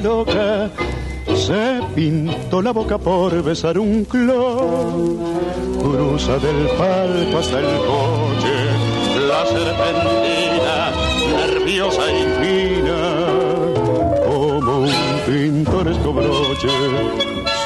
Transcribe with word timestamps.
Loca 0.00 0.70
se 1.34 1.80
pintó 1.94 2.62
la 2.62 2.72
boca 2.72 2.98
por 2.98 3.42
besar 3.42 3.78
un 3.78 4.04
clon. 4.04 5.18
Cruza 5.78 6.38
del 6.38 6.68
palco 6.78 7.38
hasta 7.38 7.58
el 7.58 7.76
coche, 7.90 8.56
la 9.28 9.46
serpentina, 9.46 10.92
nerviosa 11.36 12.02
y 12.10 12.22
fina, 12.40 13.02
como 14.24 14.78
un 14.80 14.92
pintoresco 15.26 16.12
broche 16.12 16.68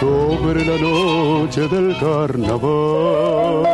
sobre 0.00 0.64
la 0.64 0.78
noche 0.78 1.68
del 1.68 1.96
carnaval. 1.98 3.67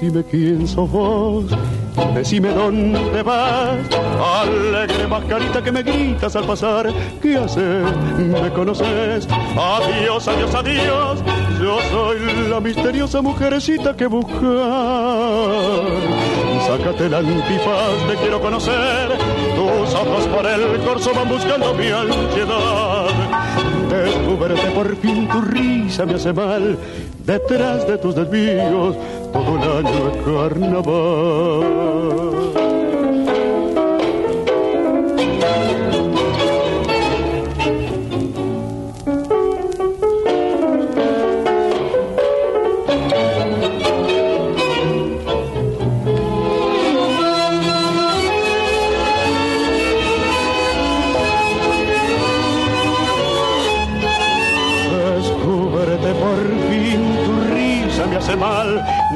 Decime 0.00 0.22
quién 0.30 0.68
sos 0.68 0.88
vos, 0.92 1.46
decime 2.14 2.50
dónde 2.50 3.20
vas. 3.20 3.78
Alegre 4.46 5.08
mascarita 5.08 5.60
que 5.60 5.72
me 5.72 5.82
gritas 5.82 6.36
al 6.36 6.44
pasar. 6.44 6.88
¿Qué 7.20 7.36
haces? 7.36 7.84
¿Me 8.16 8.48
conoces? 8.52 9.26
Adiós, 9.56 10.28
adiós, 10.28 10.54
adiós. 10.54 11.18
Yo 11.60 11.80
soy 11.90 12.48
la 12.48 12.60
misteriosa 12.60 13.20
mujercita 13.22 13.96
que 13.96 14.06
buscas. 14.06 14.38
Sácate 16.68 17.08
la 17.08 17.18
antifaz, 17.18 18.06
te 18.08 18.14
quiero 18.20 18.40
conocer. 18.40 19.08
Tus 19.56 19.94
ojos 19.94 20.26
por 20.28 20.46
el 20.46 20.78
corso 20.86 21.10
van 21.12 21.28
buscando 21.28 21.74
mi 21.74 21.88
ansiedad. 21.88 23.06
Descúbrete 23.90 24.70
por 24.70 24.94
fin, 24.98 25.26
tu 25.26 25.40
risa 25.40 26.06
me 26.06 26.14
hace 26.14 26.32
mal. 26.32 26.78
Detrás 27.26 27.86
de 27.86 27.98
tus 27.98 28.14
desvíos 28.14 28.96
año 29.56 30.08
es 30.10 30.16
carnaval. 30.24 31.97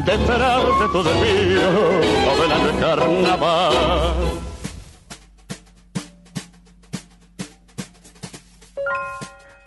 De 0.04 0.14
esperarte 0.14 0.84
todo 0.92 1.10
el 2.44 2.52
año 2.52 2.80
carnaval. 2.80 3.72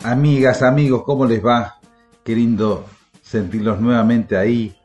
Amigas, 0.04 0.62
amigos, 0.62 1.04
¿cómo 1.04 1.26
les 1.26 1.44
va? 1.44 1.80
Qué 2.24 2.36
lindo 2.36 2.86
sentirlos 3.22 3.80
nuevamente 3.80 4.38
ahí 4.38 4.76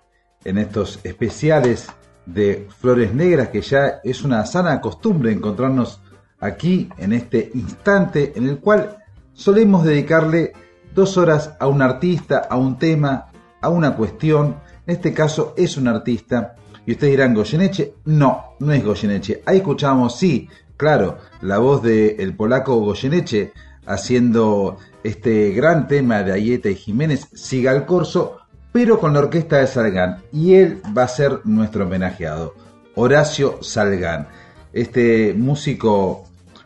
en 0.44 0.59
estos 0.59 1.00
especiales 1.03 1.89
de 2.27 2.69
Flores 2.78 3.12
Negras, 3.12 3.49
que 3.49 3.60
ya 3.60 4.00
es 4.05 4.22
una 4.22 4.47
sana 4.47 4.81
costumbre 4.81 5.33
encontrarnos 5.33 6.00
aquí 6.39 6.89
en 6.97 7.12
este 7.12 7.50
instante 7.55 8.33
en 8.37 8.49
el 8.49 8.60
cual 8.60 8.99
solemos 9.33 9.84
dedicarle 9.84 10.53
dos 10.94 11.16
horas 11.19 11.55
a 11.59 11.66
un 11.66 11.83
artista, 11.83 12.47
a 12.49 12.56
un 12.56 12.78
tema, 12.78 13.27
a 13.60 13.69
una 13.69 13.97
cuestión, 13.97 14.56
en 14.91 14.97
este 14.97 15.15
caso 15.15 15.55
es 15.56 15.77
un 15.77 15.87
artista, 15.87 16.56
y 16.84 16.91
ustedes 16.91 17.12
dirán, 17.12 17.33
¿Goyeneche? 17.33 17.95
No, 18.06 18.56
no 18.59 18.73
es 18.73 18.84
Goyeneche. 18.84 19.41
Ahí 19.47 19.59
escuchamos, 19.59 20.19
sí, 20.19 20.49
claro, 20.77 21.19
la 21.43 21.59
voz 21.59 21.81
del 21.84 22.34
polaco 22.34 22.75
Goyeneche 22.81 23.53
haciendo 23.87 24.78
este 25.05 25.53
gran 25.53 25.87
tema 25.87 26.25
de 26.25 26.33
Ayeta 26.33 26.69
y 26.71 26.75
Jiménez, 26.75 27.28
Siga 27.33 27.71
el 27.71 27.87
Corso, 27.87 28.39
pero 28.73 28.99
con 28.99 29.12
la 29.12 29.21
orquesta 29.21 29.59
de 29.59 29.69
Salgán. 29.69 30.25
Y 30.33 30.55
él 30.55 30.83
va 30.97 31.05
a 31.05 31.09
ser 31.09 31.39
nuestro 31.45 31.84
homenajeado, 31.84 32.57
Horacio 32.97 33.62
Salgán, 33.62 34.27
este 34.72 35.34
músico 35.34 36.25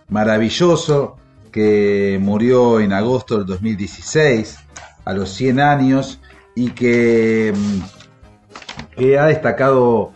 maravilloso 0.08 1.18
que 1.52 2.18
murió 2.22 2.80
en 2.80 2.94
agosto 2.94 3.36
del 3.36 3.44
2016, 3.44 4.56
a 5.04 5.12
los 5.12 5.28
100 5.28 5.60
años, 5.60 6.20
y 6.54 6.70
que, 6.70 7.52
mm, 7.54 8.03
que 8.96 9.18
ha 9.18 9.26
destacado 9.26 10.12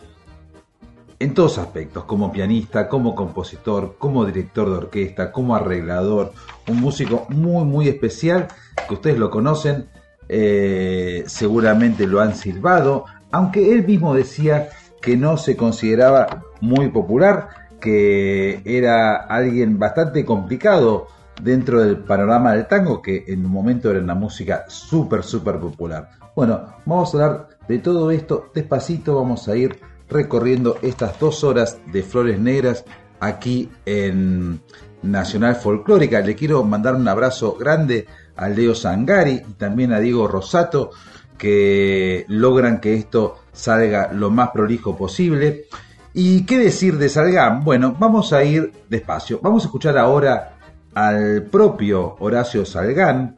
en 1.19 1.33
todos 1.33 1.57
aspectos, 1.57 2.05
como 2.05 2.31
pianista, 2.31 2.87
como 2.87 3.13
compositor, 3.13 3.95
como 3.97 4.25
director 4.25 4.69
de 4.69 4.77
orquesta, 4.77 5.31
como 5.31 5.53
arreglador, 5.53 6.31
un 6.67 6.79
músico 6.79 7.25
muy, 7.29 7.65
muy 7.65 7.89
especial, 7.89 8.47
que 8.87 8.93
ustedes 8.93 9.19
lo 9.19 9.29
conocen, 9.29 9.89
eh, 10.29 11.23
seguramente 11.27 12.07
lo 12.07 12.21
han 12.21 12.35
silbado, 12.35 13.05
aunque 13.31 13.73
él 13.73 13.85
mismo 13.85 14.13
decía 14.13 14.69
que 15.01 15.17
no 15.17 15.35
se 15.35 15.57
consideraba 15.57 16.45
muy 16.61 16.89
popular, 16.89 17.49
que 17.81 18.61
era 18.63 19.15
alguien 19.15 19.77
bastante 19.77 20.23
complicado 20.23 21.07
dentro 21.41 21.81
del 21.81 21.97
panorama 21.97 22.53
del 22.53 22.67
tango, 22.67 23.01
que 23.01 23.25
en 23.27 23.45
un 23.45 23.51
momento 23.51 23.91
era 23.91 23.99
una 23.99 24.15
música 24.15 24.65
súper, 24.67 25.23
súper 25.23 25.59
popular. 25.59 26.09
Bueno, 26.35 26.75
vamos 26.85 27.13
a 27.13 27.17
hablar 27.17 27.58
de 27.69 27.77
todo 27.77 28.09
esto 28.09 28.49
despacito, 28.53 29.15
vamos 29.15 29.47
a 29.47 29.55
ir 29.55 29.79
recorriendo 30.09 30.79
estas 30.81 31.19
dos 31.19 31.43
horas 31.43 31.77
de 31.85 32.01
Flores 32.01 32.39
Negras 32.39 32.83
aquí 33.19 33.69
en 33.85 34.59
Nacional 35.03 35.55
Folclórica. 35.55 36.19
Le 36.21 36.35
quiero 36.35 36.63
mandar 36.63 36.95
un 36.95 37.07
abrazo 37.07 37.53
grande 37.53 38.07
a 38.35 38.49
Leo 38.49 38.73
Sangari 38.73 39.43
y 39.47 39.53
también 39.53 39.93
a 39.93 39.99
Diego 39.99 40.27
Rosato 40.27 40.89
que 41.37 42.25
logran 42.27 42.81
que 42.81 42.95
esto 42.95 43.37
salga 43.51 44.11
lo 44.13 44.31
más 44.31 44.49
prolijo 44.49 44.97
posible. 44.97 45.65
¿Y 46.11 46.47
qué 46.47 46.57
decir 46.57 46.97
de 46.97 47.07
Salgán? 47.07 47.63
Bueno, 47.63 47.95
vamos 47.99 48.33
a 48.33 48.43
ir 48.43 48.73
despacio. 48.89 49.39
Vamos 49.43 49.63
a 49.63 49.67
escuchar 49.67 49.95
ahora 49.95 50.57
al 50.95 51.43
propio 51.43 52.15
Horacio 52.19 52.65
Salgán 52.65 53.35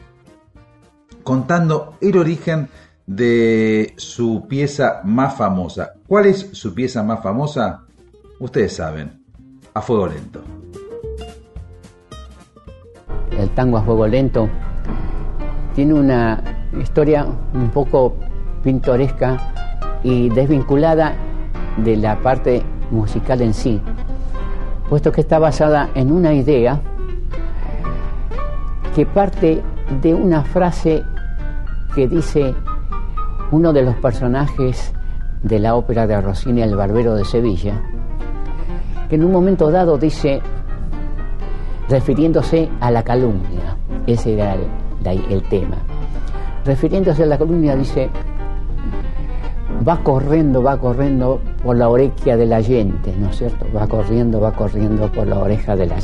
contando 1.22 1.98
el 2.02 2.18
origen 2.18 2.70
de 3.06 3.94
su 3.98 4.46
pieza 4.48 5.02
más 5.04 5.36
famosa. 5.36 5.94
¿Cuál 6.08 6.28
es 6.28 6.50
su 6.54 6.74
pieza 6.74 7.04
más 7.04 7.22
famosa? 7.22 7.84
Ustedes 8.40 8.76
saben, 8.76 9.22
a 9.74 9.82
fuego 9.82 10.08
lento. 10.08 10.42
El 13.38 13.50
tango 13.52 13.78
a 13.78 13.84
fuego 13.84 14.08
lento 14.08 14.50
tiene 15.76 15.94
una 15.94 16.44
historia 16.80 17.26
un 17.54 17.70
poco 17.72 18.16
pintoresca 18.64 19.38
y 20.04 20.30
desvinculada 20.30 21.16
de 21.78 21.98
la 21.98 22.20
parte 22.22 22.64
musical 22.92 23.42
en 23.42 23.54
sí, 23.54 23.82
puesto 24.90 25.12
que 25.12 25.22
está 25.22 25.40
basada 25.40 25.90
en 25.96 26.12
una 26.12 26.34
idea 26.34 26.82
que 28.96 29.06
parte 29.06 29.62
de 30.02 30.14
una 30.14 30.44
frase 30.44 31.04
que 31.96 32.08
dice 32.08 32.54
uno 33.52 33.74
de 33.74 33.82
los 33.84 33.96
personajes 33.96 34.94
de 35.44 35.60
la 35.60 35.76
ópera 35.76 36.08
de 36.08 36.20
Rossini, 36.22 36.62
El 36.62 36.76
Barbero 36.76 37.16
de 37.16 37.26
Sevilla, 37.26 37.82
que 39.10 39.16
en 39.16 39.26
un 39.26 39.32
momento 39.32 39.70
dado 39.70 39.98
dice, 39.98 40.42
refiriéndose 41.90 42.70
a 42.80 42.92
la 42.92 43.04
calumnia, 43.04 43.76
ese 44.08 44.34
era 44.34 44.56
el, 45.04 45.44
tema, 45.44 45.78
refiriéndose 46.64 47.24
a 47.24 47.26
la 47.26 47.38
calumnia 47.38 47.76
dice, 47.76 48.10
va 49.88 49.98
corriendo, 49.98 50.64
va 50.64 50.78
corriendo 50.78 51.42
por 51.62 51.76
la 51.76 51.90
oreja 51.90 52.38
de 52.38 52.46
la 52.46 52.62
gente, 52.62 53.14
¿no 53.18 53.30
es 53.30 53.38
cierto? 53.38 53.66
Va 53.76 53.86
corriendo, 53.88 54.40
va 54.40 54.54
corriendo 54.54 55.12
por 55.12 55.28
la 55.28 55.40
oreja 55.40 55.76
de 55.76 55.88
la 55.88 55.98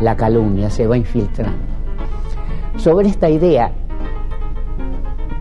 La 0.00 0.16
calumnia 0.16 0.70
se 0.70 0.86
va 0.86 0.96
infiltrando. 0.96 1.56
Sobre 2.76 3.08
esta 3.08 3.28
idea 3.28 3.70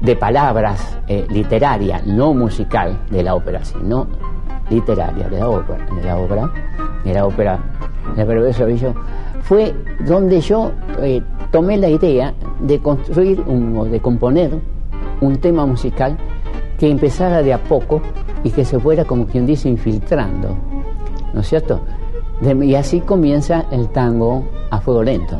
de 0.01 0.15
palabras 0.15 0.97
eh, 1.07 1.25
literaria, 1.29 2.01
no 2.05 2.33
musical 2.33 2.97
de 3.09 3.23
la 3.23 3.35
ópera, 3.35 3.63
sino 3.63 4.07
literaria 4.69 5.27
de 5.27 5.39
la 5.39 5.49
ópera, 5.49 5.85
de 5.95 6.03
la 6.03 6.17
obra, 6.17 6.49
de 7.03 7.13
la 7.13 7.25
ópera 7.25 7.59
de 8.15 8.53
Savillo, 8.53 8.93
fue 9.41 9.73
donde 10.05 10.41
yo 10.41 10.71
eh, 11.01 11.21
tomé 11.51 11.77
la 11.77 11.89
idea 11.89 12.33
de 12.59 12.79
construir 12.79 13.43
o 13.47 13.85
de 13.85 13.99
componer 13.99 14.51
un 15.21 15.37
tema 15.37 15.65
musical 15.65 16.17
que 16.77 16.89
empezara 16.89 17.41
de 17.41 17.53
a 17.53 17.57
poco 17.57 18.01
y 18.43 18.51
que 18.51 18.63
se 18.63 18.79
fuera, 18.79 19.05
como 19.05 19.25
quien 19.25 19.45
dice, 19.45 19.67
infiltrando, 19.67 20.55
¿no 21.33 21.41
es 21.41 21.47
cierto? 21.47 21.81
y 22.41 22.73
así 22.75 23.01
comienza 23.01 23.65
el 23.69 23.89
tango 23.89 24.45
a 24.69 24.79
fuego 24.79 25.03
lento. 25.03 25.37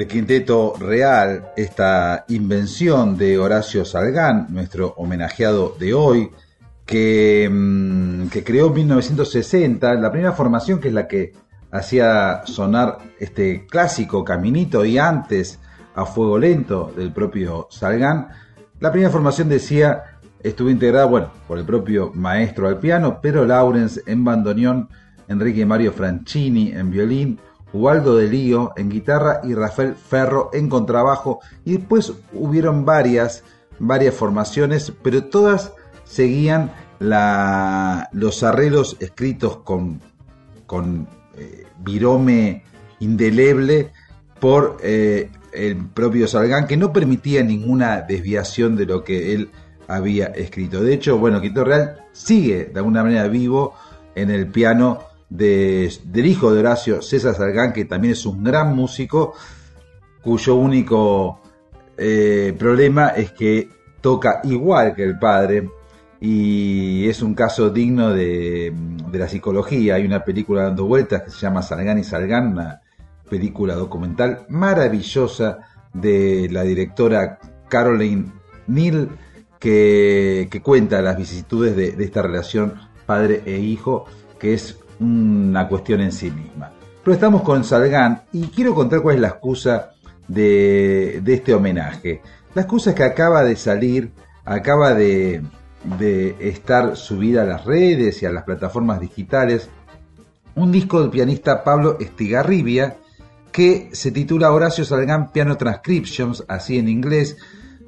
El 0.00 0.06
quinteto 0.06 0.74
real, 0.78 1.50
esta 1.56 2.24
invención 2.28 3.16
de 3.16 3.38
Horacio 3.38 3.84
Salgán, 3.84 4.46
nuestro 4.50 4.94
homenajeado 4.96 5.74
de 5.78 5.94
hoy, 5.94 6.30
que, 6.86 7.48
mm, 7.50 8.28
creó 8.44 8.68
en 8.68 8.74
1960, 8.74 9.94
la 9.94 10.10
primera 10.10 10.32
formación 10.32 10.78
que 10.78 10.88
es 10.88 10.94
la 10.94 11.08
que 11.08 11.32
hacía 11.70 12.42
sonar 12.44 12.98
este 13.18 13.66
clásico 13.66 14.24
Caminito 14.24 14.84
y 14.84 14.98
antes 14.98 15.58
a 15.94 16.06
Fuego 16.06 16.38
Lento 16.38 16.92
del 16.96 17.12
propio 17.12 17.66
Salgán. 17.70 18.28
La 18.80 18.90
primera 18.90 19.10
formación 19.10 19.48
decía 19.48 20.18
estuvo 20.42 20.70
integrada, 20.70 21.06
bueno, 21.06 21.32
por 21.46 21.58
el 21.58 21.64
propio 21.64 22.12
maestro 22.14 22.68
al 22.68 22.78
piano, 22.78 23.18
pero 23.20 23.44
Lawrence 23.44 24.02
en 24.06 24.24
bandoneón, 24.24 24.88
Enrique 25.26 25.66
Mario 25.66 25.92
Franchini 25.92 26.72
en 26.72 26.90
violín, 26.90 27.40
Waldo 27.72 28.16
de 28.16 28.28
Lío 28.28 28.72
en 28.76 28.88
guitarra 28.88 29.40
y 29.44 29.54
Rafael 29.54 29.94
Ferro 29.94 30.50
en 30.52 30.68
contrabajo. 30.68 31.40
Y 31.64 31.76
después 31.76 32.12
hubieron 32.32 32.84
varias, 32.84 33.44
varias 33.78 34.14
formaciones, 34.14 34.92
pero 35.02 35.24
todas 35.24 35.72
seguían 36.04 36.72
los 37.00 38.42
arreglos 38.42 38.96
escritos 39.00 39.58
con, 39.58 40.00
con 40.66 41.06
eh, 41.36 41.66
virome 41.78 42.64
indeleble 43.00 43.92
por 44.40 44.78
eh, 44.82 45.30
el 45.52 45.76
propio 45.76 46.26
Salgán, 46.26 46.66
que 46.66 46.76
no 46.76 46.92
permitía 46.92 47.42
ninguna 47.42 48.02
desviación 48.02 48.76
de 48.76 48.86
lo 48.86 49.04
que 49.04 49.34
él 49.34 49.50
había 49.86 50.26
escrito. 50.26 50.82
De 50.82 50.94
hecho, 50.94 51.18
bueno, 51.18 51.40
Quito 51.40 51.64
Real 51.64 52.04
sigue 52.12 52.66
de 52.66 52.78
alguna 52.78 53.02
manera 53.02 53.28
vivo 53.28 53.74
en 54.14 54.30
el 54.30 54.48
piano 54.48 55.07
del 55.28 56.26
hijo 56.26 56.52
de 56.52 56.60
Horacio, 56.60 57.02
César 57.02 57.34
Salgán, 57.34 57.72
que 57.72 57.84
también 57.84 58.12
es 58.12 58.24
un 58.24 58.42
gran 58.42 58.74
músico, 58.74 59.34
cuyo 60.22 60.54
único 60.54 61.40
eh, 61.96 62.54
problema 62.58 63.08
es 63.08 63.32
que 63.32 63.68
toca 64.00 64.40
igual 64.44 64.94
que 64.94 65.02
el 65.02 65.18
padre 65.18 65.68
y 66.20 67.08
es 67.08 67.22
un 67.22 67.34
caso 67.34 67.70
digno 67.70 68.10
de, 68.10 68.72
de, 69.10 69.18
la 69.18 69.28
psicología. 69.28 69.96
Hay 69.96 70.04
una 70.04 70.24
película 70.24 70.64
dando 70.64 70.86
vueltas 70.86 71.22
que 71.22 71.30
se 71.30 71.38
llama 71.38 71.62
Salgán 71.62 71.98
y 71.98 72.04
Salgán, 72.04 72.52
una 72.52 72.80
película 73.28 73.74
documental 73.74 74.46
maravillosa 74.48 75.58
de 75.92 76.48
la 76.50 76.62
directora 76.62 77.38
Caroline 77.68 78.32
Neal 78.66 79.10
que, 79.58 80.48
que 80.50 80.62
cuenta 80.62 81.02
las 81.02 81.16
vicisitudes 81.16 81.76
de, 81.76 81.92
de 81.92 82.04
esta 82.04 82.22
relación 82.22 82.74
padre 83.06 83.42
e 83.46 83.58
hijo, 83.58 84.04
que 84.38 84.54
es 84.54 84.78
una 85.00 85.68
cuestión 85.68 86.00
en 86.00 86.12
sí 86.12 86.30
misma. 86.30 86.72
Pero 87.02 87.14
estamos 87.14 87.42
con 87.42 87.64
Salgán 87.64 88.22
y 88.32 88.48
quiero 88.48 88.74
contar 88.74 89.00
cuál 89.00 89.16
es 89.16 89.20
la 89.20 89.28
excusa 89.28 89.92
de, 90.26 91.22
este 91.26 91.54
homenaje. 91.54 92.20
La 92.54 92.62
excusa 92.62 92.90
es 92.90 92.96
que 92.96 93.04
acaba 93.04 93.42
de 93.42 93.56
salir, 93.56 94.12
acaba 94.44 94.94
de, 94.94 95.42
de 95.98 96.36
estar 96.40 96.96
subida 96.96 97.42
a 97.42 97.46
las 97.46 97.64
redes 97.64 98.22
y 98.22 98.26
a 98.26 98.30
las 98.30 98.44
plataformas 98.44 99.00
digitales 99.00 99.70
un 100.54 100.72
disco 100.72 101.00
del 101.00 101.10
pianista 101.10 101.62
Pablo 101.62 101.98
Estigarribia 102.00 102.96
que 103.52 103.90
se 103.92 104.10
titula 104.10 104.52
Horacio 104.52 104.84
Salgán 104.84 105.30
Piano 105.30 105.56
Transcriptions, 105.56 106.44
así 106.48 106.78
en 106.78 106.88
inglés. 106.88 107.36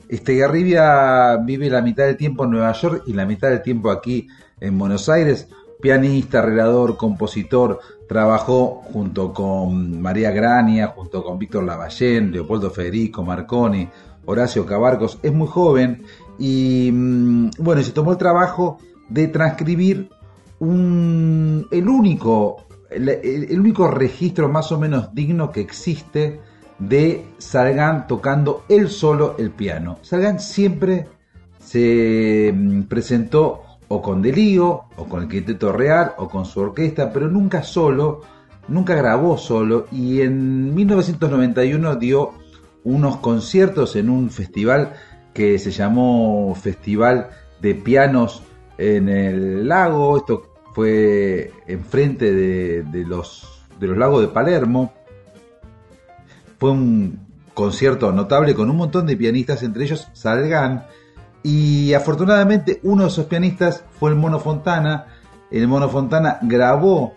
Estigarribia 0.09 1.37
vive 1.37 1.69
la 1.69 1.83
mitad 1.83 2.05
del 2.05 2.17
tiempo 2.17 2.45
en 2.45 2.53
Nueva 2.53 2.73
York 2.73 3.03
y 3.07 3.13
la 3.13 3.27
mitad 3.27 3.49
del 3.51 3.63
tiempo 3.63 3.91
aquí 3.91 4.29
en 4.61 4.79
Buenos 4.79 5.09
Aires 5.09 5.49
pianista, 5.81 6.39
arreglador, 6.41 6.97
compositor, 6.97 7.81
trabajó 8.09 8.83
junto 8.93 9.33
con 9.33 10.01
María 10.01 10.31
Grania, 10.31 10.89
junto 10.89 11.23
con 11.23 11.39
Víctor 11.39 11.65
Lavallén, 11.65 12.33
Leopoldo 12.33 12.71
Federico, 12.71 13.23
Marconi, 13.23 13.89
Horacio 14.27 14.67
Cabarcos, 14.67 15.19
es 15.23 15.33
muy 15.33 15.49
joven 15.49 16.03
y 16.39 16.91
mm, 16.93 17.51
bueno, 17.59 17.83
se 17.83 17.93
tomó 17.93 18.13
el 18.13 18.19
trabajo 18.19 18.79
de 19.09 19.29
transcribir 19.29 20.11
un, 20.59 21.67
el 21.71 21.89
único 21.89 22.67
el, 22.91 23.59
único 23.59 23.89
registro 23.89 24.49
más 24.49 24.73
o 24.73 24.79
menos 24.79 25.15
digno 25.15 25.53
que 25.53 25.61
existe 25.61 26.41
de 26.79 27.27
Salgán 27.39 28.07
tocando 28.07 28.65
él 28.69 28.89
solo 28.89 29.37
el 29.39 29.51
piano. 29.51 29.99
Salgán 30.03 30.41
siempre 30.41 31.07
se 31.59 32.53
mm, 32.55 32.83
presentó 32.83 33.63
o 33.93 34.01
con 34.01 34.23
Delío, 34.23 34.85
o 34.97 35.05
con 35.09 35.23
el 35.23 35.29
Quinteto 35.29 35.73
Real, 35.73 36.13
o 36.17 36.29
con 36.29 36.45
su 36.45 36.61
orquesta, 36.61 37.13
pero 37.13 37.29
nunca 37.29 37.65
solo, 37.65 38.21
nunca 38.69 38.95
grabó 38.95 39.37
solo, 39.37 39.89
y 39.91 40.21
en 40.21 40.73
1991 40.73 41.97
dio 41.97 42.31
unos 42.85 43.17
conciertos 43.17 43.97
en 43.97 44.09
un 44.09 44.31
festival 44.31 44.93
que 45.35 45.59
se 45.59 45.73
llamó 45.73 46.55
Festival 46.55 47.31
de 47.61 47.75
Pianos 47.75 48.45
en 48.79 49.09
el 49.09 49.67
lago, 49.67 50.17
esto 50.19 50.53
fue 50.73 51.53
enfrente 51.67 52.33
de, 52.33 52.85
de, 52.85 53.05
los, 53.05 53.67
de 53.81 53.89
los 53.89 53.99
lagos 53.99 54.23
de 54.23 54.29
Palermo, 54.29 54.93
fue 56.61 56.71
un 56.71 57.27
concierto 57.55 58.13
notable 58.13 58.55
con 58.55 58.71
un 58.71 58.77
montón 58.77 59.05
de 59.07 59.17
pianistas, 59.17 59.65
entre 59.65 59.83
ellos 59.83 60.07
Salgan, 60.13 60.87
y 61.43 61.95
afortunadamente 61.95 62.81
uno 62.83 63.05
de 63.05 63.09
esos 63.09 63.27
pianistas 63.27 63.85
fue 63.99 64.11
el 64.11 64.17
Mono 64.17 64.39
Fontana. 64.39 65.07
El 65.51 65.67
Mono 65.69 65.89
Fontana 65.89 66.39
grabó 66.43 67.15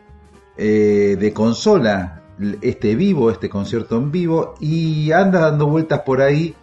eh, 0.58 1.18
de 1.20 1.34
consola 1.34 2.22
este 2.62 2.96
vivo, 2.96 3.30
este 3.30 3.50
concierto 3.50 3.98
en 3.98 4.12
vivo, 4.12 4.56
y 4.60 5.12
anda 5.12 5.40
dando 5.40 5.68
vueltas 5.68 6.02
por 6.02 6.22
ahí 6.22 6.56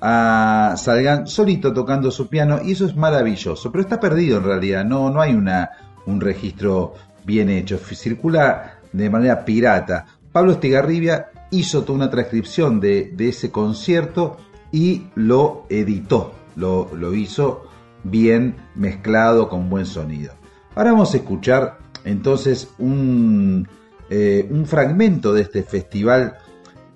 a 0.00 0.74
Salgan 0.76 1.26
solito 1.26 1.72
tocando 1.72 2.10
su 2.10 2.28
piano, 2.28 2.60
y 2.62 2.72
eso 2.72 2.84
es 2.84 2.94
maravilloso, 2.94 3.72
pero 3.72 3.82
está 3.82 3.98
perdido 3.98 4.38
en 4.38 4.44
realidad, 4.44 4.84
no, 4.84 5.08
no 5.10 5.20
hay 5.20 5.32
una, 5.32 5.70
un 6.06 6.20
registro 6.20 6.94
bien 7.24 7.48
hecho, 7.48 7.78
circula 7.78 8.80
de 8.92 9.08
manera 9.08 9.44
pirata. 9.44 10.04
Pablo 10.30 10.52
Estigarribia 10.52 11.30
hizo 11.52 11.84
toda 11.84 11.96
una 11.96 12.10
transcripción 12.10 12.80
de, 12.80 13.12
de 13.14 13.28
ese 13.28 13.50
concierto 13.50 14.36
y 14.72 15.06
lo 15.14 15.64
editó 15.70 16.43
lo, 16.56 17.14
hizo 17.14 17.64
bien 18.02 18.56
mezclado 18.74 19.48
con 19.48 19.70
buen 19.70 19.86
sonido. 19.86 20.34
Ahora 20.74 20.92
vamos 20.92 21.14
a 21.14 21.18
escuchar 21.18 21.78
entonces 22.04 22.68
un, 22.78 23.68
eh, 24.10 24.46
un 24.50 24.66
fragmento 24.66 25.32
de 25.32 25.42
este 25.42 25.62
festival 25.62 26.38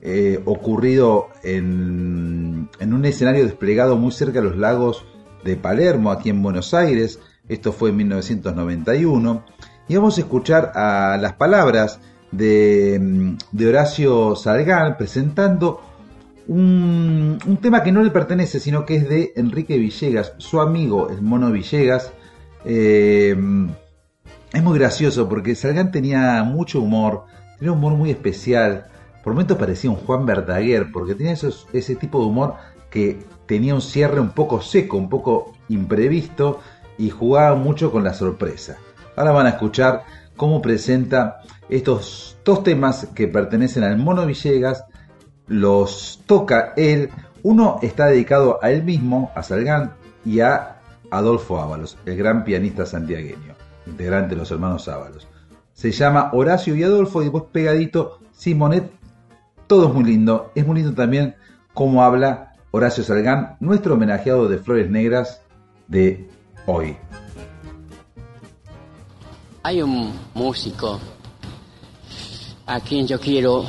eh, 0.01 0.41
ocurrido 0.45 1.29
en, 1.43 2.69
en, 2.79 2.95
un 2.95 3.05
escenario 3.05 3.45
desplegado 3.45 3.97
muy 3.97 4.13
cerca 4.13 4.41
de 4.41 4.47
los 4.49 4.57
lagos 4.57 5.05
de 5.45 5.57
Palermo, 5.57 6.11
aquí 6.11 6.31
en 6.31 6.43
Buenos 6.43 6.75
Aires. 6.75 7.21
Esto 7.49 7.73
fue 7.73 7.91
en 7.91 7.97
1991. 7.97 9.45
Y 9.89 9.97
vamos 9.97 10.19
a 10.19 10.21
escuchar 10.21 10.73
a 10.75 11.17
las 11.21 11.33
palabras 11.35 12.01
de, 12.31 13.37
de 13.53 13.69
Horacio 13.69 14.37
Salgán 14.37 14.97
presentando 14.97 15.81
un, 16.49 17.59
tema 17.61 17.83
que 17.83 17.93
no 17.93 18.03
le 18.03 18.11
pertenece, 18.11 18.59
sino 18.59 18.85
que 18.85 18.97
es 18.97 19.09
de 19.09 19.33
Enrique 19.37 19.77
Villegas, 19.79 20.33
su 20.39 20.61
amigo, 20.61 21.11
el 21.11 21.23
mono 21.23 21.53
Villegas. 21.53 22.13
Eh, 22.65 23.37
es 24.53 24.63
muy 24.63 24.79
gracioso 24.79 25.29
porque 25.29 25.55
Salgán 25.55 25.93
tenía 25.93 26.43
mucho 26.43 26.81
humor, 26.81 27.25
tenía 27.59 27.73
un 27.73 27.79
humor 27.79 27.93
muy 27.95 28.11
especial. 28.11 28.87
Por 29.23 29.35
momentos 29.35 29.59
parecía 29.59 29.91
un 29.91 29.97
Juan 29.97 30.25
Verdaguer, 30.25 30.91
porque 30.91 31.15
tenía 31.15 31.35
ese 31.35 31.97
tipo 31.97 32.21
de 32.21 32.27
humor 32.27 32.55
que 32.91 33.19
tenía 33.47 33.75
un 33.75 33.83
cierre 33.83 34.21
un 34.21 34.31
poco 34.31 34.63
seco, 34.63 34.97
un 34.97 35.11
poco 35.11 35.53
imprevisto 35.69 36.61
y 36.97 37.11
jugaba 37.11 37.57
mucho 37.57 37.93
con 37.93 38.05
la 38.05 38.15
sorpresa. 38.15 38.79
Ahora 39.17 39.33
van 39.33 39.47
a 39.47 39.51
escuchar 39.51 40.05
cómo 40.37 40.63
presenta 40.63 41.41
estos 41.69 42.39
dos 42.43 42.63
temas 42.63 43.09
que 43.15 43.29
pertenecen 43.29 43.85
al 43.85 43.99
Mono 43.99 44.25
Villegas 44.25 44.85
los 45.49 46.23
toca 46.27 46.73
él. 46.77 47.11
Uno 47.43 47.79
está 47.83 48.07
dedicado 48.07 48.59
a 48.63 48.71
él 48.71 48.83
mismo, 48.83 49.31
a 49.35 49.43
Salgán, 49.43 49.93
y 50.25 50.41
a 50.41 50.81
Adolfo 51.11 51.61
Ábalos, 51.61 51.97
el 52.05 52.17
gran 52.17 52.45
pianista 52.45 52.85
santiagueño, 52.85 53.55
integrante 53.87 54.35
de 54.35 54.41
los 54.41 54.51
hermanos 54.51 54.89
Ábalos. 54.89 55.27
Se 55.73 55.91
llama 55.93 56.31
Horacio 56.33 56.75
y 56.75 56.83
Adolfo, 56.83 57.21
y 57.21 57.27
después 57.27 57.45
pegadito 57.53 58.19
Simonet. 58.33 58.91
Todo 59.67 59.89
es 59.89 59.95
muy 59.95 60.05
lindo. 60.05 60.51
Es 60.55 60.67
muy 60.67 60.77
lindo 60.77 60.95
también 60.95 61.37
cómo 61.73 62.03
habla 62.03 62.55
Horacio 62.71 63.05
Salgán, 63.05 63.57
nuestro 63.61 63.95
homenajeado 63.95 64.49
de 64.49 64.59
Flores 64.59 64.91
Negras 64.91 65.43
de 65.87 66.29
hoy. 66.67 66.97
Hay 69.63 69.83
un 69.83 70.13
músico 70.35 70.99
a 72.67 72.81
quien 72.81 73.07
yo 73.07 73.19
quiero 73.19 73.65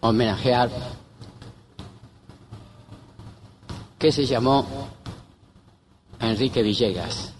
homenajear 0.00 0.70
que 4.02 4.10
se 4.10 4.26
llamó 4.26 4.66
Enrique 6.18 6.60
Villegas. 6.60 7.32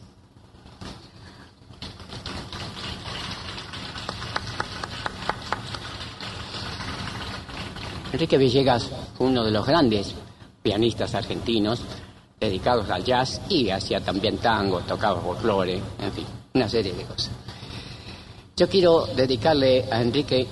Enrique 8.12 8.38
Villegas 8.38 8.92
uno 9.18 9.42
de 9.42 9.51
los 9.51 9.66
grandes 9.66 10.14
pianistas 10.62 11.16
argentinos 11.16 11.83
dedicados 12.38 12.88
al 12.90 13.03
jazz 13.03 13.40
y 13.48 13.68
hacía 13.70 14.01
también 14.01 14.38
tango, 14.38 14.83
tocaba 14.83 15.20
folclore, 15.20 15.83
en 15.98 16.12
fin, 16.12 16.27
una 16.55 16.68
serie 16.68 16.92
de 16.92 17.03
cosas. 17.03 17.33
Yo 18.57 18.68
quiero 18.68 19.07
dedicarle 19.07 19.87
a 19.90 20.01
Enrique, 20.01 20.46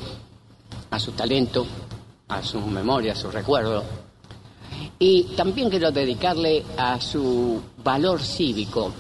a 0.90 0.98
su 0.98 1.12
talento, 1.12 1.64
a 2.26 2.42
su 2.42 2.60
memoria, 2.62 3.12
a 3.12 3.16
su 3.16 3.30
recuerdo, 3.30 4.09
y 4.98 5.24
también 5.36 5.70
quiero 5.70 5.90
dedicarle 5.90 6.64
a 6.76 7.00
su 7.00 7.60
valor 7.82 8.20
cívico. 8.20 8.92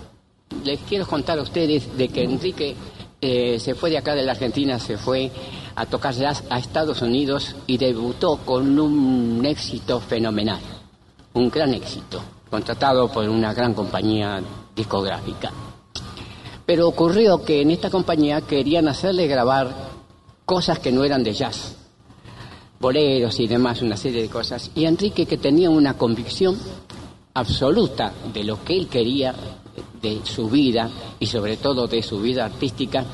Les 0.64 0.80
quiero 0.80 1.06
contar 1.06 1.38
a 1.38 1.42
ustedes 1.42 1.96
de 1.96 2.08
que 2.08 2.24
Enrique 2.24 2.74
eh, 3.20 3.58
se 3.58 3.74
fue 3.74 3.90
de 3.90 3.98
acá 3.98 4.14
de 4.14 4.24
la 4.24 4.32
Argentina, 4.32 4.78
se 4.78 4.96
fue 4.96 5.30
a 5.74 5.86
tocar 5.86 6.14
jazz 6.14 6.42
a 6.48 6.58
Estados 6.58 7.02
Unidos 7.02 7.54
y 7.66 7.76
debutó 7.76 8.38
con 8.38 8.78
un 8.78 9.44
éxito 9.44 10.00
fenomenal, 10.00 10.60
un 11.34 11.50
gran 11.50 11.74
éxito, 11.74 12.22
contratado 12.50 13.08
por 13.12 13.28
una 13.28 13.52
gran 13.52 13.74
compañía 13.74 14.42
discográfica. 14.74 15.52
Pero 16.64 16.88
ocurrió 16.88 17.44
que 17.44 17.60
en 17.60 17.70
esta 17.70 17.90
compañía 17.90 18.40
querían 18.42 18.88
hacerle 18.88 19.26
grabar 19.26 19.74
cosas 20.46 20.78
que 20.78 20.92
no 20.92 21.04
eran 21.04 21.22
de 21.22 21.34
jazz, 21.34 21.76
boleros 22.80 23.38
y 23.38 23.46
demás, 23.46 23.82
una 23.82 23.96
serie 23.96 24.22
de 24.22 24.28
cosas. 24.28 24.70
Y 24.74 24.86
Enrique, 24.86 25.26
que 25.26 25.36
tenía 25.36 25.68
una 25.68 25.98
convicción 25.98 26.56
absoluta 27.34 28.12
de 28.32 28.42
lo 28.42 28.64
que 28.64 28.76
él 28.76 28.88
quería 28.88 29.34
de 30.00 30.20
su 30.24 30.48
vida 30.48 30.90
y 31.18 31.26
sobre 31.26 31.58
todo 31.58 31.86
de 31.86 32.02
su 32.02 32.20
vida 32.20 32.46
artística, 32.46 33.04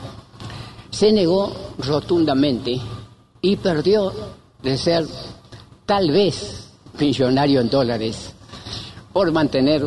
se 0.88 1.12
negó 1.12 1.52
rotundamente 1.78 2.80
y 3.42 3.56
perdió 3.56 4.12
de 4.62 4.78
ser 4.78 5.04
tal 5.84 6.10
vez 6.10 6.70
millonario 6.98 7.60
en 7.60 7.68
dólares 7.68 8.32
por 9.12 9.32
mantener 9.32 9.84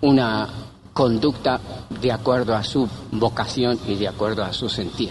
una 0.00 0.48
conducta 0.92 1.60
de 2.00 2.12
acuerdo 2.12 2.54
a 2.54 2.62
su 2.62 2.88
vocación 3.12 3.78
y 3.86 3.96
de 3.96 4.08
acuerdo 4.08 4.44
a 4.44 4.52
su 4.52 4.68
sentir. 4.68 5.10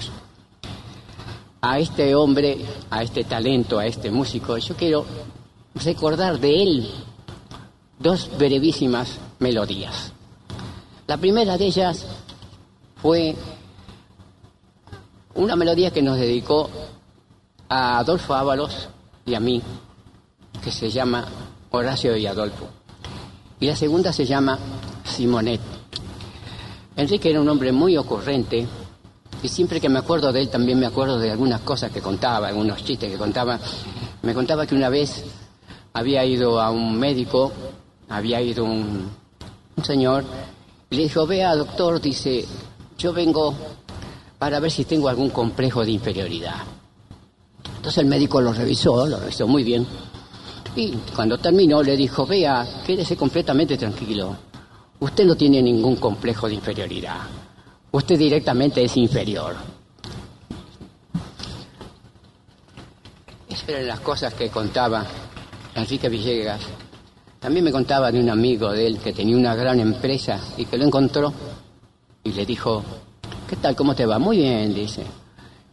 A 1.61 1.79
este 1.79 2.15
hombre, 2.15 2.57
a 2.89 3.03
este 3.03 3.23
talento, 3.23 3.79
a 3.79 3.85
este 3.85 4.09
músico, 4.11 4.57
yo 4.57 4.75
quiero 4.75 5.05
recordar 5.75 6.39
de 6.39 6.63
él 6.63 6.91
dos 7.99 8.29
brevísimas 8.37 9.19
melodías. 9.39 10.13
La 11.07 11.17
primera 11.17 11.57
de 11.57 11.65
ellas 11.65 12.05
fue 13.01 13.35
una 15.35 15.55
melodía 15.55 15.91
que 15.91 16.01
nos 16.01 16.17
dedicó 16.17 16.69
a 17.67 17.99
Adolfo 17.99 18.33
Ábalos 18.33 18.89
y 19.25 19.35
a 19.35 19.39
mí, 19.39 19.61
que 20.63 20.71
se 20.71 20.89
llama 20.89 21.25
Horacio 21.71 22.15
y 22.15 22.25
Adolfo. 22.25 22.67
Y 23.59 23.67
la 23.67 23.75
segunda 23.75 24.13
se 24.13 24.25
llama 24.25 24.57
Simonet. 25.03 25.61
Enrique 26.95 27.29
era 27.29 27.41
un 27.41 27.49
hombre 27.49 27.71
muy 27.71 27.97
ocurrente 27.97 28.67
y 29.41 29.47
siempre 29.47 29.79
que 29.79 29.89
me 29.89 29.99
acuerdo 29.99 30.31
de 30.31 30.41
él 30.41 30.49
también 30.49 30.79
me 30.79 30.85
acuerdo 30.85 31.17
de 31.17 31.31
algunas 31.31 31.61
cosas 31.61 31.91
que 31.91 32.01
contaba, 32.01 32.47
algunos 32.47 32.83
chistes 32.83 33.11
que 33.11 33.17
contaba. 33.17 33.59
Me 34.21 34.33
contaba 34.33 34.65
que 34.65 34.75
una 34.75 34.89
vez 34.89 35.23
había 35.93 36.25
ido 36.25 36.59
a 36.59 36.71
un 36.71 36.97
médico, 36.97 37.51
había 38.09 38.41
ido 38.41 38.65
un, 38.65 39.09
un 39.77 39.85
señor, 39.85 40.23
y 40.89 40.95
le 40.95 41.03
dijo, 41.03 41.25
vea 41.25 41.55
doctor, 41.55 42.01
dice, 42.01 42.45
yo 42.97 43.13
vengo 43.13 43.53
para 44.37 44.59
ver 44.59 44.71
si 44.71 44.85
tengo 44.85 45.07
algún 45.07 45.29
complejo 45.29 45.85
de 45.85 45.91
inferioridad. 45.91 46.57
Entonces 47.77 47.99
el 47.99 48.07
médico 48.07 48.41
lo 48.41 48.51
revisó, 48.51 49.05
lo 49.07 49.19
revisó 49.19 49.47
muy 49.47 49.63
bien, 49.63 49.85
y 50.75 50.91
cuando 51.15 51.37
terminó 51.37 51.81
le 51.81 51.95
dijo, 51.95 52.25
vea, 52.25 52.81
quédese 52.85 53.15
completamente 53.15 53.77
tranquilo, 53.77 54.35
usted 54.99 55.25
no 55.25 55.35
tiene 55.35 55.61
ningún 55.61 55.95
complejo 55.95 56.47
de 56.47 56.55
inferioridad, 56.55 57.21
usted 57.91 58.17
directamente 58.17 58.83
es 58.83 58.95
inferior. 58.97 59.55
Esas 63.47 63.69
eran 63.69 63.87
las 63.87 63.99
cosas 63.99 64.33
que 64.33 64.49
contaba 64.49 65.05
Enrique 65.75 66.09
Villegas. 66.09 66.61
También 67.39 67.65
me 67.65 67.71
contaba 67.71 68.11
de 68.11 68.19
un 68.19 68.29
amigo 68.29 68.71
de 68.71 68.85
él 68.85 68.99
que 68.99 69.13
tenía 69.13 69.37
una 69.37 69.55
gran 69.55 69.79
empresa 69.79 70.39
y 70.57 70.65
que 70.65 70.77
lo 70.77 70.85
encontró 70.85 71.33
y 72.23 72.33
le 72.33 72.45
dijo, 72.45 72.83
¿qué 73.47 73.55
tal? 73.55 73.75
¿Cómo 73.75 73.95
te 73.95 74.05
va? 74.05 74.19
Muy 74.19 74.37
bien, 74.37 74.73
dice. 74.73 75.03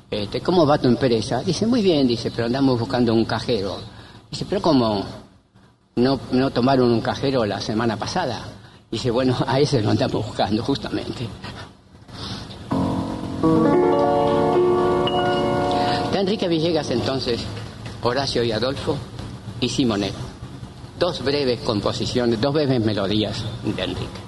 Este, 0.08 0.40
¿Cómo 0.40 0.64
va 0.64 0.78
tu 0.78 0.86
empresa? 0.86 1.42
Dice, 1.42 1.66
muy 1.66 1.82
bien, 1.82 2.06
dice, 2.06 2.30
pero 2.30 2.46
andamos 2.46 2.78
buscando 2.78 3.12
un 3.12 3.24
cajero. 3.24 3.78
Dice, 4.30 4.46
pero 4.48 4.62
¿cómo? 4.62 5.04
¿No, 5.96 6.20
no 6.30 6.50
tomaron 6.50 6.92
un 6.92 7.00
cajero 7.00 7.44
la 7.44 7.60
semana 7.60 7.96
pasada? 7.96 8.40
Dice, 8.90 9.10
bueno, 9.10 9.36
a 9.46 9.58
ese 9.58 9.82
lo 9.82 9.90
andamos 9.90 10.24
buscando 10.24 10.62
justamente. 10.62 11.26
De 16.12 16.18
Enrique 16.18 16.48
Villegas 16.48 16.90
entonces, 16.90 17.40
Horacio 18.02 18.42
y 18.42 18.52
Adolfo 18.52 18.96
y 19.60 19.68
Simonet. 19.68 20.14
Dos 20.98 21.22
breves 21.22 21.60
composiciones, 21.60 22.40
dos 22.40 22.54
breves 22.54 22.80
melodías 22.80 23.44
de 23.64 23.82
Enrique. 23.82 24.26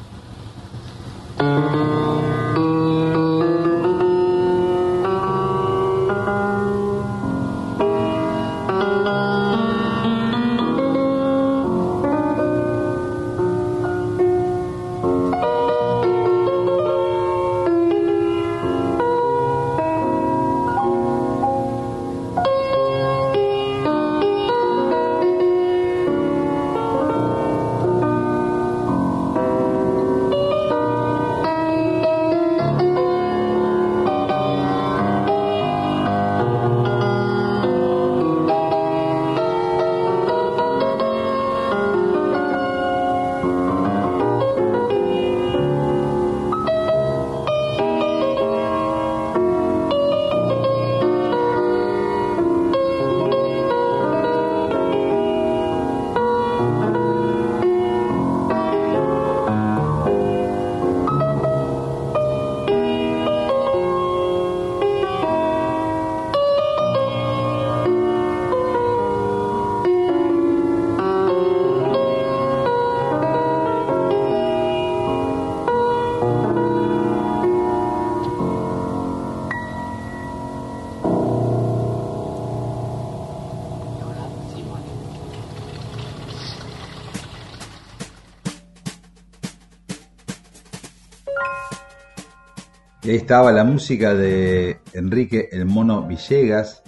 Ahí 93.10 93.16
estaba 93.16 93.52
la 93.52 93.64
música 93.64 94.14
de 94.14 94.80
Enrique 94.92 95.48
El 95.52 95.64
Mono 95.64 96.02
Villegas, 96.02 96.82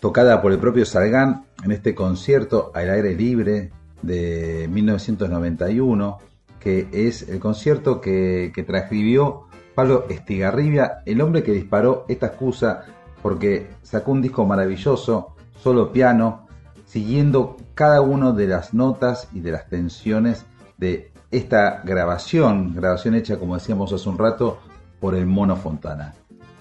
tocada 0.00 0.40
por 0.40 0.52
el 0.52 0.58
propio 0.58 0.86
Sargán 0.86 1.46
en 1.62 1.72
este 1.72 1.94
concierto 1.94 2.70
al 2.74 2.88
aire 2.90 3.14
libre 3.14 3.70
de 4.02 4.68
1991, 4.70 6.18
que 6.58 6.88
es 6.92 7.28
el 7.28 7.38
concierto 7.38 8.00
que, 8.00 8.50
que 8.54 8.62
transcribió 8.62 9.48
Pablo 9.74 10.06
Estigarribia, 10.08 11.02
el 11.04 11.20
hombre 11.20 11.42
que 11.42 11.52
disparó 11.52 12.06
esta 12.08 12.26
excusa 12.26 12.84
porque 13.20 13.68
sacó 13.82 14.12
un 14.12 14.22
disco 14.22 14.46
maravilloso, 14.46 15.34
solo 15.62 15.92
piano, 15.92 16.46
siguiendo 16.86 17.56
cada 17.74 18.00
una 18.00 18.32
de 18.32 18.46
las 18.46 18.72
notas 18.72 19.28
y 19.34 19.40
de 19.40 19.52
las 19.52 19.68
tensiones 19.68 20.46
de 20.78 21.12
esta 21.30 21.82
grabación, 21.84 22.74
grabación 22.74 23.14
hecha 23.16 23.38
como 23.38 23.54
decíamos 23.54 23.92
hace 23.92 24.08
un 24.08 24.18
rato 24.18 24.60
por 25.04 25.14
el 25.14 25.26
Mono 25.26 25.54
Fontana. 25.54 26.14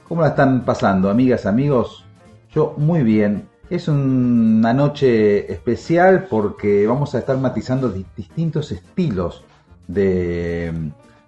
¿Cómo 0.06 0.22
la 0.22 0.28
están 0.28 0.66
pasando, 0.66 1.10
amigas, 1.10 1.46
amigos? 1.46 2.04
Yo 2.54 2.76
muy 2.76 3.02
bien 3.02 3.48
Es 3.70 3.88
una 3.88 4.74
noche 4.74 5.50
especial 5.50 6.28
porque 6.30 6.86
vamos 6.86 7.16
a 7.16 7.20
estar 7.20 7.38
matizando 7.38 7.88
distintos 7.88 8.74
estilos 8.74 9.46
de, 9.88 10.74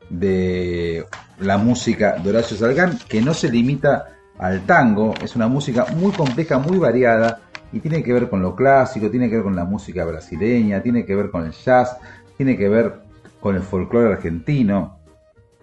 de 0.09 1.05
la 1.39 1.57
música 1.57 2.17
de 2.21 2.31
Horacio 2.31 2.57
Salgán, 2.57 2.99
que 3.07 3.21
no 3.21 3.33
se 3.33 3.49
limita 3.49 4.09
al 4.37 4.65
tango, 4.65 5.13
es 5.23 5.37
una 5.37 5.47
música 5.47 5.85
muy 5.95 6.11
compleja, 6.11 6.59
muy 6.59 6.77
variada, 6.79 7.39
y 7.71 7.79
tiene 7.79 8.03
que 8.03 8.11
ver 8.11 8.29
con 8.29 8.41
lo 8.41 8.57
clásico, 8.57 9.09
tiene 9.09 9.29
que 9.29 9.35
ver 9.35 9.45
con 9.45 9.55
la 9.55 9.63
música 9.63 10.03
brasileña, 10.03 10.83
tiene 10.83 11.05
que 11.05 11.15
ver 11.15 11.31
con 11.31 11.45
el 11.45 11.53
jazz, 11.53 11.95
tiene 12.35 12.57
que 12.57 12.67
ver 12.67 12.99
con 13.39 13.55
el 13.55 13.61
folclore 13.61 14.15
argentino. 14.15 15.04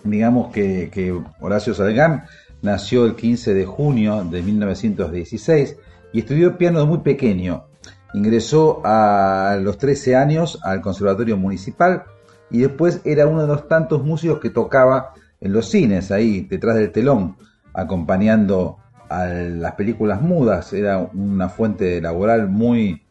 Digamos 0.04 0.52
que, 0.52 1.22
Horacio 1.40 1.74
Salgán 1.74 2.24
nació 2.60 3.04
el 3.04 3.14
15 3.14 3.54
de 3.54 3.64
junio 3.66 4.24
de 4.24 4.42
1916 4.42 5.76
y 6.12 6.20
estudió 6.20 6.58
piano 6.58 6.80
de 6.80 6.86
muy 6.86 6.98
pequeño. 6.98 7.66
Ingresó 8.14 8.82
a 8.84 9.56
los 9.60 9.78
13 9.78 10.16
años 10.16 10.58
al 10.62 10.80
Conservatorio 10.80 11.36
Municipal 11.36 12.04
y 12.50 12.58
después 12.58 13.00
era 13.04 13.26
uno 13.26 13.42
de 13.42 13.48
los 13.48 13.68
tantos 13.68 14.04
músicos 14.04 14.40
que 14.40 14.50
tocaba 14.50 15.14
en 15.40 15.52
los 15.52 15.70
cines, 15.70 16.10
ahí 16.10 16.42
detrás 16.42 16.76
del 16.76 16.92
telón, 16.92 17.36
acompañando 17.72 18.78
a 19.08 19.26
las 19.26 19.72
películas 19.74 20.20
mudas. 20.20 20.72
Era 20.72 20.98
una 20.98 21.48
fuente 21.48 22.00
laboral 22.00 22.48
muy, 22.48 23.02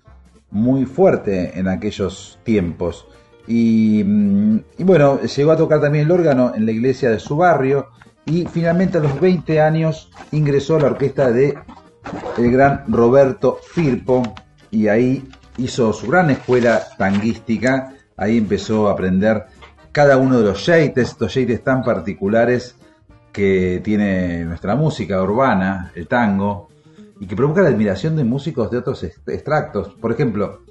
muy 0.50 0.86
fuerte 0.86 1.58
en 1.60 1.68
aquellos 1.68 2.40
tiempos. 2.44 3.08
Y, 3.48 4.04
mm, 4.06 4.60
y, 4.78 4.84
bueno, 4.84 5.22
llegó 5.22 5.52
a 5.52 5.58
tocar 5.58 5.82
también 5.82 6.06
el 6.06 6.12
órgano 6.12 6.54
en 6.56 6.66
la 6.66 6.72
iglesia 6.72 7.10
de 7.10 7.20
su 7.20 7.36
barrio 7.36 7.90
y 8.26 8.46
finalmente 8.46 8.98
a 8.98 9.02
los 9.02 9.20
20 9.20 9.60
años 9.60 10.12
ingresó 10.32 10.76
a 10.76 10.82
la 10.82 10.88
orquesta 10.88 11.32
de 11.32 11.58
el 12.38 12.52
gran 12.52 12.86
Roberto 12.88 13.60
Firpo 13.74 14.24
y 14.70 14.88
ahí 14.88 15.28
hizo 15.58 15.92
su 15.94 16.08
gran 16.08 16.30
escuela 16.30 16.82
tanguística, 16.98 17.94
ahí 18.18 18.38
empezó 18.38 18.88
a 18.88 18.94
aprender 18.94 19.46
cada 19.92 20.18
uno 20.18 20.40
de 20.40 20.46
los 20.46 20.64
jeites, 20.66 21.10
estos 21.10 21.34
jeites 21.34 21.64
tan 21.64 21.84
particulares 21.84 22.76
que 23.32 23.82
tiene 23.84 24.46
nuestra 24.46 24.76
música 24.76 25.22
urbana, 25.22 25.92
el 25.96 26.08
tango, 26.08 26.70
y 27.20 27.28
que 27.28 27.36
provoca 27.36 27.62
la 27.62 27.70
admiración 27.70 28.16
de 28.16 28.24
músicos 28.24 28.72
de 28.72 28.78
otros 28.78 29.04
extractos. 29.04 29.90
Por 30.02 30.12
ejemplo, 30.12 30.62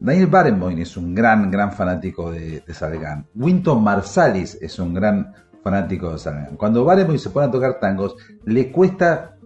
Daniel 0.00 0.26
Barenboim 0.28 0.78
es 0.78 0.96
un 0.96 1.14
gran, 1.14 1.50
gran 1.50 1.72
fanático 1.72 2.30
de, 2.30 2.60
de 2.60 2.74
Salgán. 2.74 3.26
Winton 3.34 3.82
Marsalis 3.82 4.56
es 4.60 4.78
un 4.78 4.94
gran 4.94 5.32
fanático 5.62 6.12
de 6.12 6.18
Salgán. 6.18 6.56
Cuando 6.56 6.84
Barenboim 6.84 7.18
se 7.18 7.30
pone 7.30 7.46
a 7.46 7.50
tocar 7.50 7.80
tangos, 7.80 8.16
le 8.44 8.70
cuesta 8.70 9.36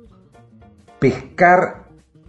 pescar 0.98 1.84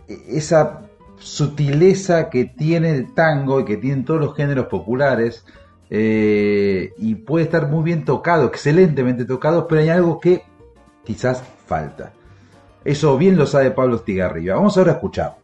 esa 0.08 0.82
sutileza 1.18 2.30
que 2.30 2.46
tiene 2.46 2.92
el 2.92 3.14
tango 3.14 3.60
y 3.60 3.66
que 3.66 3.78
tienen 3.78 4.04
todos 4.04 4.20
los 4.20 4.36
géneros 4.36 4.68
populares 4.68 5.46
eh, 5.90 6.94
y 6.98 7.16
puede 7.16 7.46
estar 7.46 7.68
muy 7.70 7.84
bien 7.84 8.04
tocado, 8.04 8.48
excelentemente 8.48 9.26
tocado, 9.26 9.68
pero 9.68 9.82
hay 9.82 9.90
algo 9.90 10.20
que 10.20 10.44
quizás 11.04 11.44
falta. 11.66 12.14
Eso 12.84 13.18
bien 13.18 13.38
lo 13.38 13.46
sabe 13.46 13.72
Pablo 13.72 14.00
Stigarriba. 14.00 14.56
Vamos 14.56 14.78
ahora 14.78 14.94
a 14.94 14.96
escuchar 14.96 15.36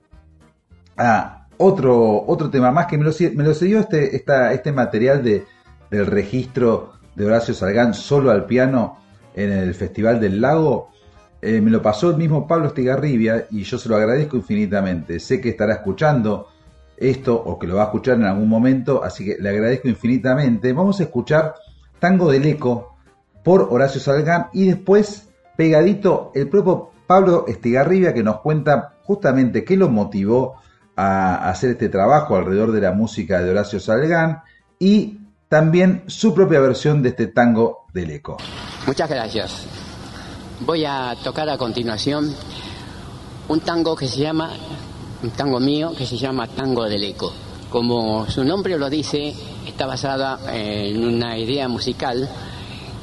a 0.98 1.39
otro, 1.60 2.26
otro 2.26 2.50
tema 2.50 2.72
más 2.72 2.88
que 2.88 2.98
me 2.98 3.04
lo, 3.04 3.12
me 3.36 3.44
lo 3.44 3.54
cedió 3.54 3.80
este, 3.80 4.16
este 4.16 4.72
material 4.72 5.24
de, 5.24 5.46
del 5.92 6.06
registro 6.06 6.94
de 7.16 7.26
Horacio 7.26 7.54
Salgán 7.54 7.94
solo 7.94 8.32
al 8.32 8.46
piano 8.46 8.98
en 9.36 9.52
el 9.52 9.74
Festival 9.76 10.20
del 10.20 10.42
Lago 10.42 10.90
eh, 11.42 11.62
me 11.62 11.72
lo 11.72 11.82
pasó 11.82 12.10
el 12.10 12.18
mismo 12.18 12.48
Pablo 12.48 12.68
Estigarribia 12.68 13.48
y 13.50 13.64
yo 13.64 13.78
se 13.78 13.88
lo 13.88 13.96
agradezco 13.96 14.36
infinitamente. 14.36 15.20
Sé 15.20 15.40
que 15.40 15.50
estará 15.50 15.74
escuchando 15.74 16.48
esto 16.98 17.36
o 17.36 17.58
que 17.58 17.68
lo 17.68 17.76
va 17.76 17.84
a 17.84 17.86
escuchar 17.86 18.16
en 18.16 18.26
algún 18.26 18.50
momento, 18.50 19.04
así 19.04 19.24
que 19.24 19.38
le 19.40 19.50
agradezco 19.50 19.88
infinitamente. 19.88 20.74
Vamos 20.74 21.00
a 21.00 21.04
escuchar 21.04 21.56
Tango 22.00 22.30
del 22.30 22.46
Eco 22.46 22.98
por 23.44 23.68
Horacio 23.72 24.02
Salgán 24.02 24.48
y 24.52 24.68
después, 24.68 25.30
pegadito, 25.56 26.32
el 26.36 26.50
propio 26.50 26.92
Pablo 27.08 27.46
Estigarribia 27.48 28.14
que 28.14 28.24
nos 28.24 28.42
cuenta 28.42 28.96
justamente 29.04 29.64
qué 29.64 29.78
lo 29.78 29.90
motivó 29.90 30.56
a 31.02 31.50
hacer 31.50 31.72
este 31.72 31.88
trabajo 31.88 32.36
alrededor 32.36 32.74
de 32.74 32.82
la 32.82 32.92
música 32.92 33.42
de 33.42 33.52
Horacio 33.52 33.80
Salgán 33.80 34.44
y 34.78 35.18
también 35.48 36.04
su 36.08 36.34
propia 36.34 36.60
versión 36.60 37.02
de 37.02 37.10
este 37.10 37.28
tango 37.28 37.86
del 37.94 38.12
eco. 38.12 38.36
Muchas 38.86 39.10
gracias. 39.10 39.66
Voy 40.66 40.84
a 40.84 41.16
tocar 41.24 41.50
a 41.50 41.58
continuación 41.58 42.36
un 43.48 43.62
tango 43.62 43.96
que 43.96 44.10
se 44.10 44.20
llama, 44.20 44.52
un 45.24 45.32
tango 45.32 45.62
mío 45.62 45.94
que 45.98 46.06
se 46.06 46.18
llama 46.18 46.48
Tango 46.48 46.84
del 46.84 47.04
Eco. 47.06 47.32
Como 47.70 48.30
su 48.30 48.44
nombre 48.44 48.78
lo 48.78 48.90
dice, 48.90 49.34
está 49.66 49.86
basada 49.86 50.38
en 50.54 51.02
una 51.02 51.38
idea 51.38 51.70
musical 51.70 52.30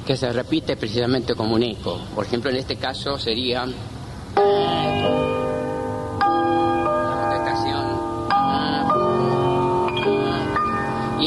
que 0.07 0.19
se 0.19 0.31
repite 0.33 0.77
precisamente 0.77 1.35
como 1.35 1.55
un 1.55 1.63
eco. 1.63 1.99
Por 2.15 2.27
ejemplo, 2.27 2.51
en 2.51 2.57
este 2.57 2.77
caso 2.77 3.19
sería 3.19 3.65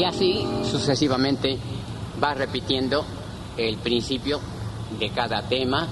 y 0.00 0.04
así 0.04 0.46
sucesivamente 0.64 1.58
va 2.22 2.32
repitiendo 2.32 3.04
el 3.58 3.76
principio 3.76 4.40
de 4.98 5.10
cada 5.10 5.42
tema 5.42 5.86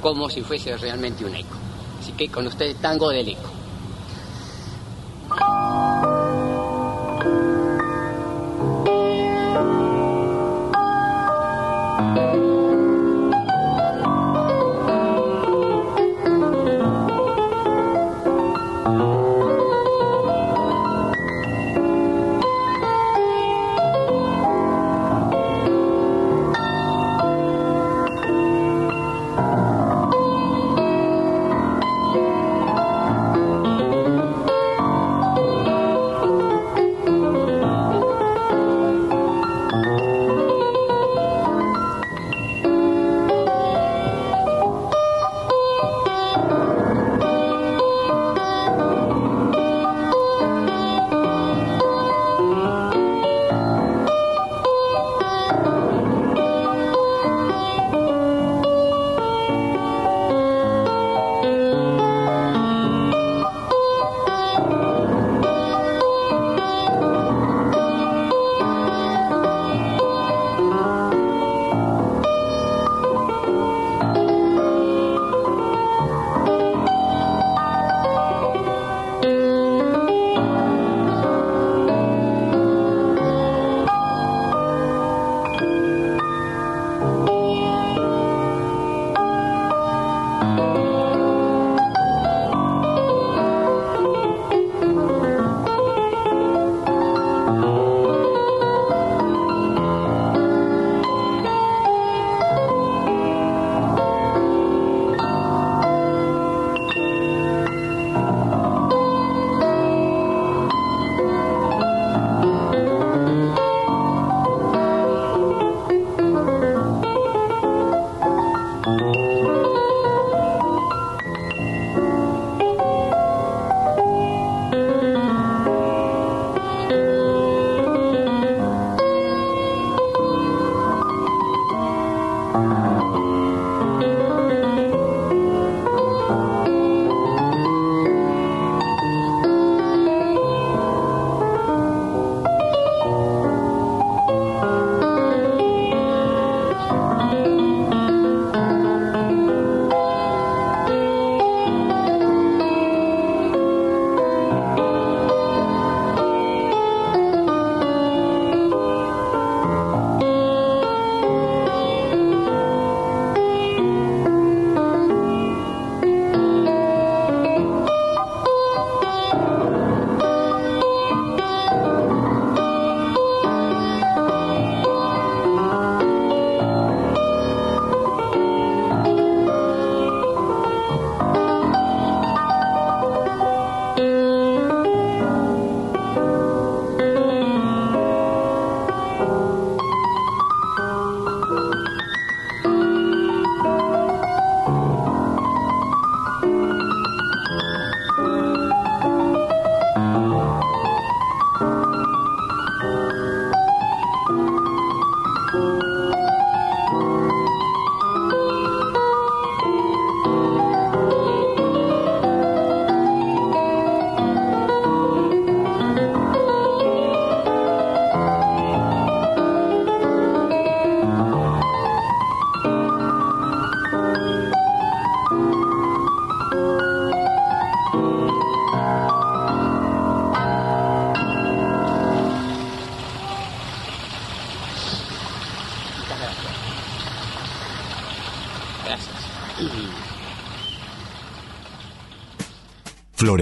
como 0.00 0.30
si 0.30 0.40
fuese 0.40 0.74
realmente 0.78 1.26
un 1.26 1.34
eco. 1.34 1.56
Así 2.00 2.12
que 2.12 2.30
con 2.30 2.46
ustedes 2.46 2.76
tango 2.76 3.10
del 3.10 3.28
eco. 3.28 3.50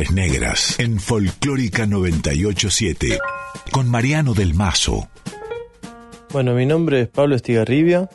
Negras 0.05 0.79
en 0.79 1.01
Folclórica 1.01 1.87
987 1.87 3.19
con 3.73 3.89
Mariano 3.89 4.35
del 4.35 4.53
Mazo. 4.53 5.09
Bueno, 6.31 6.53
mi 6.55 6.67
nombre 6.67 7.01
es 7.01 7.09
Pablo 7.09 7.35
Estigarribia, 7.35 8.11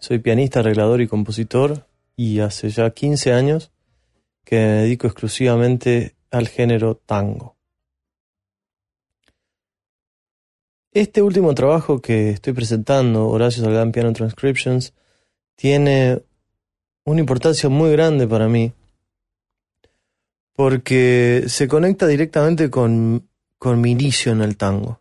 soy 0.00 0.18
pianista, 0.18 0.58
arreglador 0.58 1.00
y 1.00 1.06
compositor 1.06 1.86
y 2.16 2.40
hace 2.40 2.68
ya 2.70 2.90
15 2.90 3.32
años 3.32 3.70
que 4.44 4.56
me 4.56 4.62
dedico 4.82 5.06
exclusivamente 5.06 6.16
al 6.32 6.48
género 6.48 6.96
tango. 6.96 7.56
Este 10.90 11.22
último 11.22 11.54
trabajo 11.54 12.02
que 12.02 12.30
estoy 12.30 12.54
presentando, 12.54 13.28
Horacio 13.28 13.62
Salgán 13.62 13.92
Piano 13.92 14.12
Transcriptions, 14.12 14.94
tiene 15.54 16.22
una 17.04 17.20
importancia 17.20 17.68
muy 17.68 17.92
grande 17.92 18.26
para 18.26 18.48
mí 18.48 18.72
porque 20.54 21.44
se 21.48 21.68
conecta 21.68 22.06
directamente 22.06 22.70
con, 22.70 23.28
con 23.58 23.80
mi 23.80 23.90
inicio 23.90 24.32
en 24.32 24.42
el 24.42 24.56
tango. 24.56 25.00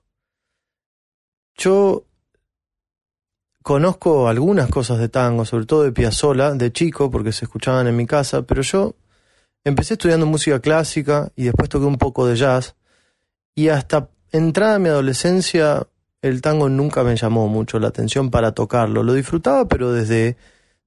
Yo 1.55 2.05
conozco 3.61 4.27
algunas 4.27 4.69
cosas 4.69 4.99
de 4.99 5.09
tango, 5.09 5.45
sobre 5.45 5.65
todo 5.65 5.83
de 5.83 5.91
Piazzolla, 5.91 6.51
de 6.51 6.71
chico, 6.71 7.11
porque 7.11 7.31
se 7.31 7.45
escuchaban 7.45 7.87
en 7.87 7.95
mi 7.95 8.05
casa, 8.05 8.43
pero 8.43 8.61
yo 8.61 8.95
empecé 9.63 9.93
estudiando 9.93 10.25
música 10.25 10.59
clásica 10.59 11.31
y 11.35 11.43
después 11.43 11.69
toqué 11.69 11.85
un 11.85 11.97
poco 11.97 12.25
de 12.25 12.35
jazz 12.35 12.75
y 13.53 13.67
hasta 13.69 14.09
entrada 14.31 14.77
en 14.77 14.81
mi 14.81 14.89
adolescencia 14.89 15.87
el 16.21 16.41
tango 16.41 16.69
nunca 16.69 17.03
me 17.03 17.15
llamó 17.15 17.47
mucho 17.47 17.79
la 17.79 17.87
atención 17.87 18.29
para 18.29 18.53
tocarlo. 18.53 19.03
Lo 19.03 19.13
disfrutaba, 19.13 19.67
pero 19.67 19.91
desde, 19.91 20.37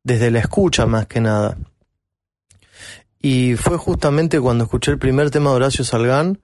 desde 0.02 0.30
la 0.30 0.38
escucha 0.38 0.86
más 0.86 1.06
que 1.06 1.20
nada. 1.20 1.58
Y 3.24 3.56
fue 3.56 3.78
justamente 3.78 4.38
cuando 4.38 4.64
escuché 4.64 4.90
el 4.90 4.98
primer 4.98 5.30
tema 5.30 5.48
de 5.48 5.56
Horacio 5.56 5.82
Salgán 5.82 6.42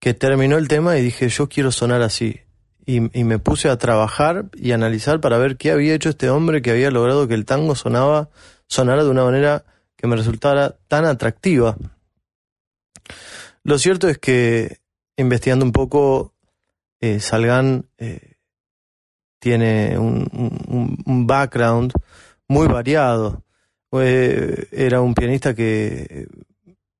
que 0.00 0.12
terminó 0.12 0.58
el 0.58 0.66
tema 0.66 0.98
y 0.98 1.02
dije, 1.02 1.28
yo 1.28 1.48
quiero 1.48 1.70
sonar 1.70 2.02
así. 2.02 2.40
Y, 2.84 2.98
me 2.98 3.38
puse 3.38 3.68
a 3.68 3.78
trabajar 3.78 4.46
y 4.52 4.72
analizar 4.72 5.20
para 5.20 5.38
ver 5.38 5.56
qué 5.56 5.70
había 5.70 5.94
hecho 5.94 6.08
este 6.08 6.28
hombre 6.28 6.62
que 6.62 6.72
había 6.72 6.90
logrado 6.90 7.28
que 7.28 7.34
el 7.34 7.44
tango 7.44 7.76
sonaba, 7.76 8.28
sonara 8.66 9.04
de 9.04 9.10
una 9.10 9.22
manera 9.22 9.66
que 9.94 10.08
me 10.08 10.16
resultara 10.16 10.76
tan 10.88 11.04
atractiva. 11.04 11.76
Lo 13.62 13.78
cierto 13.78 14.08
es 14.08 14.18
que 14.18 14.78
investigando 15.16 15.64
un 15.64 15.70
poco, 15.70 16.34
eh, 16.98 17.20
Salgán 17.20 17.88
eh, 17.98 18.34
tiene 19.38 19.96
un, 19.96 21.24
background 21.24 21.92
muy 22.48 22.66
variado. 22.66 23.44
Eh, 24.02 24.68
era 24.72 25.00
un 25.00 25.14
pianista 25.14 25.54
que 25.54 26.26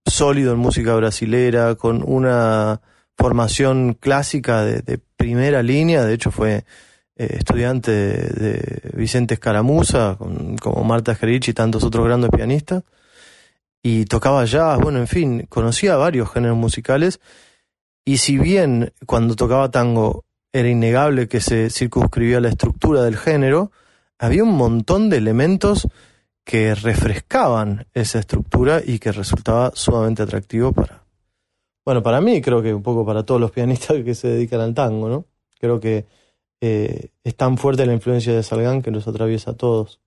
sólido 0.05 0.53
en 0.53 0.59
música 0.59 0.95
brasilera, 0.95 1.75
con 1.75 2.03
una 2.07 2.81
formación 3.17 3.95
clásica 3.95 4.65
de, 4.65 5.01
primera 5.17 5.63
línea, 5.63 6.05
de 6.05 6.15
hecho 6.15 6.31
fue 6.31 6.65
estudiante 7.17 7.91
de, 7.91 8.91
Vicente 8.95 9.35
Escaramuza, 9.35 10.17
como 10.61 10.85
Marta 10.85 11.15
Gerich 11.15 11.49
y 11.49 11.55
tantos 11.55 11.83
otros 11.83 12.05
grandes 12.05 12.31
pianistas, 12.31 12.85
y 13.83 14.05
tocaba 14.05 14.45
jazz, 14.45 14.79
bueno, 14.81 14.99
en 14.99 15.07
fin, 15.07 15.47
conocía 15.49 15.97
varios 15.97 16.31
géneros 16.33 16.57
musicales. 16.57 17.21
Y 18.05 18.19
si 18.19 18.37
bien 18.37 18.93
cuando 19.07 19.37
tocaba 19.37 19.71
tango 19.71 20.25
era 20.53 20.69
innegable 20.69 21.29
que 21.29 21.41
se 21.41 21.71
circunscribía 21.71 22.41
la 22.41 22.49
estructura 22.49 23.03
del 23.03 23.17
género, 23.17 23.71
había 24.19 24.43
un 24.43 24.57
montón 24.57 25.09
de 25.09 25.19
elementos 25.19 25.87
que 26.47 26.77
refrescaban 26.77 27.89
esa 27.93 28.21
estructura 28.21 28.81
y 28.83 29.01
que 29.01 29.11
resultaba 29.11 29.73
sumamente 29.75 30.23
atractivo 30.23 30.73
para, 30.73 31.05
bueno, 31.85 32.05
para 32.05 32.21
mí, 32.21 32.41
creo 32.41 32.63
que 32.63 32.73
un 32.73 32.85
poco 32.85 33.05
para 33.05 33.25
todos 33.25 33.41
los 33.41 33.51
pianistas 33.51 34.01
que 34.05 34.15
se 34.15 34.29
dedican 34.29 34.61
al 34.61 34.73
tango, 34.73 35.09
¿no? 35.09 35.25
Creo 35.59 35.81
que 35.81 36.07
eh, 36.61 37.09
es 37.25 37.37
tan 37.37 37.59
fuerte 37.59 37.85
la 37.85 37.95
influencia 37.95 38.33
de 38.33 38.45
Salgán 38.45 38.81
que 38.81 38.93
nos 38.93 39.09
atraviesa 39.09 39.51
a 39.51 39.57
todos. 39.57 40.01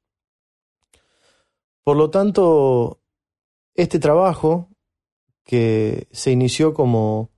Por 1.83 1.97
lo 1.97 2.09
tanto, 2.09 2.99
este 3.75 3.99
trabajo, 3.99 4.69
que 5.43 6.07
se 6.11 6.31
inició 6.31 6.73
como 6.73 7.31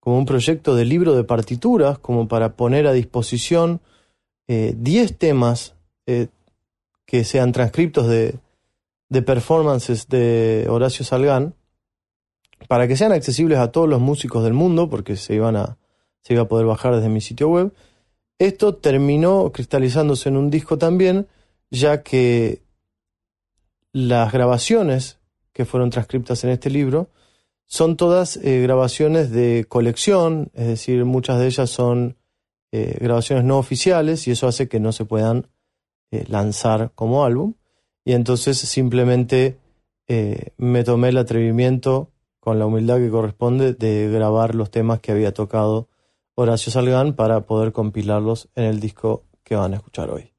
como 0.00 0.18
un 0.18 0.24
proyecto 0.24 0.76
de 0.76 0.84
libro 0.84 1.16
de 1.16 1.24
partituras, 1.24 1.98
como 1.98 2.28
para 2.28 2.54
poner 2.54 2.86
a 2.86 2.92
disposición 2.92 3.80
10 4.46 5.10
eh, 5.10 5.14
temas 5.18 5.74
eh, 6.06 6.28
que 7.04 7.24
sean 7.24 7.50
transcriptos 7.50 8.06
de, 8.06 8.38
de 9.08 9.22
performances 9.22 10.08
de 10.08 10.66
Horacio 10.68 11.04
Salgán, 11.04 11.54
para 12.68 12.88
que 12.88 12.96
sean 12.96 13.12
accesibles 13.12 13.58
a 13.58 13.70
todos 13.70 13.88
los 13.88 14.00
músicos 14.00 14.42
del 14.44 14.52
mundo, 14.52 14.88
porque 14.88 15.16
se, 15.16 15.34
iban 15.34 15.56
a, 15.56 15.78
se 16.22 16.34
iba 16.34 16.42
a 16.42 16.48
poder 16.48 16.66
bajar 16.66 16.94
desde 16.94 17.08
mi 17.08 17.20
sitio 17.20 17.48
web. 17.48 17.72
Esto 18.38 18.74
terminó 18.74 19.50
cristalizándose 19.52 20.28
en 20.28 20.36
un 20.36 20.50
disco 20.50 20.78
también, 20.78 21.28
ya 21.70 22.02
que 22.02 22.62
las 23.92 24.32
grabaciones 24.32 25.18
que 25.52 25.64
fueron 25.64 25.90
transcriptas 25.90 26.44
en 26.44 26.50
este 26.50 26.68
libro 26.68 27.08
son 27.66 27.96
todas 27.96 28.36
eh, 28.36 28.60
grabaciones 28.60 29.30
de 29.30 29.64
colección, 29.68 30.50
es 30.54 30.66
decir, 30.66 31.04
muchas 31.04 31.38
de 31.38 31.46
ellas 31.46 31.70
son 31.70 32.16
eh, 32.72 32.98
grabaciones 33.00 33.44
no 33.44 33.58
oficiales 33.58 34.28
y 34.28 34.32
eso 34.32 34.46
hace 34.46 34.68
que 34.68 34.80
no 34.80 34.92
se 34.92 35.04
puedan 35.04 35.48
eh, 36.10 36.24
lanzar 36.28 36.92
como 36.94 37.24
álbum. 37.24 37.54
Y 38.06 38.12
entonces 38.12 38.56
simplemente 38.56 39.58
me 40.56 40.84
tomé 40.84 41.08
el 41.08 41.16
atrevimiento, 41.16 42.12
con 42.38 42.60
la 42.60 42.66
humildad 42.66 42.98
que 42.98 43.10
corresponde, 43.10 43.74
de 43.74 44.08
grabar 44.08 44.54
los 44.54 44.70
temas 44.70 45.00
que 45.00 45.10
había 45.10 45.34
tocado 45.34 45.88
Horacio 46.36 46.70
Salgán 46.70 47.14
para 47.16 47.40
poder 47.46 47.72
compilarlos 47.72 48.48
en 48.54 48.62
el 48.62 48.78
disco 48.78 49.24
que 49.42 49.56
van 49.56 49.72
a 49.72 49.78
escuchar 49.78 50.10
hoy. 50.10 50.35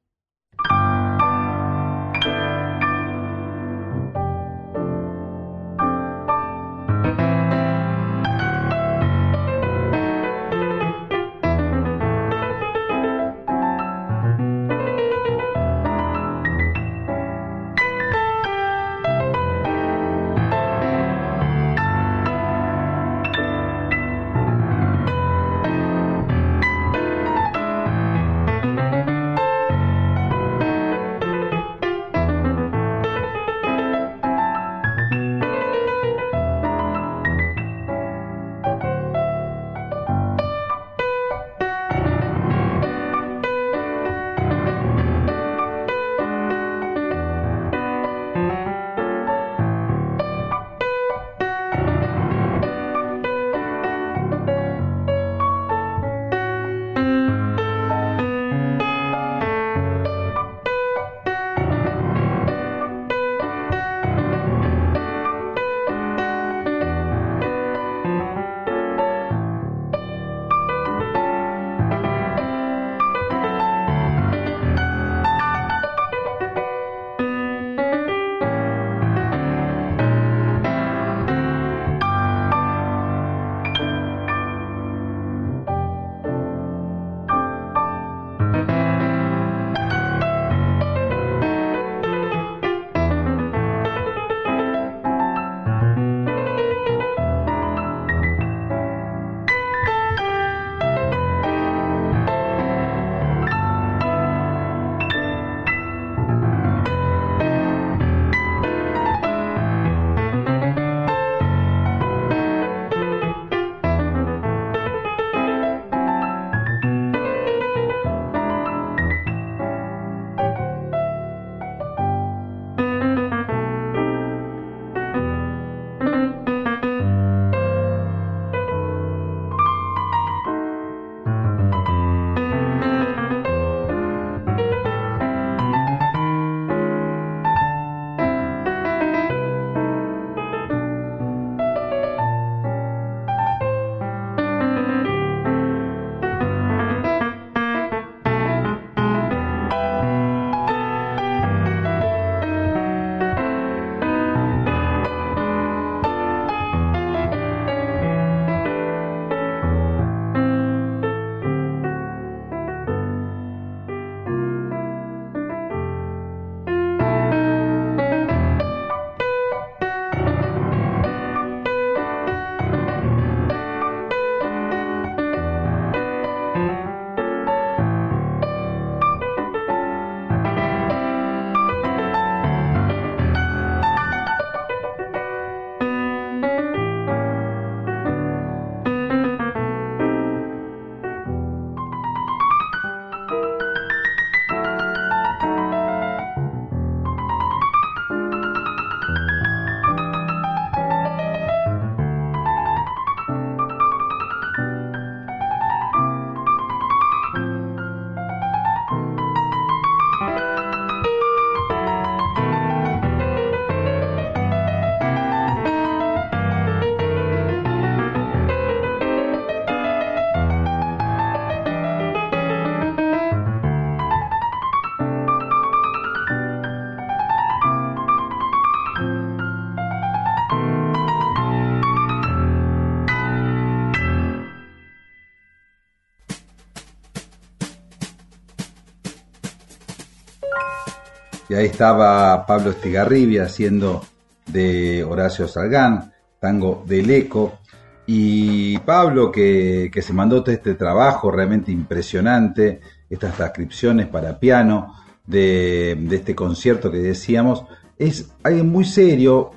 Ahí 241.58 241.66
estaba 241.66 242.46
Pablo 242.46 242.72
Estigarribia 242.72 243.44
haciendo 243.44 244.04
de 244.46 245.04
Horacio 245.04 245.48
Salgán, 245.48 246.14
tango 246.40 246.84
del 246.88 247.10
eco. 247.10 247.60
Y 248.06 248.78
Pablo, 248.80 249.32
que, 249.32 249.92
se 250.02 250.14
mandó 250.14 250.44
todo 250.44 250.54
este 250.54 250.76
trabajo 250.76 251.30
realmente 251.32 251.72
impresionante, 251.72 252.80
estas 253.10 253.36
transcripciones 253.36 254.08
para 254.08 254.40
piano 254.40 254.96
de, 255.26 255.98
de 256.00 256.16
este 256.16 256.34
concierto 256.34 256.90
que 256.90 257.00
decíamos, 257.00 257.66
es 257.98 258.32
alguien 258.44 258.70
muy 258.70 258.86
serio. 258.86 259.52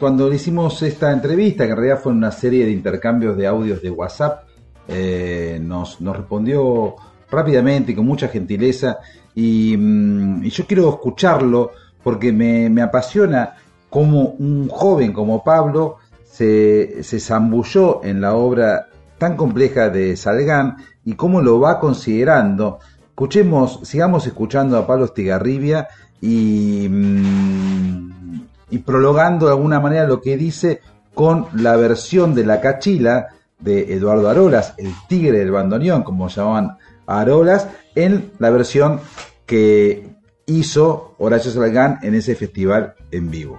Cuando 0.00 0.28
le 0.28 0.36
hicimos 0.36 0.82
esta 0.82 1.12
entrevista, 1.12 1.64
que 1.64 1.72
en 1.72 1.76
realidad 1.76 2.00
fue 2.02 2.12
una 2.12 2.32
serie 2.32 2.64
de 2.64 2.72
intercambios 2.72 3.36
de 3.36 3.46
audios 3.46 3.82
de 3.82 3.90
WhatsApp, 3.90 4.48
eh, 4.88 5.58
nos, 5.62 6.00
nos 6.00 6.16
respondió 6.16 6.96
rápidamente 7.30 7.92
y 7.92 7.94
con 7.94 8.06
mucha 8.06 8.28
gentileza 8.28 8.98
Mm, 9.36 10.44
y, 10.44 10.50
yo 10.50 10.66
quiero 10.66 10.88
escucharlo 10.88 11.72
porque 12.02 12.32
me, 12.32 12.82
apasiona 12.82 13.54
cómo 13.90 14.34
un 14.38 14.68
joven 14.68 15.12
como 15.12 15.44
Pablo 15.44 15.98
se, 16.24 17.02
se 17.02 17.20
zambulló 17.20 18.02
en 18.04 18.20
la 18.20 18.34
obra 18.34 18.88
tan 19.18 19.36
compleja 19.36 19.90
de 19.90 20.16
Salgán 20.16 20.76
y 21.04 21.14
cómo 21.14 21.40
lo 21.40 21.60
va 21.60 21.78
considerando. 21.78 22.78
Escuchemos, 23.08 23.80
sigamos 23.82 24.26
escuchando 24.26 24.78
a 24.78 24.86
Pablo 24.86 25.06
Estigarribia 25.06 25.88
y, 26.20 26.88
mm, 26.88 28.40
y 28.70 28.78
prologando 28.78 29.46
de 29.46 29.52
alguna 29.52 29.80
manera 29.80 30.06
lo 30.06 30.20
que 30.20 30.36
dice 30.36 30.80
con 31.14 31.46
la 31.54 31.76
versión 31.76 32.34
de 32.34 32.44
la 32.44 32.60
cachila 32.60 33.28
de 33.58 33.94
Eduardo 33.94 34.28
Arolas, 34.28 34.74
el 34.76 34.92
tigre 35.08 35.38
del 35.38 35.50
bandoneón, 35.50 36.02
como 36.02 36.28
llamaban 36.28 36.76
Arolas, 37.06 37.68
en 37.96 38.30
la 38.38 38.50
versión 38.50 39.00
que 39.46 40.06
hizo 40.46 41.14
Horacio 41.18 41.50
Salgán 41.50 41.98
en 42.02 42.14
ese 42.14 42.36
festival 42.36 42.94
en 43.10 43.30
vivo. 43.30 43.58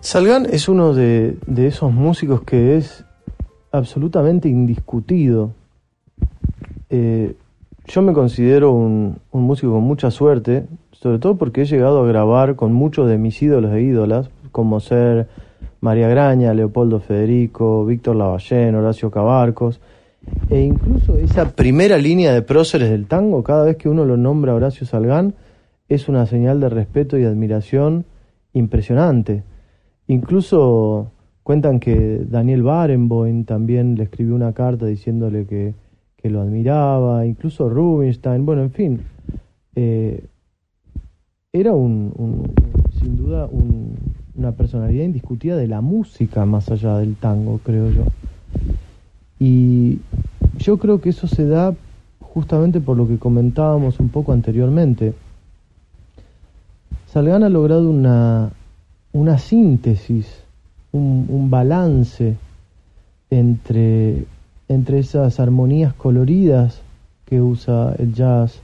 Salgán 0.00 0.46
es 0.46 0.68
uno 0.68 0.94
de, 0.94 1.36
esos 1.56 1.92
músicos 1.92 2.42
que 2.42 2.76
es 2.76 3.04
absolutamente 3.72 4.48
indiscutido. 4.48 5.52
Eh, 6.90 7.34
yo 7.86 8.02
me 8.02 8.12
considero 8.12 8.72
un, 8.72 9.18
músico 9.32 9.72
con 9.72 9.82
mucha 9.82 10.10
suerte, 10.10 10.66
sobre 10.92 11.18
todo 11.18 11.36
porque 11.36 11.62
he 11.62 11.64
llegado 11.64 12.02
a 12.02 12.06
grabar 12.06 12.56
con 12.56 12.72
muchos 12.72 13.08
de 13.08 13.18
mis 13.18 13.40
ídolos 13.42 13.72
e 13.72 13.82
ídolas, 13.82 14.30
como 14.52 14.80
ser 14.80 15.28
María 15.80 16.08
Graña, 16.08 16.54
Leopoldo 16.54 17.00
Federico, 17.00 17.84
Víctor 17.84 18.16
Lavallén, 18.16 18.74
Horacio 18.74 19.10
Cabarcos, 19.10 19.80
e 20.48 20.60
incluso 20.60 21.18
esa 21.18 21.52
primera 21.52 21.98
línea 21.98 22.32
de 22.32 22.42
próceres 22.42 22.90
del 22.90 23.06
tango, 23.06 23.42
cada 23.42 23.64
vez 23.64 23.76
que 23.76 23.88
uno 23.88 24.04
lo 24.04 24.16
nombra 24.16 24.54
Horacio 24.54 24.86
Salgán, 24.86 25.34
es 25.88 26.08
una 26.08 26.26
señal 26.26 26.60
de 26.60 26.68
respeto 26.68 27.18
y 27.18 27.24
admiración 27.24 28.04
impresionante. 28.52 29.44
Incluso 30.08 31.10
cuentan 31.42 31.80
que 31.80 32.24
Daniel 32.28 32.62
Barenboim 32.62 33.44
también 33.44 33.96
le 33.96 34.04
escribió 34.04 34.34
una 34.34 34.52
carta 34.52 34.86
diciéndole 34.86 35.46
que, 35.46 35.74
lo 36.24 36.40
admiraba, 36.40 37.24
incluso 37.24 37.68
Rubinstein, 37.68 38.44
bueno, 38.44 38.62
en 38.62 38.72
fin. 38.72 39.00
Eh, 39.76 40.24
era 41.52 41.72
un, 41.72 42.52
sin 42.98 43.16
duda 43.16 43.48
una 44.34 44.50
personalidad 44.50 45.04
indiscutida 45.04 45.56
de 45.56 45.68
la 45.68 45.80
música 45.80 46.44
más 46.44 46.68
allá 46.68 46.98
del 46.98 47.14
tango, 47.14 47.60
creo 47.62 47.90
yo. 47.90 48.06
Y 49.38 49.98
yo 50.58 50.78
creo 50.78 51.00
que 51.00 51.10
eso 51.10 51.26
se 51.26 51.46
da 51.46 51.74
justamente 52.20 52.80
por 52.80 52.96
lo 52.96 53.08
que 53.08 53.18
comentábamos 53.18 54.00
un 54.00 54.08
poco 54.08 54.32
anteriormente. 54.32 55.14
Salgan 57.06 57.44
ha 57.44 57.48
logrado 57.48 57.90
una, 57.90 58.50
una 59.12 59.38
síntesis, 59.38 60.26
un, 60.92 61.50
balance 61.50 62.36
entre, 63.30 64.24
entre 64.68 64.98
esas 64.98 65.40
armonías 65.40 65.94
coloridas 65.94 66.80
que 67.24 67.40
usa 67.40 67.94
el 67.98 68.14
jazz, 68.14 68.60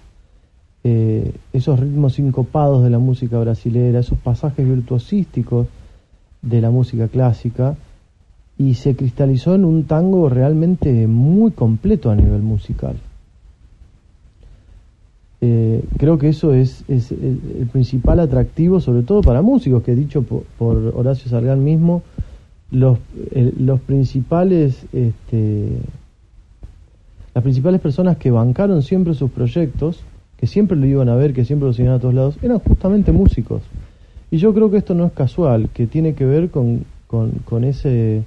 eh, 0.85 1.33
esos 1.53 1.79
ritmos 1.79 2.15
sincopados 2.15 2.83
de 2.83 2.91
la 2.91 2.99
música 2.99 3.39
brasilera, 3.39 4.01
esos 4.01 4.19
pasajes 4.19 4.67
virtuosísticos 4.67 5.67
de 6.43 6.61
la 6.61 6.71
música 6.71 7.09
clásica, 7.09 7.77
y 8.59 8.75
se 8.75 8.95
cristalizó 8.95 9.55
en 9.55 9.65
un 9.65 9.85
tango 9.85 10.29
realmente 10.29 11.07
muy 11.07 11.53
completo 11.53 12.11
a 12.11 12.17
nivel 12.17 12.43
musical. 12.43 12.97
Eh, 15.41 15.83
creo 15.99 16.19
que 16.19 16.29
eso 16.29 16.55
es, 16.55 16.85
el, 16.89 17.69
principal 17.73 18.21
atractivo, 18.21 18.79
sobre 18.79 19.03
todo 19.03 19.23
para 19.23 19.43
músicos, 19.43 19.83
que 19.83 19.95
dicho 19.95 20.23
por, 20.23 20.93
Horacio 20.95 21.29
Salgán 21.29 21.65
mismo, 21.65 22.03
los, 22.71 22.99
los 23.59 23.81
principales, 23.81 24.87
este, 24.93 25.69
las 27.35 27.43
principales 27.43 27.81
personas 27.81 28.19
que 28.19 28.31
bancaron 28.31 28.83
siempre 28.83 29.15
sus 29.15 29.31
proyectos, 29.33 30.05
que 30.37 30.47
siempre 30.47 30.77
lo 30.77 30.87
iban 30.87 31.09
a 31.09 31.17
ver, 31.17 31.33
que 31.33 31.45
siempre 31.45 31.67
lo 31.67 31.73
seguían 31.73 31.95
a 31.95 31.99
todos 31.99 32.15
lados, 32.15 32.39
eran 32.43 32.61
justamente 32.61 33.11
músicos. 33.11 33.63
Y 34.31 34.37
yo 34.37 34.55
creo 34.55 34.71
que 34.71 34.77
esto 34.77 34.95
no 34.95 35.07
es 35.07 35.13
casual, 35.13 35.71
que 35.71 35.89
tiene 35.89 36.15
que 36.15 36.25
ver 36.25 36.51
con, 36.51 36.85
con 37.09 37.65
ese 37.65 38.23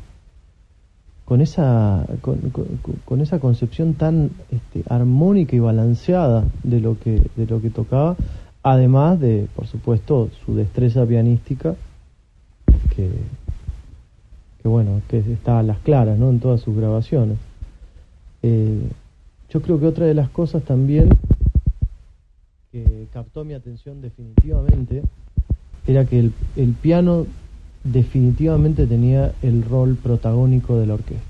con 1.25 1.41
esa, 1.41 2.05
con, 2.21 3.21
esa 3.21 3.39
concepción 3.39 3.95
tan 3.95 4.29
este, 4.51 4.83
armónica 4.87 5.55
y 5.55 5.59
balanceada 5.59 6.45
de 6.63 6.79
lo, 6.79 6.99
que, 6.99 7.21
de 7.35 7.47
lo 7.47 7.61
que 7.61 7.71
tocaba, 7.71 8.15
además 8.61 9.19
de, 9.19 9.47
por 9.55 9.65
supuesto, 9.65 10.29
su 10.45 10.55
destreza 10.55 11.03
pianística, 11.05 11.75
que, 12.95 13.09
que 14.61 14.67
bueno, 14.67 15.01
que 15.09 15.17
está 15.17 15.59
a 15.59 15.63
las 15.63 15.79
claras 15.79 16.17
¿no? 16.19 16.29
en 16.29 16.39
todas 16.39 16.61
sus 16.61 16.75
grabaciones. 16.77 17.37
Eh, 18.43 18.87
yo 19.49 19.61
creo 19.61 19.79
que 19.79 19.87
otra 19.87 20.05
de 20.05 20.13
las 20.13 20.29
cosas 20.29 20.63
también 20.63 21.09
que 22.71 23.07
captó 23.11 23.43
mi 23.43 23.53
atención 23.53 24.01
definitivamente 24.01 25.01
era 25.87 26.05
que 26.05 26.19
el, 26.19 26.33
el 26.55 26.73
piano 26.73 27.25
definitivamente 27.85 28.87
tenía 28.87 29.31
el 29.41 29.63
rol 29.63 29.95
protagónico 29.95 30.77
de 30.77 30.87
la 30.87 30.95
orquesta. 30.95 31.23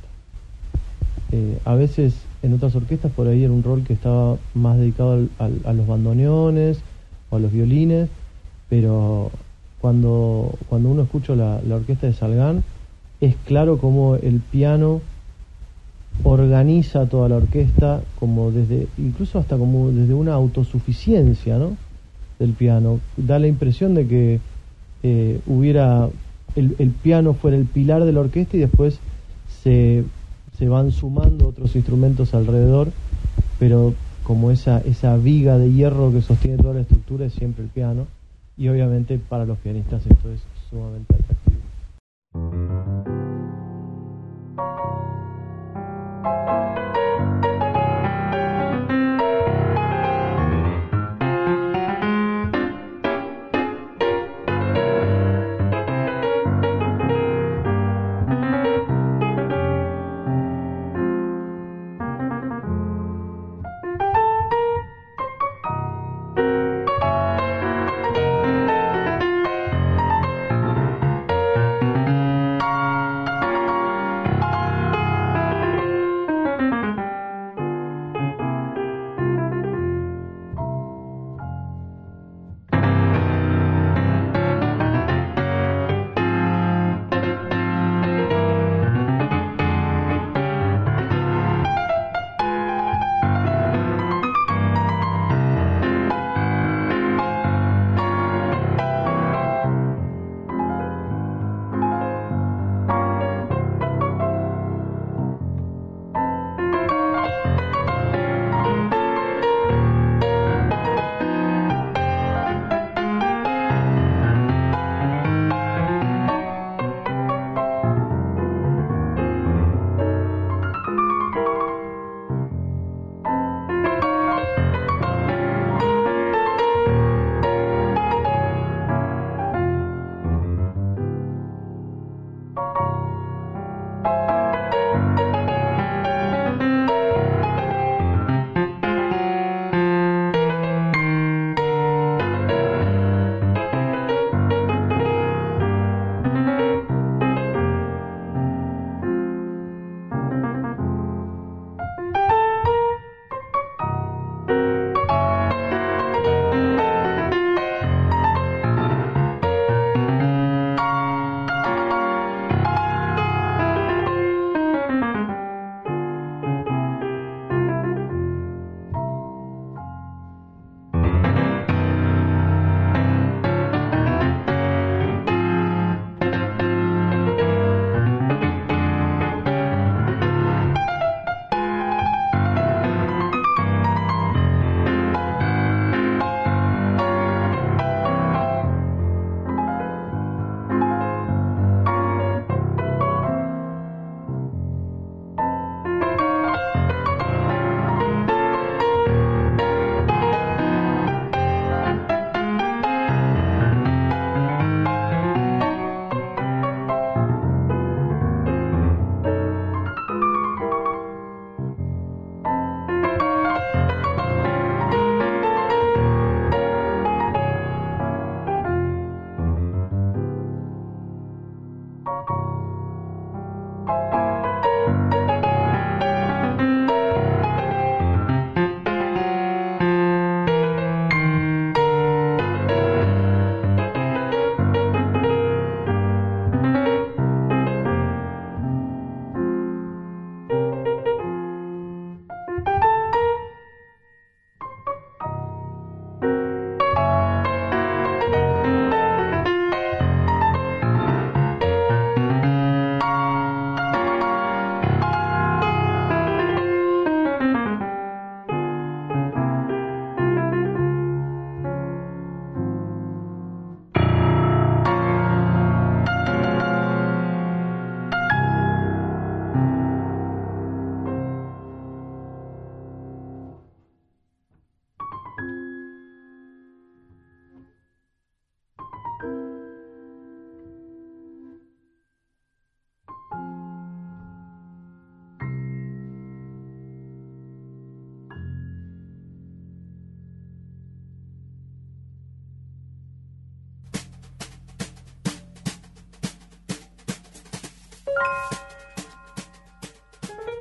Eh, 1.32 1.60
a 1.66 1.76
veces 1.76 2.16
en 2.42 2.54
otras 2.54 2.76
orquestas 2.76 3.12
por 3.12 3.28
ahí 3.28 3.44
era 3.44 3.54
un 3.54 3.62
rol 3.64 3.84
que 3.84 3.94
estaba 3.94 4.38
más 4.54 4.78
dedicado 4.78 5.28
a 5.38 5.74
los 5.74 5.88
bandoneones 5.88 6.80
o 7.30 7.36
a 7.36 7.40
los 7.40 7.52
violines, 7.52 8.10
pero 8.70 9.32
cuando, 9.82 10.54
cuando 10.70 10.90
uno 10.90 11.04
escucha 11.04 11.36
la, 11.36 11.60
orquesta 11.70 12.08
de 12.08 12.14
Salgán, 12.14 12.64
es 13.20 13.36
claro 13.46 13.78
como 13.78 14.16
el 14.16 14.40
piano 14.40 15.02
organiza 16.24 17.08
toda 17.08 17.28
la 17.28 17.36
orquesta 17.36 18.02
como 18.20 18.52
desde 18.52 18.88
incluso 18.98 19.38
hasta 19.38 19.58
como 19.58 19.92
desde 19.92 20.14
una 20.14 20.34
autosuficiencia 20.34 21.58
¿no? 21.58 21.76
del 22.40 22.54
piano 22.54 23.00
da 23.18 23.38
la 23.38 23.48
impresión 23.48 23.94
de 23.96 24.08
que 24.08 24.40
eh, 25.04 25.40
hubiera 25.46 26.10
el, 26.56 26.92
piano 26.92 27.34
fuera 27.34 27.58
el 27.58 27.66
pilar 27.66 28.06
de 28.06 28.12
la 28.12 28.22
orquesta 28.22 28.58
y 28.58 28.62
después 28.62 29.00
se, 29.62 30.04
se 30.58 30.68
van 30.68 30.92
sumando 30.92 31.48
otros 31.48 31.76
instrumentos 31.76 32.34
alrededor, 32.34 32.92
pero 33.60 33.94
como 34.24 34.52
esa, 34.52 34.80
esa 34.80 35.18
viga 35.18 35.58
de 35.58 35.72
hierro 35.72 36.12
que 36.12 36.22
sostiene 36.22 36.58
toda 36.58 36.76
la 36.76 36.82
estructura 36.82 37.26
es 37.26 37.34
siempre 37.34 37.64
el 37.64 37.70
piano 37.70 38.08
y 38.58 38.68
obviamente 38.70 39.20
para 39.20 39.46
los 39.46 39.58
pianistas 39.60 40.06
esto 40.08 40.32
es 40.32 40.42
sumamente 40.70 41.14
atractivo. 41.14 41.55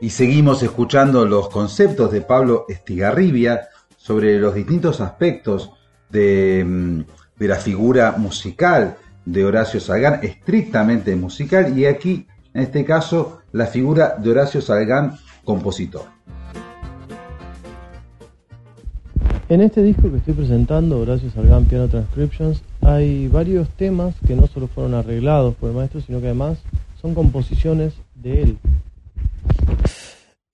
Y 0.05 0.11
seguimos 0.11 0.62
escuchando 0.62 1.24
los 1.24 1.48
conceptos 1.48 2.12
de 2.12 2.20
Pablo 2.20 2.66
Estigarribia 2.68 3.70
sobre 3.96 4.38
los 4.38 4.55
distintos 4.55 5.00
aspectos 5.00 5.70
de, 6.11 6.62
mm, 6.62 7.00
de 7.38 7.48
la 7.48 7.57
figura 7.57 8.14
musical 8.18 8.98
de 9.24 9.46
Horacio 9.46 9.80
Salgán, 9.80 10.20
estrictamente 10.22 11.16
musical, 11.16 11.78
y 11.78 11.86
aquí, 11.86 12.26
en 12.52 12.64
este 12.64 12.84
caso, 12.84 13.40
la 13.52 13.64
figura 13.64 14.16
de 14.18 14.30
Horacio 14.30 14.61
Salgán, 14.61 15.16
compositor. 15.42 16.02
En 19.48 19.62
este 19.62 19.82
disco 19.82 20.11
que 20.11 20.18
estoy 20.18 20.34
presentando, 20.34 21.00
Horacio 21.00 21.30
Salgán 21.30 21.64
Piano 21.64 21.88
Transcriptions, 21.88 22.61
hay 22.82 23.28
varios 23.28 23.70
temas 23.70 24.14
que 24.26 24.36
no 24.36 24.48
solo 24.48 24.68
fueron 24.68 24.92
arreglados 24.92 25.55
por 25.55 25.70
el 25.70 25.76
maestro, 25.76 26.02
sino 26.02 26.20
que 26.20 26.26
además 26.26 26.59
son 27.00 27.14
composiciones 27.14 27.94
de 28.16 28.42
él. 28.42 28.59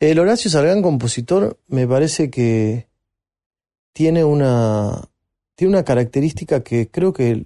El 0.00 0.18
Horacio 0.18 0.50
Salgán 0.50 0.80
compositor 0.80 1.60
me 1.68 1.86
parece 1.86 2.30
que 2.30 2.88
tiene 3.92 4.24
una, 4.24 5.10
tiene 5.54 5.74
una 5.74 5.84
característica 5.84 6.62
que 6.62 6.90
creo 6.90 7.12
que 7.12 7.44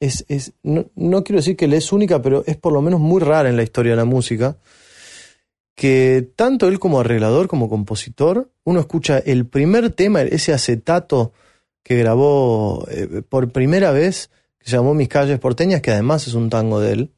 es, 0.00 0.24
es 0.28 0.54
no, 0.64 0.86
no, 0.96 1.22
quiero 1.22 1.38
decir 1.38 1.56
que 1.56 1.68
le 1.68 1.76
es 1.76 1.92
única, 1.92 2.20
pero 2.20 2.42
es 2.46 2.56
por 2.56 2.72
lo 2.72 2.82
menos 2.82 2.98
muy 2.98 3.20
rara 3.20 3.48
en 3.48 3.56
la 3.56 3.62
historia 3.62 3.92
de 3.92 3.96
la 3.96 4.04
música, 4.04 4.56
que 5.76 6.28
tanto 6.34 6.66
él 6.66 6.80
como 6.80 6.98
arreglador, 6.98 7.46
como 7.46 7.68
compositor, 7.68 8.50
uno 8.64 8.80
escucha 8.80 9.18
el 9.18 9.46
primer 9.46 9.90
tema, 9.90 10.22
ese 10.22 10.52
acetato 10.52 11.32
que 11.84 11.96
grabó 11.96 12.88
eh, 12.90 13.22
por 13.28 13.52
primera 13.52 13.92
vez, 13.92 14.30
que 14.58 14.68
se 14.68 14.76
llamó 14.76 14.94
Mis 14.94 15.08
calles 15.08 15.38
porteñas, 15.38 15.80
que 15.80 15.92
además 15.92 16.26
es 16.26 16.34
un 16.34 16.50
tango 16.50 16.80
de 16.80 16.92
él, 16.92 17.10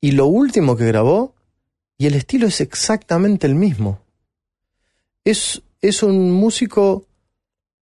y 0.00 0.12
lo 0.12 0.26
último 0.26 0.76
que 0.76 0.86
grabó, 0.86 1.34
y 1.98 2.06
el 2.06 2.14
estilo 2.14 2.46
es 2.46 2.60
exactamente 2.60 3.46
el 3.46 3.54
mismo. 3.54 4.00
Es, 5.24 5.62
es 5.80 6.02
un 6.02 6.32
músico 6.32 7.06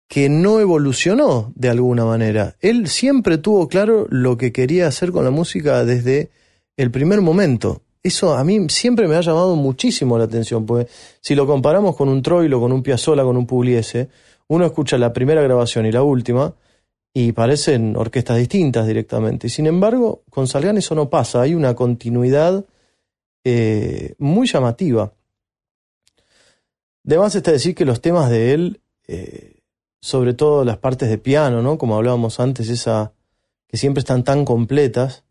que 0.08 0.28
no 0.28 0.60
evolucionó 0.60 1.52
de 1.54 1.68
alguna 1.68 2.04
manera. 2.04 2.56
Él 2.60 2.88
siempre 2.88 3.38
tuvo 3.38 3.68
claro 3.68 4.06
lo 4.08 4.36
que 4.36 4.52
quería 4.52 4.86
hacer 4.86 5.10
con 5.10 5.24
la 5.24 5.30
música 5.30 5.84
desde 5.84 6.30
el 6.76 6.90
primer 6.90 7.20
momento. 7.20 7.82
Eso 8.02 8.34
a 8.34 8.44
mí 8.44 8.68
siempre 8.68 9.08
me 9.08 9.16
ha 9.16 9.20
llamado 9.20 9.56
muchísimo 9.56 10.16
la 10.16 10.24
atención, 10.24 10.64
porque 10.64 10.88
si 11.20 11.34
lo 11.34 11.46
comparamos 11.46 11.96
con 11.96 12.08
un 12.08 12.22
Troilo, 12.22 12.60
con 12.60 12.70
un 12.72 12.82
Piazzolla, 12.82 13.24
con 13.24 13.36
un 13.36 13.46
Pugliese, 13.46 14.08
uno 14.48 14.64
escucha 14.64 14.96
la 14.96 15.12
primera 15.12 15.42
grabación 15.42 15.86
y 15.86 15.92
la 15.92 16.04
última 16.04 16.54
y 17.12 17.32
parecen 17.32 17.96
orquestas 17.96 18.36
distintas 18.36 18.86
directamente. 18.86 19.48
Y 19.48 19.50
sin 19.50 19.66
embargo, 19.66 20.22
con 20.30 20.46
Salgan 20.46 20.76
eso 20.76 20.94
no 20.94 21.10
pasa, 21.10 21.40
hay 21.40 21.54
una 21.54 21.74
continuidad 21.74 22.64
eh, 23.48 24.16
muy 24.18 24.48
llamativa. 24.48 25.12
Además 27.06 27.32
está 27.36 27.52
decir 27.52 27.76
que 27.76 27.84
los 27.84 28.00
temas 28.00 28.28
de 28.28 28.52
él 28.52 28.80
eh, 29.06 29.62
sobre 30.00 30.34
todo 30.34 30.64
las 30.64 30.78
partes 30.78 31.08
de 31.08 31.18
piano, 31.18 31.62
¿no? 31.62 31.78
Como 31.78 31.94
hablábamos 31.94 32.40
antes, 32.40 32.68
esa 32.68 33.12
que 33.68 33.76
siempre 33.76 34.00
están 34.00 34.24
tan 34.24 34.44
completas, 34.44 35.22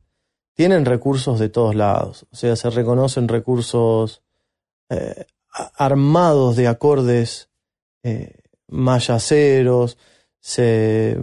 tienen 0.53 0.86
recursos 0.86 1.39
de 1.39 1.49
todos 1.49 1.76
lados. 1.76 2.26
O 2.32 2.38
sea, 2.38 2.55
se 2.55 2.70
reconocen 2.70 3.28
recursos 3.28 4.22
eh, 4.88 5.26
armados 5.76 6.55
de 6.55 6.68
acordes 6.68 7.49
mayaceros, 8.68 9.97
se, 10.46 11.18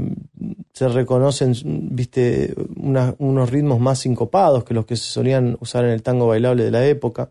se, 0.72 0.88
reconocen, 0.88 1.54
viste, 1.94 2.56
unos 2.76 3.50
ritmos 3.50 3.78
más 3.78 4.00
sincopados 4.00 4.64
que 4.64 4.74
los 4.74 4.84
que 4.84 4.96
se 4.96 5.04
solían 5.04 5.56
usar 5.60 5.84
en 5.84 5.92
el 5.92 6.02
tango 6.02 6.26
bailable 6.26 6.64
de 6.64 6.72
la 6.72 6.84
época. 6.84 7.30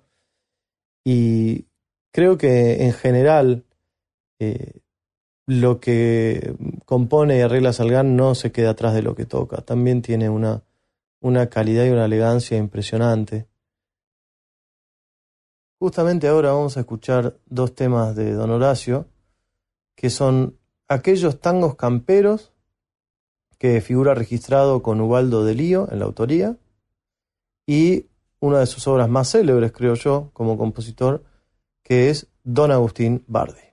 Y 1.03 1.65
creo 2.13 2.37
que 2.37 2.85
en 2.85 2.93
general 2.93 3.65
eh, 4.39 4.79
lo 5.47 5.81
que 5.81 6.55
compone 6.85 7.39
y 7.39 7.41
arregla 7.41 7.73
Salgán 7.73 8.15
no 8.15 8.35
se 8.35 8.53
queda 8.53 8.69
atrás 8.69 8.93
de 8.93 9.01
lo 9.01 9.13
que 9.13 9.25
toca. 9.25 9.57
También 9.57 10.01
tiene 10.01 10.29
una, 10.29 10.63
una 11.19 11.49
calidad 11.49 11.83
y 11.83 11.89
una 11.89 12.05
elegancia 12.05 12.57
impresionante. 12.57 13.49
Justamente 15.77 16.29
ahora 16.29 16.53
vamos 16.53 16.77
a 16.77 16.81
escuchar 16.81 17.37
dos 17.47 17.75
temas 17.75 18.15
de 18.15 18.31
Don 18.31 18.49
Horacio, 18.49 19.09
que 19.93 20.09
son 20.09 20.60
aquellos 20.91 21.39
tangos 21.39 21.75
camperos 21.75 22.51
que 23.57 23.79
figura 23.79 24.13
registrado 24.13 24.81
con 24.81 24.99
Ubaldo 24.99 25.45
de 25.45 25.55
Lío 25.55 25.87
en 25.89 25.99
la 25.99 26.05
autoría, 26.05 26.57
y 27.65 28.07
una 28.41 28.59
de 28.59 28.65
sus 28.65 28.87
obras 28.87 29.07
más 29.07 29.31
célebres, 29.31 29.71
creo 29.71 29.93
yo, 29.93 30.31
como 30.33 30.57
compositor, 30.57 31.23
que 31.81 32.09
es 32.09 32.27
Don 32.43 32.71
Agustín 32.71 33.23
Bardi. 33.27 33.70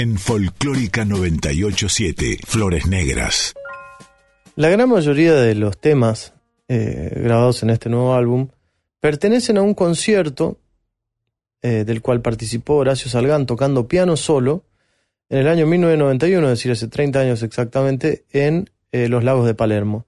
En 0.00 0.16
Folclórica 0.16 1.04
987, 1.04 2.38
Flores 2.46 2.86
Negras. 2.86 3.52
La 4.56 4.70
gran 4.70 4.88
mayoría 4.88 5.34
de 5.34 5.54
los 5.54 5.78
temas 5.78 6.32
eh, 6.68 7.12
grabados 7.16 7.62
en 7.62 7.68
este 7.68 7.90
nuevo 7.90 8.14
álbum 8.14 8.48
pertenecen 8.98 9.58
a 9.58 9.62
un 9.62 9.74
concierto 9.74 10.58
eh, 11.60 11.84
del 11.84 12.00
cual 12.00 12.22
participó 12.22 12.76
Horacio 12.76 13.10
Salgán 13.10 13.44
tocando 13.44 13.88
piano 13.88 14.16
solo 14.16 14.64
en 15.28 15.40
el 15.40 15.48
año 15.48 15.66
1991, 15.66 16.46
es 16.46 16.50
decir, 16.50 16.72
hace 16.72 16.88
30 16.88 17.20
años 17.20 17.42
exactamente, 17.42 18.24
en 18.30 18.70
eh, 18.92 19.06
los 19.06 19.22
lagos 19.22 19.44
de 19.44 19.52
Palermo. 19.52 20.06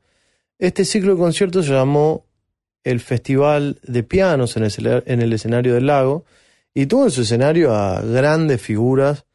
Este 0.59 0.86
ciclo 0.86 1.16
de 1.16 1.20
conciertos 1.20 1.66
se 1.66 1.72
llamó 1.72 2.24
el 2.82 3.01
Festival 3.01 3.78
de 3.82 4.03
Pianos 4.05 4.57
en 4.57 4.64
el, 4.64 5.03
en 5.05 5.20
el 5.20 5.34
escenario 5.34 5.74
del 5.74 5.86
lago 5.86 6.24
y 6.72 6.86
tuvo 6.86 7.05
en 7.05 7.11
su 7.11 7.20
escenario 7.20 7.74
a 7.74 8.01
grandes 8.01 8.62
figuras 8.62 9.26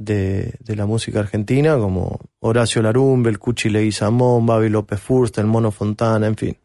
de, 0.00 0.58
la 0.66 0.86
música 0.86 1.20
argentina 1.20 1.76
como 1.76 2.18
Horacio 2.40 2.80
Larumbe, 2.80 3.28
el 3.28 3.38
Cuchi 3.38 3.68
Leguizamón, 3.68 4.46
Babi 4.46 4.70
López 4.70 4.98
Furst, 4.98 5.38
el 5.38 5.46
Mono 5.46 5.70
Fontana, 5.70 6.26
en 6.26 6.36
fin. 6.36 6.56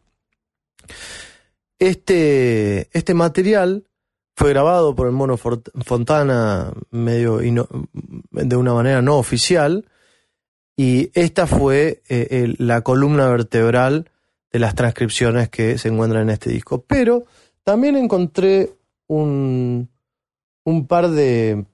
Este, 1.78 2.88
este 2.96 3.12
material 3.12 3.84
fue 4.34 4.50
grabado 4.50 4.94
por 4.94 5.06
el 5.06 5.12
Mono 5.12 5.36
Fontana 5.36 6.72
medio 6.90 7.38
de 7.38 8.56
una 8.56 8.74
manera 8.74 9.02
no 9.02 9.18
oficial 9.18 9.84
y 10.74 11.10
esta 11.14 11.46
fue 11.46 12.02
eh, 12.08 12.54
la 12.58 12.80
columna 12.80 13.28
vertebral 13.28 14.10
de 14.50 14.58
las 14.58 14.74
transcripciones 14.74 15.50
que 15.50 15.76
se 15.76 15.88
encuentran 15.88 16.22
en 16.22 16.30
este 16.30 16.50
disco. 16.50 16.84
Pero 16.86 17.24
también 17.64 17.96
encontré 17.96 18.74
un, 19.06 19.90
un 20.64 20.86
par 20.86 21.10
de 21.10 21.66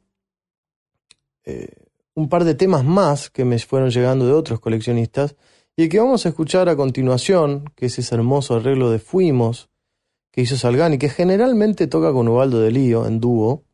eh, 1.45 1.69
un 2.15 2.29
par 2.29 2.45
de 2.45 2.55
temas 2.55 2.85
más 2.85 3.31
que 3.31 3.45
me 3.45 3.59
fueron 3.59 3.91
llegando 3.91 4.27
de 4.27 4.33
otros 4.33 4.61
coleccionistas 4.61 5.37
y 5.77 5.89
que 5.89 5.99
vamos 5.99 6.27
a 6.27 6.31
escuchar 6.31 6.69
a 6.69 6.77
continuación, 6.77 7.65
que 7.75 7.87
es 7.87 7.99
ese 7.99 8.15
hermoso 8.15 8.57
arreglo 8.57 8.91
de 8.91 8.99
Fuimos 8.99 9.71
que 10.31 10.43
hizo 10.43 10.57
Salgani, 10.57 10.99
que 10.99 11.09
generalmente 11.09 11.87
toca 11.87 12.13
con 12.13 12.29
Ubaldo 12.29 12.61
de 12.61 12.71
Lío 12.71 13.07
en 13.07 13.21
dúo, 13.21 13.65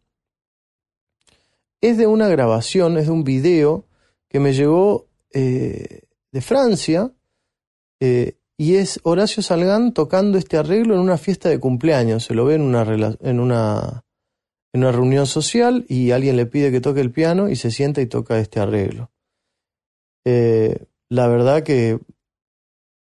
es 1.80 1.96
de 1.96 2.06
una 2.06 2.28
grabación, 2.28 2.98
es 2.98 3.06
de 3.06 3.12
un 3.12 3.24
video 3.24 3.86
que 4.28 4.40
me 4.40 4.52
llegó 4.52 5.06
eh, 5.32 6.02
de 6.32 6.40
Francia 6.40 7.12
eh, 8.00 8.38
y 8.56 8.76
es 8.76 8.98
Horacio 9.04 9.42
Salgán 9.42 9.94
tocando 9.94 10.38
este 10.38 10.56
arreglo 10.56 10.94
en 10.94 11.00
una 11.00 11.16
fiesta 11.16 11.48
de 11.48 11.60
cumpleaños. 11.60 12.24
Se 12.24 12.34
lo 12.34 12.44
ve 12.44 12.56
en 12.56 12.62
una, 12.62 13.16
en 13.20 13.38
una, 13.38 14.04
una 14.78 14.92
reunión 14.92 15.26
social 15.26 15.84
y 15.88 16.10
alguien 16.10 16.36
le 16.36 16.46
pide 16.46 16.70
que 16.70 16.80
toque 16.80 17.00
el 17.00 17.10
piano 17.10 17.48
y 17.48 17.56
se 17.56 17.70
sienta 17.70 18.00
y 18.00 18.06
toca 18.06 18.38
este 18.38 18.60
arreglo. 18.60 19.10
Eh, 20.24 20.86
la 21.08 21.28
verdad 21.28 21.62
que 21.62 22.00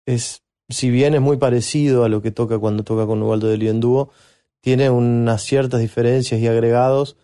es 0.06 0.42
si 0.72 0.90
bien 0.90 1.14
es 1.14 1.20
muy 1.20 1.36
parecido 1.36 2.04
a 2.04 2.08
lo 2.08 2.22
que 2.22 2.30
toca 2.30 2.58
cuando 2.58 2.82
toca 2.82 3.06
con 3.06 3.22
Ubaldo 3.22 3.48
de 3.48 3.68
en 3.68 3.80
dúo, 3.80 4.10
tiene 4.60 4.90
unas 4.90 5.42
ciertas 5.42 5.80
diferencias 5.80 6.40
y 6.40 6.46
agregados 6.46 7.16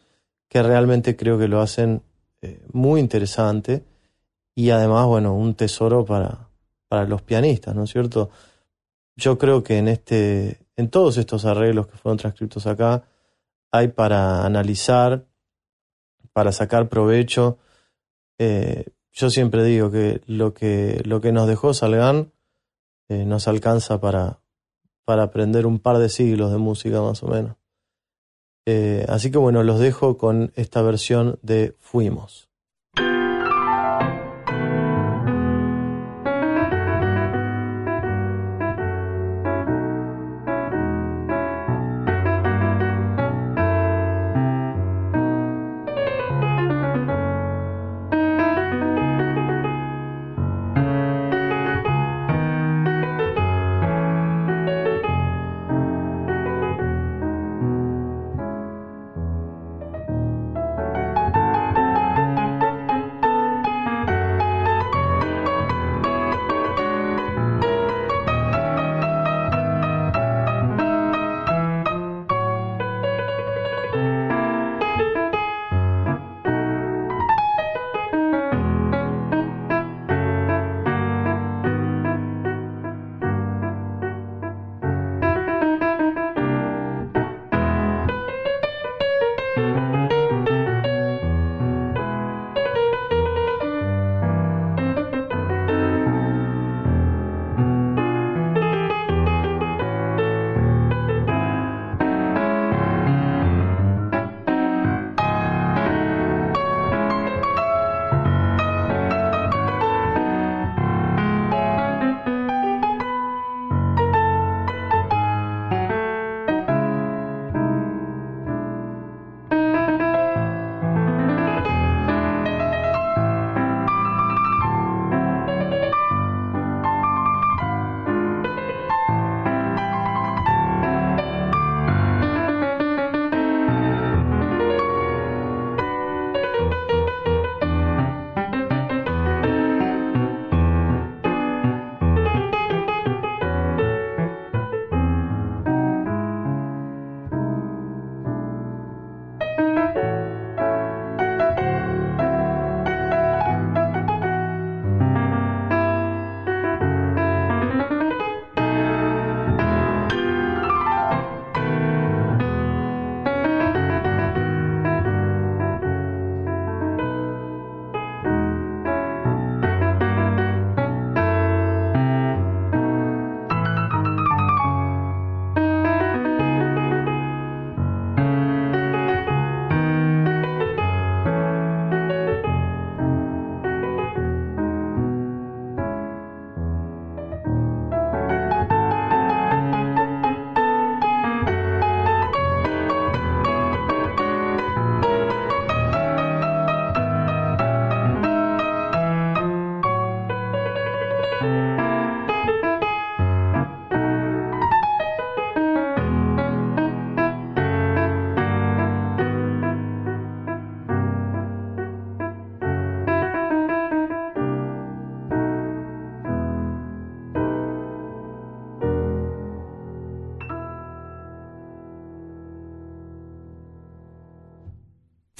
que 0.48 0.62
realmente 0.62 1.16
creo 1.16 1.38
que 1.38 1.48
lo 1.48 1.60
hacen 1.60 2.02
eh, 2.42 2.60
muy 2.72 3.00
interesante 3.00 3.84
y 4.54 4.70
además, 4.70 5.06
bueno, 5.06 5.34
un 5.34 5.54
tesoro 5.54 6.04
para, 6.04 6.48
para 6.88 7.04
los 7.06 7.22
pianistas, 7.22 7.74
¿no 7.74 7.84
es 7.84 7.90
cierto? 7.90 8.30
Yo 9.16 9.38
creo 9.38 9.62
que 9.62 9.78
en 9.78 9.88
este, 9.88 10.66
en 10.76 10.90
todos 10.90 11.16
estos 11.16 11.44
arreglos 11.44 11.86
que 11.86 11.96
fueron 11.96 12.18
transcritos 12.18 12.66
acá, 12.66 13.04
hay 13.70 13.88
para 13.88 14.44
analizar, 14.44 15.26
para 16.32 16.52
sacar 16.52 16.88
provecho. 16.88 17.58
Eh, 18.38 18.86
yo 19.12 19.30
siempre 19.30 19.64
digo 19.64 19.90
que 19.90 20.20
lo 20.26 20.54
que, 20.54 21.02
lo 21.04 21.20
que 21.20 21.32
nos 21.32 21.48
dejó 21.48 21.74
Salgán 21.74 22.32
eh, 23.08 23.24
nos 23.24 23.48
alcanza 23.48 24.00
para, 24.00 24.40
para 25.04 25.24
aprender 25.24 25.66
un 25.66 25.78
par 25.78 25.98
de 25.98 26.08
siglos 26.08 26.52
de 26.52 26.58
música 26.58 27.00
más 27.02 27.22
o 27.22 27.28
menos. 27.28 27.56
Eh, 28.66 29.06
así 29.08 29.30
que 29.30 29.38
bueno, 29.38 29.62
los 29.62 29.80
dejo 29.80 30.18
con 30.18 30.52
esta 30.54 30.82
versión 30.82 31.38
de 31.42 31.74
Fuimos. 31.80 32.47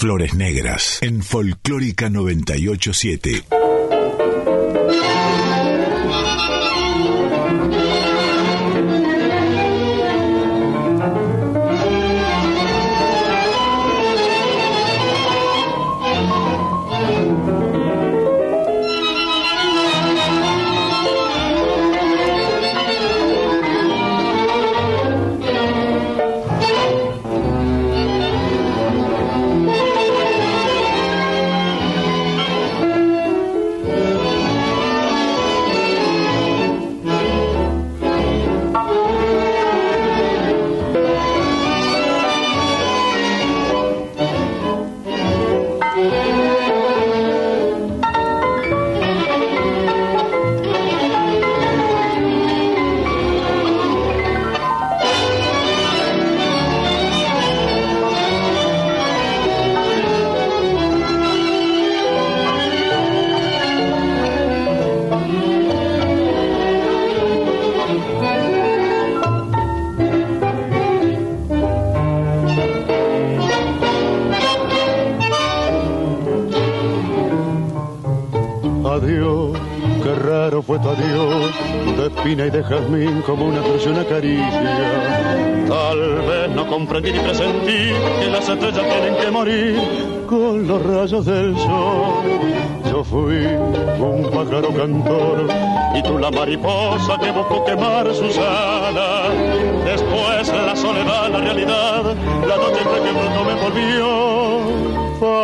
Flores 0.09 0.33
Negras 0.33 0.99
en 1.03 1.23
Folclórica 1.23 2.09
987. 2.09 3.58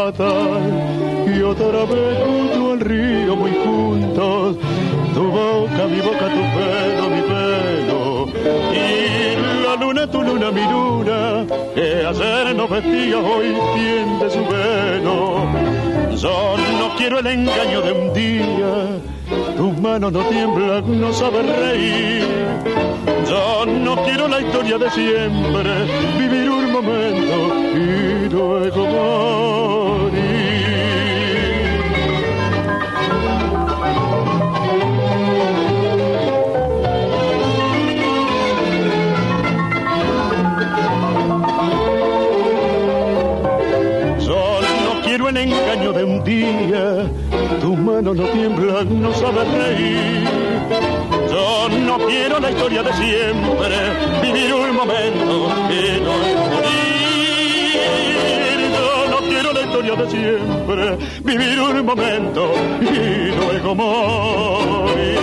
Y 0.06 1.40
otra 1.40 1.84
vez 1.86 2.18
junto 2.26 2.72
al 2.72 2.80
río 2.80 3.36
muy 3.36 3.52
juntos 3.52 4.56
tu 5.14 5.22
boca, 5.30 5.86
mi 5.88 6.00
boca, 6.00 6.28
tu 6.28 6.42
pelo, 6.54 7.08
mi 7.08 7.22
pelo. 7.22 8.26
Y 8.74 9.64
la 9.64 9.76
luna, 9.76 10.06
tu 10.10 10.22
luna, 10.22 10.50
mi 10.50 10.62
luna 10.62 11.46
que 11.74 12.04
ayer 12.06 12.54
nos 12.54 12.68
vestía 12.68 13.18
hoy 13.18 13.54
tiende 13.74 14.28
su 14.28 14.44
velo. 14.44 15.46
Yo 16.16 16.56
no 16.78 16.96
quiero 16.98 17.20
el 17.20 17.26
engaño 17.26 17.80
de 17.80 17.92
un 17.92 18.12
día 18.12 19.14
tus 19.56 19.80
manos 19.80 20.12
no 20.12 20.20
tiemblan, 20.24 21.00
no 21.00 21.12
sabes 21.12 21.46
reír. 21.46 22.26
Yo 23.26 23.64
no 23.66 23.96
quiero 24.04 24.28
la 24.28 24.40
historia 24.40 24.76
de 24.76 24.90
siempre, 24.90 25.70
vivir 26.18 26.50
un 26.50 26.72
momento 26.72 27.54
y 27.74 28.28
luego 28.28 28.86
morir. 28.86 29.83
Día, 46.24 47.10
tus 47.60 47.78
manos 47.78 48.16
no 48.16 48.24
tiemblan, 48.28 49.02
no 49.02 49.12
sabes 49.12 49.46
reír. 49.52 50.24
Yo 51.30 51.68
no 51.68 51.98
quiero 51.98 52.40
la 52.40 52.50
historia 52.50 52.82
de 52.82 52.92
siempre, 52.94 53.76
vivir 54.22 54.54
un 54.54 54.74
momento 54.74 55.48
no 55.68 56.12
morir. 56.50 57.02
Yo 58.72 59.08
no 59.10 59.18
quiero 59.28 59.52
la 59.52 59.60
historia 59.60 59.94
de 59.96 60.10
siempre, 60.10 60.98
vivir 61.22 61.60
un 61.60 61.84
momento 61.84 62.52
y 62.80 63.30
luego 63.36 63.74
morir. 63.74 65.14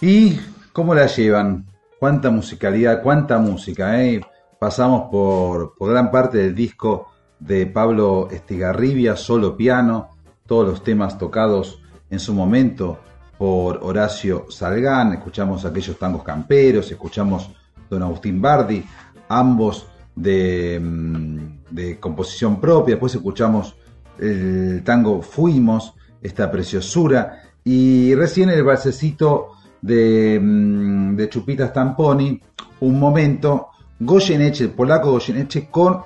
¿Y 0.00 0.38
cómo 0.72 0.94
la 0.94 1.06
llevan? 1.06 1.73
¿Cuánta 2.04 2.30
musicalidad? 2.30 3.02
¿Cuánta 3.02 3.38
música? 3.38 3.98
eh? 4.04 4.20
Pasamos 4.58 5.08
por, 5.10 5.72
gran 5.80 6.10
parte 6.10 6.36
del 6.36 6.54
disco 6.54 7.08
de 7.38 7.64
Pablo 7.64 8.28
Estigarribia, 8.30 9.16
solo 9.16 9.56
piano, 9.56 10.10
todos 10.46 10.68
los 10.68 10.84
temas 10.84 11.16
tocados 11.16 11.80
en 12.10 12.20
su 12.20 12.34
momento 12.34 12.98
por 13.38 13.78
Horacio 13.82 14.44
Salgán, 14.50 15.14
escuchamos 15.14 15.64
aquellos 15.64 15.98
tangos 15.98 16.22
camperos, 16.22 16.90
escuchamos 16.90 17.50
Don 17.88 18.02
Agustín 18.02 18.38
Bardi, 18.38 18.84
ambos 19.30 19.86
de, 20.14 20.78
mm, 20.78 21.74
de 21.74 21.98
composición 21.98 22.60
propia, 22.60 22.96
después 22.96 23.14
escuchamos 23.14 23.76
el 24.18 24.82
tango 24.84 25.22
Fuimos, 25.22 25.94
esta 26.20 26.50
preciosura, 26.50 27.44
y 27.64 28.14
recién 28.14 28.50
el 28.50 28.62
balsecito 28.62 29.52
de, 29.84 30.40
mm, 30.40 31.14
de 31.14 31.28
Chupita 31.28 31.68
Stamponi, 31.68 32.40
un 32.80 32.98
momento, 32.98 33.68
Goyeneche, 34.00 34.64
el 34.64 34.70
polaco 34.70 35.10
Goyeneche 35.10 35.68
con 35.70 36.00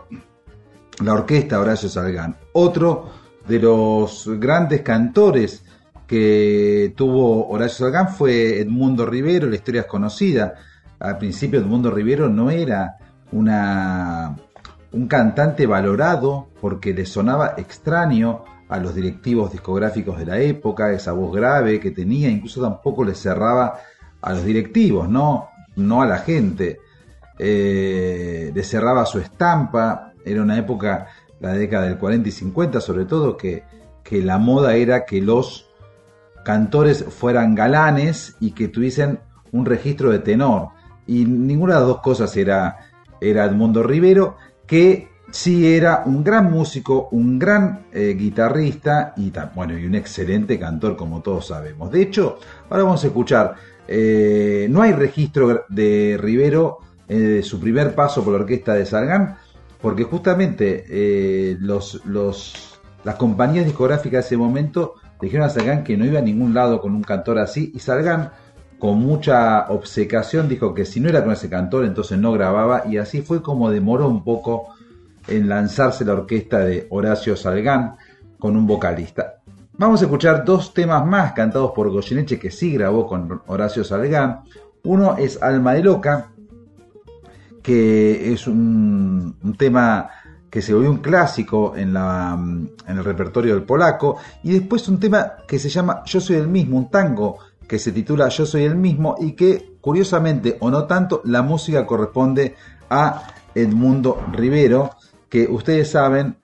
la 1.05 1.13
orquesta 1.13 1.61
Horacio 1.61 1.89
Salgán. 1.89 2.37
Otro 2.55 3.09
de 3.47 3.61
los 3.61 4.29
grandes 4.41 4.83
cantores 4.83 5.65
que 6.09 6.93
tuvo 6.97 7.49
Horacio 7.49 7.87
Salgán 7.87 8.09
fue 8.09 8.59
Edmundo 8.59 9.07
Rivero, 9.07 9.49
la 9.49 9.55
historia 9.55 9.83
es 9.83 9.87
conocida. 9.87 10.55
Al 10.99 11.17
principio 11.19 11.61
Edmundo 11.61 11.93
Rivero 11.93 12.29
no 12.29 12.51
era 12.51 12.97
una, 13.31 14.37
un 14.91 15.07
cantante 15.07 15.67
valorado 15.67 16.49
porque 16.61 16.93
le 16.93 17.07
sonaba 17.07 17.55
extraño 17.57 18.43
a 18.69 18.79
los 18.79 18.95
directivos 18.95 19.53
discográficos 19.53 20.19
de 20.19 20.27
la 20.27 20.39
época, 20.39 20.93
esa 20.93 21.13
voz 21.13 21.35
grave 21.35 21.81
que 21.81 21.91
tenía, 21.91 22.29
incluso 22.29 22.61
tampoco 22.61 23.05
le 23.05 23.15
cerraba 23.15 23.81
a 24.21 24.33
los 24.33 24.45
directivos, 24.45 25.09
no, 25.09 25.49
no 25.77 26.03
a 26.03 26.07
la 26.07 26.19
gente. 26.19 26.81
Eh, 27.39 28.51
le 28.55 28.63
cerraba 28.63 29.07
su 29.07 29.19
estampa, 29.19 30.13
era 30.25 30.43
una 30.43 30.59
época, 30.59 31.07
la 31.41 31.53
década 31.53 31.85
del 31.85 31.99
40 31.99 32.29
y 32.29 32.33
50 32.33 32.81
sobre 32.81 33.05
todo, 33.05 33.37
que, 33.37 33.63
que 34.03 34.23
la 34.23 34.39
moda 34.39 34.75
era 34.75 35.05
que 35.05 35.23
los 35.23 35.71
cantores 36.45 37.05
fueran 37.05 37.55
galanes 37.55 38.37
y 38.41 38.53
que 38.53 38.69
tuviesen 38.69 39.21
un 39.53 39.65
registro 39.65 40.11
de 40.11 40.19
tenor. 40.19 40.71
Y 41.07 41.25
ninguna 41.25 41.75
de 41.75 41.81
las 41.81 41.89
dos 41.89 42.01
cosas 42.01 42.37
era, 42.37 42.91
era 43.21 43.45
Edmundo 43.45 43.83
Rivero, 43.83 44.37
que 44.67 45.09
sí 45.31 45.75
era 45.75 46.03
un 46.07 46.25
gran 46.25 46.51
músico, 46.51 47.09
un 47.13 47.39
gran 47.39 47.87
eh, 47.93 48.15
guitarrista 48.19 49.13
y, 49.17 49.33
bueno, 49.55 49.79
y 49.79 49.85
un 49.85 49.95
excelente 49.95 50.59
cantor, 50.59 50.97
como 50.97 51.21
todos 51.21 51.49
sabemos. 51.49 51.91
De 51.91 52.03
hecho, 52.03 52.39
ahora 52.71 52.85
vamos 52.85 53.05
a 53.05 53.07
escuchar, 53.09 53.55
eh, 53.87 54.67
no 54.71 54.83
hay 54.83 54.93
registro 54.93 55.65
de 55.69 56.19
Rivero 56.21 56.79
eh, 57.09 57.17
de 57.17 57.43
su 57.43 57.59
primer 57.59 57.95
paso 57.95 58.23
por 58.23 58.35
la 58.35 58.41
orquesta 58.41 58.75
de 58.75 58.87
Sargán, 58.87 59.37
porque 59.81 60.05
justamente 60.05 60.85
eh, 60.89 61.57
las 61.61 63.15
compañías 63.17 63.65
discográficas 63.65 64.25
de 64.25 64.27
ese 64.27 64.37
momento 64.37 64.95
dijeron 65.21 65.47
a 65.47 65.51
Sargán 65.51 65.85
que 65.85 65.97
no 65.97 66.05
iba 66.05 66.19
a 66.19 66.23
ningún 66.23 66.53
lado 66.53 66.81
con 66.81 66.95
un 66.95 67.03
cantor 67.03 67.39
así, 67.39 67.73
y 67.75 67.79
Sargán, 67.79 68.33
con 68.79 68.99
mucha 68.99 69.67
obcecación, 69.71 70.49
dijo 70.49 70.73
que 70.73 70.85
si 70.85 71.01
no 71.01 71.09
era 71.09 71.25
con 71.25 71.33
ese 71.33 71.49
cantor, 71.49 71.85
entonces 71.85 72.19
no 72.19 72.33
grababa, 72.33 72.85
y 72.87 72.99
así 72.99 73.23
fue 73.23 73.43
como 73.43 73.71
demoró 73.71 74.09
un 74.09 74.23
poco 74.23 74.69
en 75.29 75.49
lanzarse 75.49 76.05
la 76.05 76.15
orquesta 76.15 76.61
de 76.61 76.87
Horacio 76.91 77.37
Salgán 77.37 77.97
con 78.39 78.57
un 78.57 78.67
vocalista. 78.67 79.41
Vamos 79.73 80.03
a 80.03 80.07
escuchar 80.07 80.45
dos 80.45 80.75
temas 80.75 81.07
más 81.07 81.33
cantados 81.33 81.73
por 81.73 81.91
Goyeneche 81.91 82.39
que 82.39 82.51
sí 82.51 82.73
grabó 82.73 83.07
con 83.07 83.43
Horacio 83.47 83.85
Salgán. 83.85 84.41
Uno 84.85 85.17
es 85.17 85.41
Alma 85.41 85.75
de 85.75 85.83
Loca, 85.83 86.33
que 87.63 88.33
es 88.33 88.47
un, 88.47 89.37
tema 89.57 90.09
que 90.51 90.63
se 90.63 90.75
volvió 90.75 90.91
un 90.91 90.99
clásico 90.99 91.75
en, 91.77 91.93
la, 91.93 92.33
en 92.35 92.99
el 92.99 93.05
repertorio 93.05 93.55
del 93.55 93.65
polaco, 93.65 94.17
y 94.43 94.53
después 94.53 94.89
un 94.89 94.99
tema 94.99 95.35
que 95.47 95.59
se 95.59 95.69
llama 95.69 96.03
Yo 96.07 96.21
soy 96.21 96.37
el 96.37 96.49
mismo, 96.49 96.79
un 96.79 96.91
tango 96.91 97.39
que 97.69 97.79
se 97.79 97.93
titula 97.93 98.29
Yo 98.31 98.47
soy 98.47 98.65
el 98.65 98.75
mismo 98.75 99.17
y 99.21 99.33
que 99.33 99.77
curiosamente 99.81 100.57
o 100.61 100.71
no 100.71 100.87
tanto 100.87 101.21
la 101.25 101.43
música 101.43 101.87
corresponde 101.87 102.57
a 102.91 103.23
Edmundo 103.55 104.25
Rivero, 104.33 104.91
que 105.29 105.47
ustedes 105.47 105.91
saben 105.91 106.37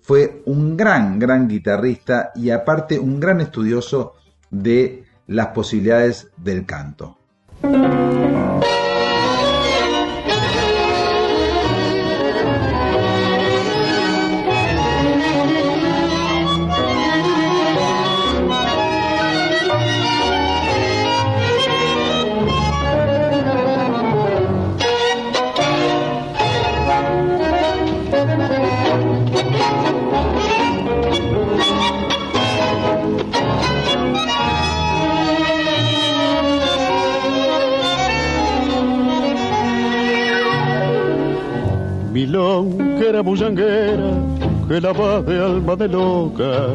fue 0.00 0.42
un 0.44 0.76
gran, 0.76 1.18
gran 1.18 1.48
guitarrista 1.48 2.32
y 2.34 2.50
aparte 2.50 2.98
un 2.98 3.20
gran 3.20 3.40
estudioso 3.40 4.14
de 4.50 5.04
las 5.26 5.48
posibilidades 5.48 6.28
del 6.36 6.66
canto. 6.66 7.16
Bullanguera 43.24 44.10
que 44.68 44.80
la 44.80 44.92
va 44.92 45.22
de 45.22 45.38
alma 45.42 45.74
de 45.76 45.88
loca, 45.88 46.68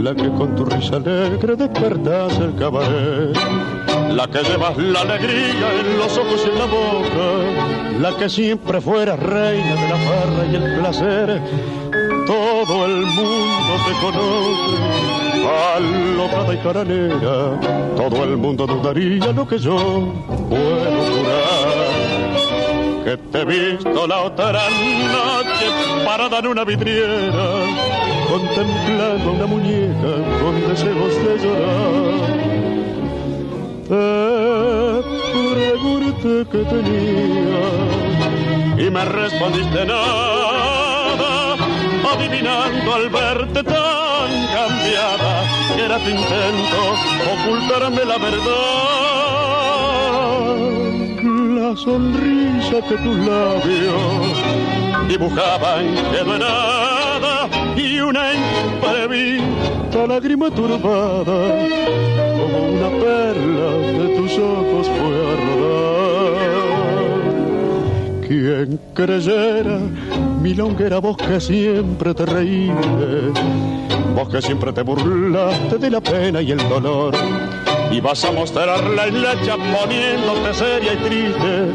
la 0.00 0.14
que 0.14 0.28
con 0.30 0.54
tu 0.54 0.64
risa 0.64 0.96
alegre 0.96 1.56
despertas 1.56 2.38
el 2.38 2.54
cabaret, 2.54 3.36
la 4.10 4.26
que 4.28 4.42
llevas 4.42 4.76
la 4.78 5.00
alegría 5.00 5.68
en 5.80 5.98
los 5.98 6.16
ojos 6.18 6.46
y 6.46 6.50
en 6.50 6.58
la 6.58 6.66
boca, 6.66 8.00
la 8.00 8.16
que 8.16 8.28
siempre 8.28 8.80
fuera 8.80 9.16
reina 9.16 9.74
de 9.74 9.88
la 9.88 9.96
farra 10.06 10.46
y 10.50 10.54
el 10.54 10.78
placer. 10.78 11.42
Todo 12.26 12.86
el 12.86 13.06
mundo 13.06 13.72
te 13.86 13.92
conoce, 14.04 15.48
alocada 15.76 16.54
y 16.54 16.58
caranera, 16.58 17.60
todo 17.96 18.24
el 18.24 18.36
mundo 18.36 18.66
dudaría 18.66 19.32
lo 19.32 19.46
que 19.46 19.58
yo 19.58 20.12
puedo 20.48 21.21
que 23.12 23.18
te 23.30 23.40
he 23.40 23.44
visto 23.44 24.06
la 24.06 24.22
otra 24.22 24.52
noche 24.52 25.66
parada 26.04 26.38
en 26.38 26.46
una 26.46 26.64
vidriera, 26.64 27.46
contemplando 28.28 29.32
una 29.32 29.46
muñeca 29.46 30.12
con 30.40 30.54
deseos 30.68 31.14
de 31.24 31.38
llorar. 31.42 32.30
Te 33.88 34.04
pregunté 35.52 36.34
que 36.50 36.60
tenía 36.72 37.64
y 38.78 38.90
me 38.90 39.04
respondiste 39.04 39.84
nada, 39.84 41.56
adivinando 42.14 42.94
al 42.94 43.10
verte 43.10 43.62
tan 43.62 44.46
cambiada 44.54 45.32
que 45.76 45.82
era 45.84 45.98
tu 45.98 46.08
intento 46.08 46.80
ocultarme 47.34 48.04
la 48.06 48.18
verdad 48.18 49.01
la 51.62 51.76
sonrisa 51.76 52.80
que 52.88 52.96
tus 52.96 53.16
labios 53.18 54.36
dibujaban 55.08 55.94
quedó 56.10 56.36
nada 56.36 57.48
y 57.76 58.00
una 58.00 58.24
imprevista 58.34 60.06
lágrima 60.08 60.50
turbada 60.50 61.40
como 62.38 62.58
una 62.76 62.90
perla 63.04 63.70
de 63.98 64.06
tus 64.16 64.32
ojos 64.38 64.90
fue 64.96 65.14
a 65.30 65.34
rodar. 65.44 66.42
Quien 68.26 68.80
creyera 68.92 69.78
mi 70.42 70.54
longuera 70.54 70.98
voz 70.98 71.16
que 71.16 71.40
siempre 71.40 72.12
te 72.12 72.26
reíste, 72.26 73.18
vos 74.16 74.28
que 74.28 74.42
siempre 74.42 74.72
te 74.72 74.82
burlaste 74.82 75.78
de 75.78 75.90
la 75.90 76.00
pena 76.00 76.42
y 76.42 76.50
el 76.50 76.68
dolor 76.68 77.14
y 77.92 78.00
vas 78.00 78.24
a 78.24 78.32
mostrar 78.32 78.82
la 78.84 79.06
hilacha 79.06 79.56
poniéndote 79.56 80.54
seria 80.54 80.94
y 80.94 80.96
triste 80.96 81.72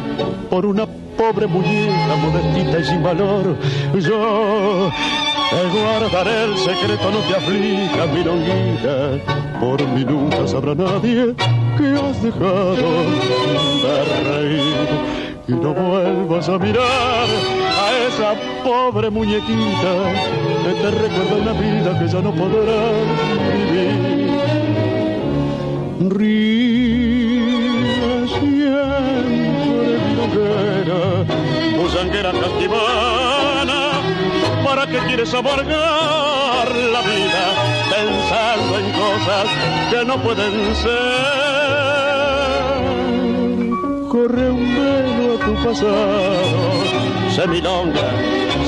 por 0.49 0.65
una 0.65 0.88
pobre 1.15 1.45
muñeca 1.45 2.15
modestita 2.15 2.80
y 2.80 2.84
sin 2.84 3.03
valor. 3.03 3.55
Yo 3.93 4.89
te 5.51 5.80
guardaré 5.80 6.43
el 6.45 6.57
secreto, 6.57 7.11
no 7.11 7.20
te 7.20 7.36
aflijas, 7.36 8.09
mi 8.13 8.24
longuita, 8.24 9.59
por 9.59 9.88
mí 9.89 10.03
nunca 10.03 10.47
sabrá 10.47 10.74
nadie 10.74 11.36
que 11.78 11.88
has 11.93 12.24
dejado 12.24 12.76
de 13.84 14.03
reír. 14.32 14.88
Y 15.47 15.51
no 15.53 15.74
vuelvas 15.74 16.49
a 16.49 16.57
mirar 16.57 16.84
a 16.84 18.07
esa 18.07 18.34
pobre 18.63 19.09
muñequita 19.09 19.93
que 20.63 20.74
te 20.82 20.91
recuerda 20.91 21.36
una 21.41 21.53
vida 21.53 21.99
que 21.99 22.07
ya 22.07 22.22
no 22.22 22.32
podrás 22.34 23.05
vivir 23.53 24.26
ríe 26.10 27.58
siempre 28.28 29.28
hoguera, 30.24 31.01
busanguera 31.78 32.32
castivana, 32.32 33.80
¿para 34.64 34.88
qué 34.88 34.99
quieres 35.08 35.34
amargar 35.34 36.68
la 36.93 37.01
vida 37.01 37.43
pensando 37.89 38.80
en 38.80 38.91
cosas 38.91 39.47
que 39.91 40.05
no 40.05 40.18
pueden 40.22 40.76
ser? 40.76 41.28
Corre 44.10 44.49
un 44.51 44.76
velo 44.76 45.36
a 45.36 45.45
tu 45.45 45.53
pasado, 45.64 46.60
semilonga, 47.36 48.10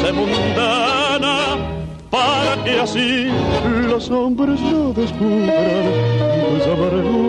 semundana, 0.02 1.79
para 2.20 2.64
que 2.64 2.80
así 2.80 3.28
los 3.88 4.10
hombres 4.10 4.60
no 4.62 4.94
descubran 4.94 5.86
tus 6.42 6.68
amarguras, 6.74 7.20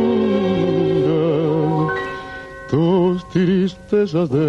tus 2.70 3.28
tristezas 3.30 4.28
de 4.30 4.48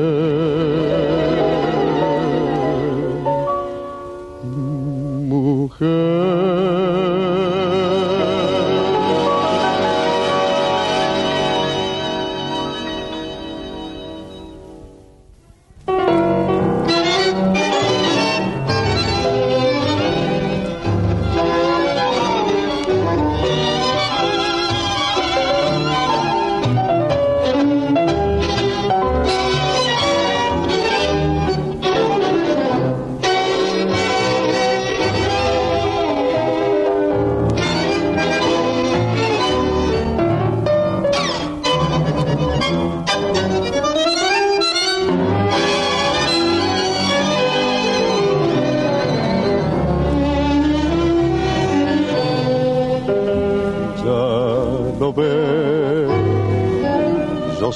mujer. 5.27 6.80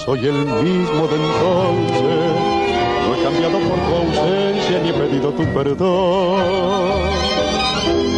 Soy 0.05 0.27
el 0.27 0.45
mismo 0.45 1.07
de 1.07 1.15
entonces. 1.15 2.35
No 3.07 3.15
he 3.15 3.23
cambiado 3.23 3.59
por 3.59 3.79
tu 3.79 3.95
ausencia 3.95 4.79
ni 4.83 4.89
he 4.89 4.93
pedido 4.93 5.31
tu 5.31 5.43
perdón. 5.45 6.39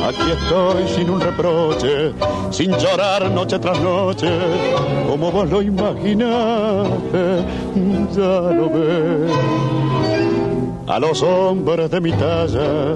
Aquí 0.06 0.32
estoy 0.32 0.88
sin 0.88 1.10
un 1.10 1.20
reproche, 1.20 2.14
sin 2.52 2.72
llorar 2.78 3.30
noche 3.32 3.60
tras 3.60 3.80
noche, 3.80 4.30
como 5.08 5.32
vos 5.32 5.50
lo 5.50 5.62
imaginaste, 5.62 7.44
ya 8.16 8.42
lo 8.54 8.70
ves. 8.70 9.32
A 10.88 11.00
los 11.00 11.22
hombres 11.24 11.92
de 11.92 12.00
mi 12.00 12.14
talla, 12.14 12.96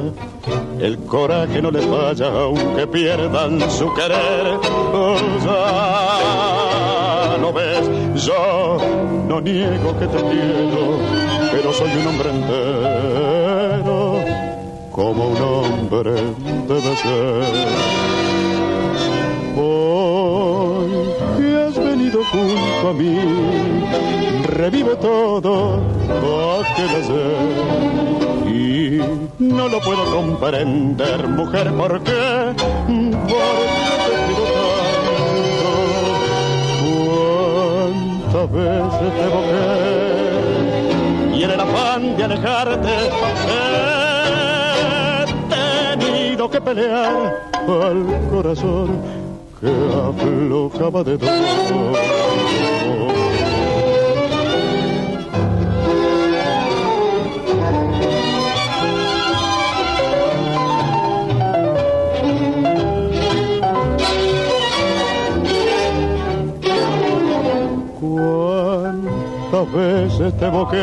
el 0.80 1.00
coraje 1.00 1.62
no 1.62 1.72
les 1.72 1.86
falla, 1.86 2.28
aunque 2.28 2.88
pierdan 2.88 3.60
su 3.70 3.94
querer. 3.94 4.58
Oh, 4.94 5.18
ya 5.44 6.51
no 9.28 9.42
niego 9.42 9.98
que 10.00 10.08
te 10.08 10.18
quiero, 10.18 10.98
pero 11.52 11.74
soy 11.74 11.90
un 12.00 12.08
hombre 12.08 12.30
entero, 12.30 14.20
como 14.92 15.30
un 15.30 15.42
hombre 15.42 16.14
debe 16.68 16.96
ser. 16.96 17.44
Hoy 19.58 20.92
que 21.38 21.64
has 21.64 21.78
venido 21.78 22.20
junto 22.32 22.90
a 22.90 22.94
mí, 22.94 23.18
revive 24.44 24.96
todo 24.96 25.80
aquel 26.62 26.90
ayer. 27.02 27.92
Y 28.48 29.00
no 29.40 29.68
lo 29.70 29.80
puedo 29.80 30.04
comprender, 30.14 31.28
mujer, 31.28 31.72
¿por 31.74 32.02
qué? 32.04 32.54
¿Por 33.28 33.61
veces 38.52 39.14
te 39.18 39.28
boqué? 39.28 39.62
Y 41.38 41.44
en 41.44 41.52
el 41.52 41.60
afán 41.60 42.18
de 42.18 42.24
alejarte, 42.24 42.90
he 43.50 43.52
tenido 45.98 46.50
que 46.50 46.60
pelear 46.62 47.50
al 47.54 48.30
corazón 48.30 49.02
que 49.60 49.70
aflojaba 49.70 51.04
de 51.04 51.18
dolor. 51.18 52.21
Cuántas 69.62 69.74
veces 69.74 70.38
te 70.38 70.48
boqué 70.48 70.78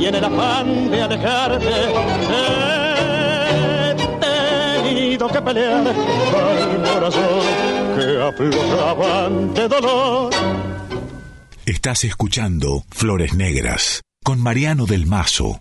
y 0.00 0.06
en 0.06 0.14
el 0.14 0.24
afán 0.24 0.90
de 0.90 1.02
alejarte 1.02 1.66
que 5.32 5.42
pelear 5.42 5.86
al 5.88 6.82
corazón 6.82 7.42
que 7.96 8.22
aflojaban 8.22 9.54
de 9.54 9.68
dolor. 9.68 10.32
Estás 11.64 12.04
escuchando 12.04 12.84
Flores 12.90 13.34
Negras 13.34 14.02
con 14.22 14.40
Mariano 14.40 14.86
del 14.86 15.06
Mazo. 15.06 15.60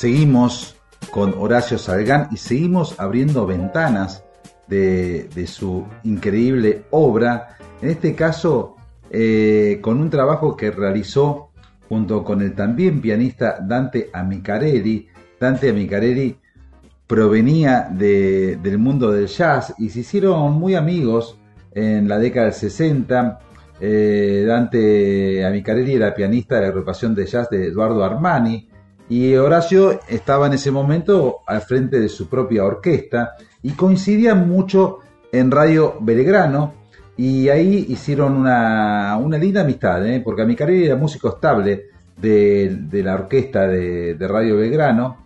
Seguimos 0.00 0.76
con 1.10 1.34
Horacio 1.36 1.76
Salgán 1.76 2.28
y 2.32 2.38
seguimos 2.38 2.98
abriendo 2.98 3.46
ventanas 3.46 4.24
de, 4.66 5.28
su 5.46 5.84
increíble 6.04 6.84
obra, 6.90 7.58
en 7.82 7.90
este 7.90 8.14
caso 8.14 8.76
eh, 9.10 9.78
con 9.82 10.00
un 10.00 10.08
trabajo 10.08 10.56
que 10.56 10.70
realizó 10.70 11.50
junto 11.86 12.24
con 12.24 12.40
el 12.40 12.54
también 12.54 13.02
pianista 13.02 13.58
Dante 13.60 14.08
Amicarelli. 14.10 15.06
Dante 15.38 15.68
Amicarelli 15.68 16.34
provenía 17.06 17.90
del 17.90 18.78
mundo 18.78 19.12
del 19.12 19.26
jazz 19.26 19.74
y 19.76 19.90
se 19.90 20.00
hicieron 20.00 20.54
muy 20.54 20.76
amigos 20.76 21.36
en 21.72 22.08
la 22.08 22.18
década 22.18 22.46
del 22.46 22.54
60. 22.54 23.38
Eh, 23.78 24.44
Dante 24.48 25.44
Amicarelli 25.44 25.92
era 25.92 26.14
pianista 26.14 26.54
de 26.54 26.62
la 26.62 26.68
agrupación 26.68 27.14
de 27.14 27.26
jazz 27.26 27.50
de 27.50 27.66
Eduardo 27.66 28.02
Armani 28.02 28.69
y 29.10 29.34
Horacio 29.34 30.00
estaba 30.08 30.46
en 30.46 30.52
ese 30.52 30.70
momento 30.70 31.40
al 31.44 31.62
frente 31.62 31.98
de 31.98 32.08
su 32.08 32.28
propia 32.28 32.64
orquesta 32.64 33.34
y 33.60 33.72
coincidían 33.72 34.48
mucho 34.48 35.00
en 35.32 35.50
Radio 35.50 35.96
Belgrano 36.00 36.74
y 37.16 37.48
ahí 37.48 37.86
hicieron 37.88 38.36
una, 38.36 39.18
linda 39.36 39.62
amistad, 39.62 40.06
¿eh? 40.06 40.22
porque 40.24 40.42
Amicarelli 40.42 40.86
era 40.86 40.94
músico 40.94 41.30
estable 41.30 41.86
de, 42.16 42.86
la 42.92 43.14
orquesta 43.14 43.66
de, 43.66 44.16
Radio 44.20 44.56
Belgrano 44.56 45.16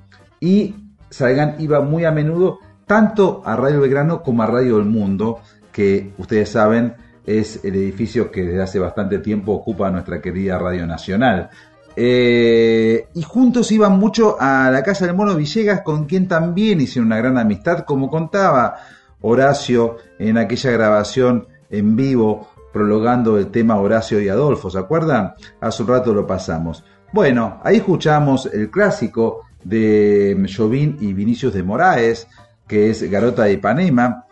y 0.41 0.75
Salgan 1.11 1.57
iba 1.59 1.83
muy 1.83 2.07
a 2.07 2.11
menudo 2.11 2.61
tanto 2.87 3.43
a 3.45 3.55
Radio 3.55 3.83
Belgrano 3.83 4.23
como 4.23 4.43
a 4.43 4.47
Radio 4.47 4.79
El 4.79 4.87
Mundo, 4.87 5.41
que 5.71 6.15
ustedes 6.17 6.49
saben 6.49 6.95
es 7.27 7.63
el 7.65 7.75
edificio 7.77 8.31
que 8.31 8.45
desde 8.45 8.63
hace 8.63 8.79
bastante 8.79 9.19
tiempo 9.19 9.53
ocupa 9.53 9.91
nuestra 9.91 10.23
querida 10.23 10.59
Radio 10.59 10.87
Nacional. 10.87 11.51
Eh, 11.97 13.09
y 13.15 13.23
juntos 13.23 13.71
iban 13.71 13.99
mucho 13.99 14.37
a 14.41 14.71
la 14.71 14.83
casa 14.83 15.07
del 15.07 15.15
Mono 15.15 15.35
Villegas, 15.37 15.83
con 15.83 16.07
quien 16.07 16.27
también 16.27 16.81
hicieron 16.81 17.07
una 17.07 17.19
gran 17.19 17.39
amistad, 17.39 17.85
como 17.85 18.11
contaba 18.11 18.77
Horacio 19.21 19.99
en 20.19 20.39
aquella 20.39 20.71
grabación 20.73 21.47
en 21.71 21.97
vivo, 21.97 22.49
prologando 22.73 23.39
el 23.39 23.49
tema 23.49 23.77
Horacio 23.77 24.21
y 24.21 24.29
Adolfo, 24.29 24.69
¿se 24.69 24.79
acuerdan? 24.79 25.35
Hace 25.61 25.83
un 25.83 25.89
rato 25.89 26.13
lo 26.13 26.27
pasamos. 26.27 26.85
Bueno, 27.13 27.61
ahí 27.63 27.77
escuchamos 27.77 28.47
el 28.53 28.71
clásico 28.71 29.43
de 29.63 30.37
Jovín 30.55 30.97
y 31.01 31.13
Vinicius 31.13 31.55
de 31.55 31.63
Moraes, 31.63 32.27
que 32.67 32.91
es 32.91 33.09
Garota 33.09 33.45
de 33.45 33.53
Ipanema, 33.53 34.27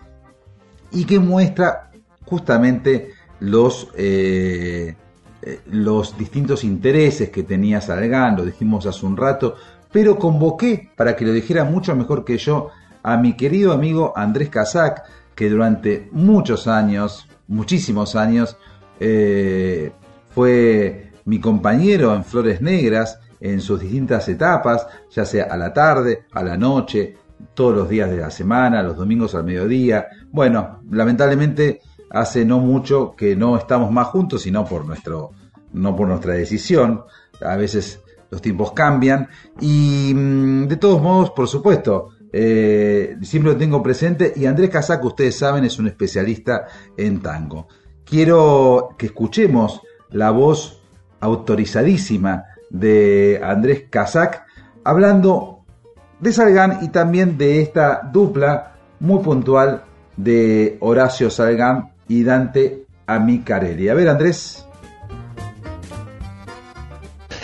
y 0.90 1.04
que 1.04 1.18
muestra 1.18 1.90
justamente 2.24 3.12
los 3.40 3.88
eh, 3.96 4.96
eh, 5.42 5.60
los 5.70 6.16
distintos 6.16 6.64
intereses 6.64 7.30
que 7.30 7.42
tenía 7.42 7.80
Salgán, 7.80 8.36
lo 8.36 8.44
dijimos 8.44 8.86
hace 8.86 9.04
un 9.04 9.16
rato, 9.16 9.56
pero 9.90 10.16
convoqué 10.16 10.90
para 10.96 11.16
que 11.16 11.24
lo 11.24 11.32
dijera 11.32 11.64
mucho 11.64 11.94
mejor 11.96 12.24
que 12.24 12.38
yo 12.38 12.68
a 13.02 13.16
mi 13.16 13.34
querido 13.34 13.72
amigo 13.72 14.12
Andrés 14.16 14.48
Casac, 14.48 15.02
que 15.34 15.50
durante 15.50 16.08
muchos 16.12 16.66
años, 16.66 17.28
muchísimos 17.48 18.14
años, 18.14 18.56
eh, 19.00 19.92
fue 20.34 21.12
mi 21.24 21.40
compañero 21.40 22.14
en 22.14 22.24
Flores 22.24 22.62
Negras 22.62 23.18
en 23.40 23.60
sus 23.60 23.80
distintas 23.80 24.28
etapas, 24.28 24.86
ya 25.10 25.24
sea 25.24 25.44
a 25.50 25.56
la 25.56 25.72
tarde, 25.72 26.26
a 26.32 26.42
la 26.44 26.56
noche, 26.56 27.16
todos 27.54 27.74
los 27.74 27.88
días 27.88 28.08
de 28.08 28.18
la 28.18 28.30
semana, 28.30 28.82
los 28.82 28.96
domingos 28.96 29.34
al 29.34 29.44
mediodía. 29.44 30.06
Bueno, 30.30 30.82
lamentablemente 30.90 31.80
hace 32.12 32.44
no 32.44 32.58
mucho 32.58 33.14
que 33.16 33.34
no 33.34 33.56
estamos 33.56 33.90
más 33.90 34.08
juntos, 34.08 34.42
sino 34.42 34.64
por 34.64 34.84
nuestro, 34.84 35.30
no 35.72 35.96
por 35.96 36.08
nuestra 36.08 36.34
decisión. 36.34 37.04
A 37.44 37.56
veces 37.56 38.00
los 38.30 38.42
tiempos 38.42 38.72
cambian. 38.72 39.28
Y 39.60 40.12
mm, 40.14 40.68
de 40.68 40.76
todos 40.76 41.00
modos, 41.00 41.30
por 41.30 41.48
supuesto, 41.48 42.10
eh, 42.32 43.16
siempre 43.22 43.52
lo 43.52 43.58
tengo 43.58 43.82
presente. 43.82 44.32
Y 44.36 44.46
Andrés 44.46 44.70
Casaco, 44.70 45.08
ustedes 45.08 45.36
saben, 45.36 45.64
es 45.64 45.78
un 45.78 45.86
especialista 45.86 46.66
en 46.96 47.20
tango. 47.20 47.66
Quiero 48.04 48.90
que 48.98 49.06
escuchemos 49.06 49.80
la 50.10 50.30
voz 50.30 50.82
autorizadísima 51.20 52.44
de 52.68 53.40
Andrés 53.42 53.84
Casac 53.88 54.44
hablando 54.84 55.64
de 56.20 56.32
Salgán 56.32 56.80
y 56.82 56.88
también 56.88 57.38
de 57.38 57.62
esta 57.62 58.02
dupla 58.12 58.74
muy 59.00 59.22
puntual 59.22 59.84
de 60.16 60.76
Horacio 60.80 61.30
Salgán 61.30 61.91
y 62.08 62.22
Dante 62.22 62.86
Amicarelli. 63.06 63.88
A 63.88 63.94
ver, 63.94 64.08
Andrés. 64.08 64.66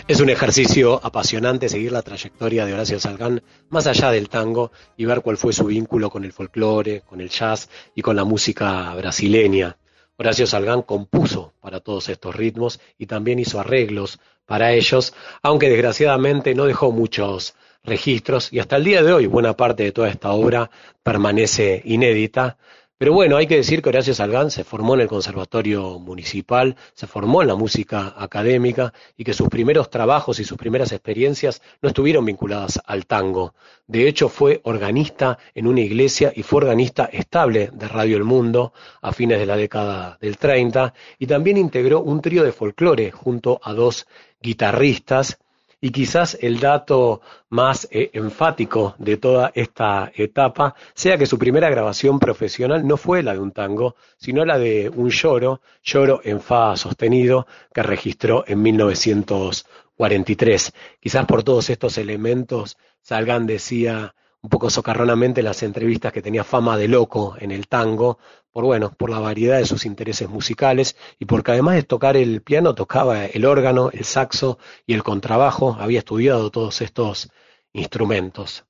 Es 0.09 0.21
un 0.21 0.31
ejercicio 0.31 1.05
apasionante 1.05 1.69
seguir 1.69 1.93
la 1.93 2.01
trayectoria 2.01 2.65
de 2.65 2.73
Horacio 2.73 2.99
Salgán 2.99 3.43
más 3.69 3.87
allá 3.87 4.11
del 4.11 4.31
tango 4.31 4.73
y 4.97 5.05
ver 5.05 5.21
cuál 5.21 5.37
fue 5.37 5.53
su 5.53 5.67
vínculo 5.67 6.09
con 6.09 6.25
el 6.25 6.33
folclore, 6.33 7.03
con 7.03 7.21
el 7.21 7.29
jazz 7.29 7.69
y 7.95 8.01
con 8.01 8.17
la 8.17 8.25
música 8.25 8.95
brasileña. 8.95 9.77
Horacio 10.17 10.47
Salgán 10.47 10.81
compuso 10.81 11.53
para 11.61 11.81
todos 11.81 12.09
estos 12.09 12.35
ritmos 12.35 12.81
y 12.97 13.05
también 13.05 13.39
hizo 13.39 13.61
arreglos 13.61 14.19
para 14.47 14.73
ellos, 14.73 15.13
aunque 15.43 15.69
desgraciadamente 15.69 16.55
no 16.55 16.65
dejó 16.65 16.91
muchos 16.91 17.55
registros 17.85 18.51
y 18.51 18.61
hasta 18.61 18.77
el 18.77 18.85
día 18.85 19.03
de 19.03 19.13
hoy 19.13 19.27
buena 19.27 19.57
parte 19.57 19.83
de 19.83 19.93
toda 19.93 20.09
esta 20.09 20.33
obra 20.33 20.71
permanece 21.03 21.83
inédita, 21.85 22.57
pero 22.99 23.13
bueno, 23.13 23.37
hay 23.37 23.47
que 23.47 23.55
decir 23.55 23.81
que 23.81 23.91
Horacio 23.91 24.13
Salgán 24.13 24.51
se 24.51 24.65
formó 24.65 24.95
en 24.95 25.03
el 25.03 25.07
Conservatorio 25.07 26.01
Municipal, 26.01 26.75
se 26.95 27.07
formó 27.07 27.43
en 27.43 27.49
la 27.49 27.55
música 27.55 28.13
académica 28.17 28.93
y 29.17 29.23
que 29.23 29.35
sus 29.35 29.49
primeros 29.49 29.89
trabajos 29.89 30.41
y 30.41 30.45
sus 30.45 30.59
primeras 30.59 30.91
experiencias 30.91 31.63
no 31.81 31.91
estuvieron 31.91 32.25
vinculadas 32.25 32.81
al 32.85 33.07
tango. 33.07 33.55
De 33.87 34.09
hecho, 34.09 34.29
fue 34.29 34.61
organista 34.65 35.39
en 35.55 35.69
una 35.69 35.81
iglesia 35.81 36.33
y 36.35 36.43
fue 36.43 36.59
organista 36.59 37.05
estable 37.05 37.71
de 37.73 37.87
Radio 37.87 38.17
El 38.17 38.25
Mundo 38.25 38.73
a 39.01 39.13
fines 39.13 39.39
de 39.39 39.47
la 39.47 39.57
década 39.57 40.19
del 40.21 40.37
30 40.37 40.93
y 41.21 41.29
también 41.29 41.57
integró 41.57 42.01
un 42.01 42.21
trío 42.21 42.43
de 42.43 42.51
folclore 42.51 43.13
junto 43.13 43.61
a 43.63 43.75
dos 43.75 44.09
guitarristas 44.43 45.39
y 45.81 45.91
quizás 45.91 46.37
el 46.41 46.61
dato 46.61 47.21
más 47.51 47.89
eh, 47.91 48.11
enfático 48.13 48.95
de 48.99 49.17
toda 49.17 49.51
esta 49.55 50.13
etapa 50.15 50.75
sea 50.95 51.17
que 51.17 51.25
su 51.27 51.39
primera 51.39 51.71
grabación 51.71 52.19
profesional 52.19 52.85
no 52.87 52.97
fue 52.97 53.23
la 53.23 53.35
de 53.35 53.39
un 53.39 53.53
tango, 53.53 53.95
sino 54.17 54.45
la 54.45 54.59
de 54.59 54.91
un 54.95 55.11
lloro, 55.11 55.61
lloro 55.83 56.21
en 56.25 56.41
fa 56.41 56.77
sostenido, 56.77 57.47
que 57.73 57.83
registró 57.83 58.45
en 58.47 58.63
1943. 58.63 60.73
Quizás 61.01 61.27
por 61.27 61.43
todos 61.45 61.71
estos 61.71 61.97
elementos, 61.99 62.77
Salgan 63.01 63.47
decía 63.47 64.15
un 64.43 64.51
poco 64.51 64.71
socarronamente 64.71 65.43
las 65.43 65.63
entrevistas 65.63 66.13
que 66.13 66.23
tenía 66.23 66.45
fama 66.45 66.77
de 66.77 66.89
loco 66.89 67.37
en 67.39 67.51
el 67.51 67.67
tango, 67.69 68.19
por 68.53 68.65
bueno, 68.65 68.93
por 68.97 69.11
la 69.11 69.19
variedad 69.19 69.59
de 69.59 69.67
sus 69.67 69.85
intereses 69.85 70.29
musicales 70.29 70.97
y 71.19 71.25
porque 71.25 71.53
además 71.53 71.75
de 71.75 71.83
tocar 71.83 72.17
el 72.17 72.43
piano 72.43 72.75
tocaba 72.75 73.27
el 73.27 73.45
órgano, 73.45 73.91
el 73.93 74.05
saxo 74.05 74.59
y 74.87 74.95
el 74.95 75.03
contrabajo, 75.03 75.77
había 75.79 76.01
estudiado 76.01 76.51
todos 76.51 76.81
estos 76.81 77.31
instrumentos. 77.73 78.65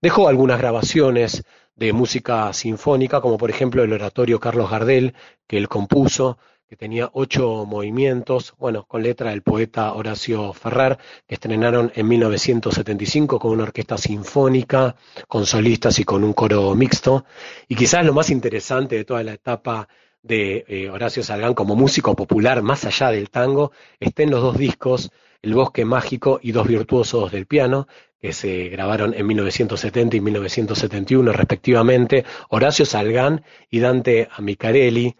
Dejó 0.00 0.28
algunas 0.28 0.58
grabaciones 0.58 1.44
de 1.76 1.92
música 1.92 2.52
sinfónica, 2.52 3.20
como 3.20 3.38
por 3.38 3.50
ejemplo 3.50 3.82
el 3.82 3.92
oratorio 3.92 4.38
Carlos 4.38 4.70
Gardel, 4.70 5.14
que 5.46 5.56
él 5.56 5.68
compuso, 5.68 6.38
que 6.68 6.76
tenía 6.76 7.10
ocho 7.12 7.66
movimientos, 7.66 8.54
bueno, 8.58 8.84
con 8.84 9.02
letra 9.02 9.30
del 9.30 9.42
poeta 9.42 9.92
Horacio 9.92 10.52
Ferrer, 10.52 10.98
que 11.26 11.34
estrenaron 11.34 11.92
en 11.94 12.08
1975 12.08 13.38
con 13.38 13.52
una 13.52 13.64
orquesta 13.64 13.98
sinfónica, 13.98 14.96
con 15.28 15.44
solistas 15.44 15.98
y 15.98 16.04
con 16.04 16.24
un 16.24 16.32
coro 16.32 16.74
mixto. 16.74 17.24
Y 17.68 17.76
quizás 17.76 18.04
lo 18.04 18.14
más 18.14 18.30
interesante 18.30 18.96
de 18.96 19.04
toda 19.04 19.22
la 19.22 19.34
etapa 19.34 19.88
de 20.22 20.64
eh, 20.66 20.88
Horacio 20.88 21.22
Salgán 21.22 21.54
como 21.54 21.76
músico 21.76 22.16
popular, 22.16 22.62
más 22.62 22.84
allá 22.86 23.10
del 23.10 23.28
tango, 23.28 23.72
está 24.00 24.22
en 24.22 24.30
los 24.30 24.40
dos 24.40 24.56
discos, 24.56 25.10
El 25.42 25.54
Bosque 25.54 25.84
Mágico 25.84 26.40
y 26.42 26.52
Dos 26.52 26.66
Virtuosos 26.66 27.30
del 27.30 27.46
Piano, 27.46 27.86
que 28.18 28.32
se 28.32 28.70
grabaron 28.70 29.12
en 29.12 29.26
1970 29.26 30.16
y 30.16 30.20
1971 30.22 31.30
respectivamente, 31.30 32.24
Horacio 32.48 32.86
Salgán 32.86 33.44
y 33.68 33.80
Dante 33.80 34.28
Amicarelli, 34.34 35.14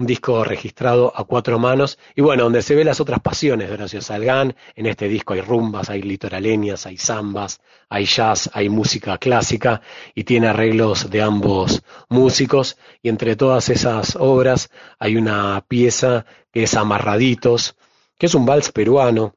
un 0.00 0.06
disco 0.06 0.42
registrado 0.44 1.12
a 1.14 1.24
cuatro 1.24 1.58
manos 1.58 1.98
y 2.16 2.22
bueno, 2.22 2.44
donde 2.44 2.62
se 2.62 2.74
ve 2.74 2.84
las 2.84 3.00
otras 3.00 3.20
pasiones 3.20 3.68
de 3.68 3.74
Horacio 3.74 4.00
Salgán, 4.00 4.56
en 4.74 4.86
este 4.86 5.08
disco 5.08 5.34
hay 5.34 5.42
rumbas, 5.42 5.90
hay 5.90 6.00
litoraleñas, 6.00 6.86
hay 6.86 6.96
zambas, 6.96 7.60
hay 7.90 8.06
jazz, 8.06 8.48
hay 8.54 8.70
música 8.70 9.18
clásica 9.18 9.82
y 10.14 10.24
tiene 10.24 10.48
arreglos 10.48 11.10
de 11.10 11.20
ambos 11.20 11.82
músicos. 12.08 12.78
Y 13.02 13.10
entre 13.10 13.36
todas 13.36 13.68
esas 13.68 14.16
obras 14.16 14.70
hay 14.98 15.16
una 15.16 15.62
pieza 15.68 16.24
que 16.50 16.62
es 16.62 16.74
Amarraditos, 16.74 17.76
que 18.18 18.24
es 18.24 18.34
un 18.34 18.46
vals 18.46 18.72
peruano, 18.72 19.34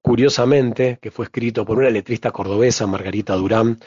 curiosamente, 0.00 1.00
que 1.02 1.10
fue 1.10 1.24
escrito 1.24 1.64
por 1.64 1.78
una 1.78 1.90
letrista 1.90 2.30
cordobesa, 2.30 2.86
Margarita 2.86 3.34
Durán, 3.34 3.80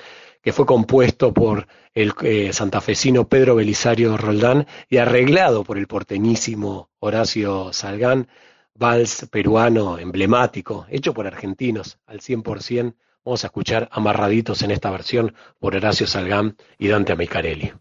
que 0.48 0.54
fue 0.54 0.66
compuesto 0.66 1.34
por 1.34 1.68
el 1.94 2.14
eh, 2.22 2.54
santafesino 2.54 3.28
Pedro 3.28 3.56
Belisario 3.56 4.16
Roldán 4.16 4.66
y 4.88 4.96
arreglado 4.96 5.66
por 5.66 5.78
el 5.78 5.88
porteñísimo 5.88 6.90
Horacio 7.00 7.74
Salgán, 7.74 8.30
vals 8.74 9.28
peruano 9.30 10.00
emblemático, 10.00 10.86
hecho 10.90 11.14
por 11.14 11.28
argentinos 11.28 12.00
al 12.06 12.22
100%, 12.22 12.96
Vamos 13.26 13.44
a 13.44 13.48
escuchar 13.48 13.90
Amarraditos 13.92 14.62
en 14.62 14.72
esta 14.72 14.90
versión 14.90 15.36
por 15.60 15.76
Horacio 15.76 16.08
Salgán 16.08 16.56
y 16.78 16.88
Dante 16.88 17.12
Amicarelli. 17.12 17.74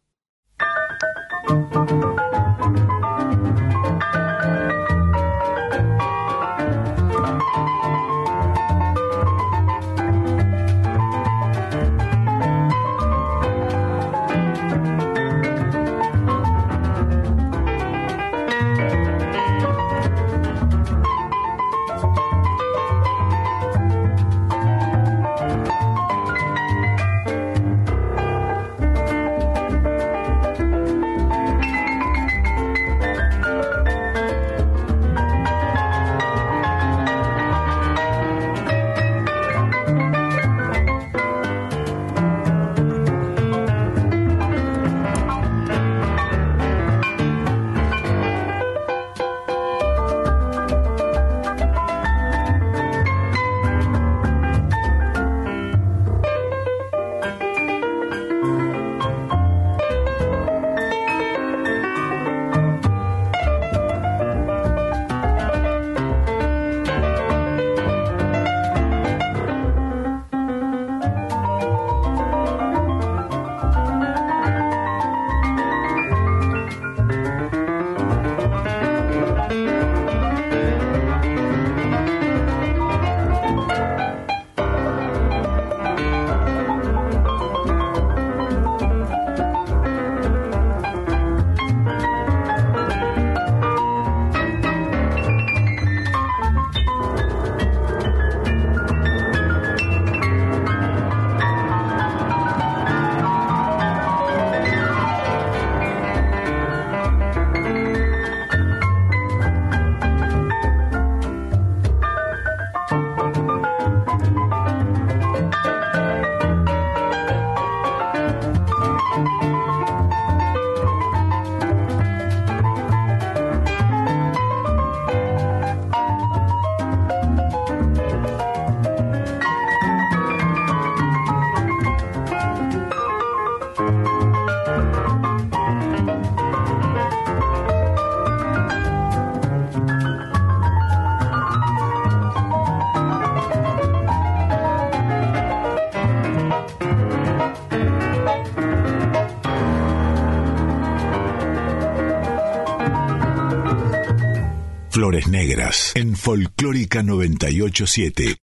Flores 155.07 155.29
Negras 155.29 155.93
en 155.95 156.17
Folclórica 156.17 157.01
987. 157.01 158.46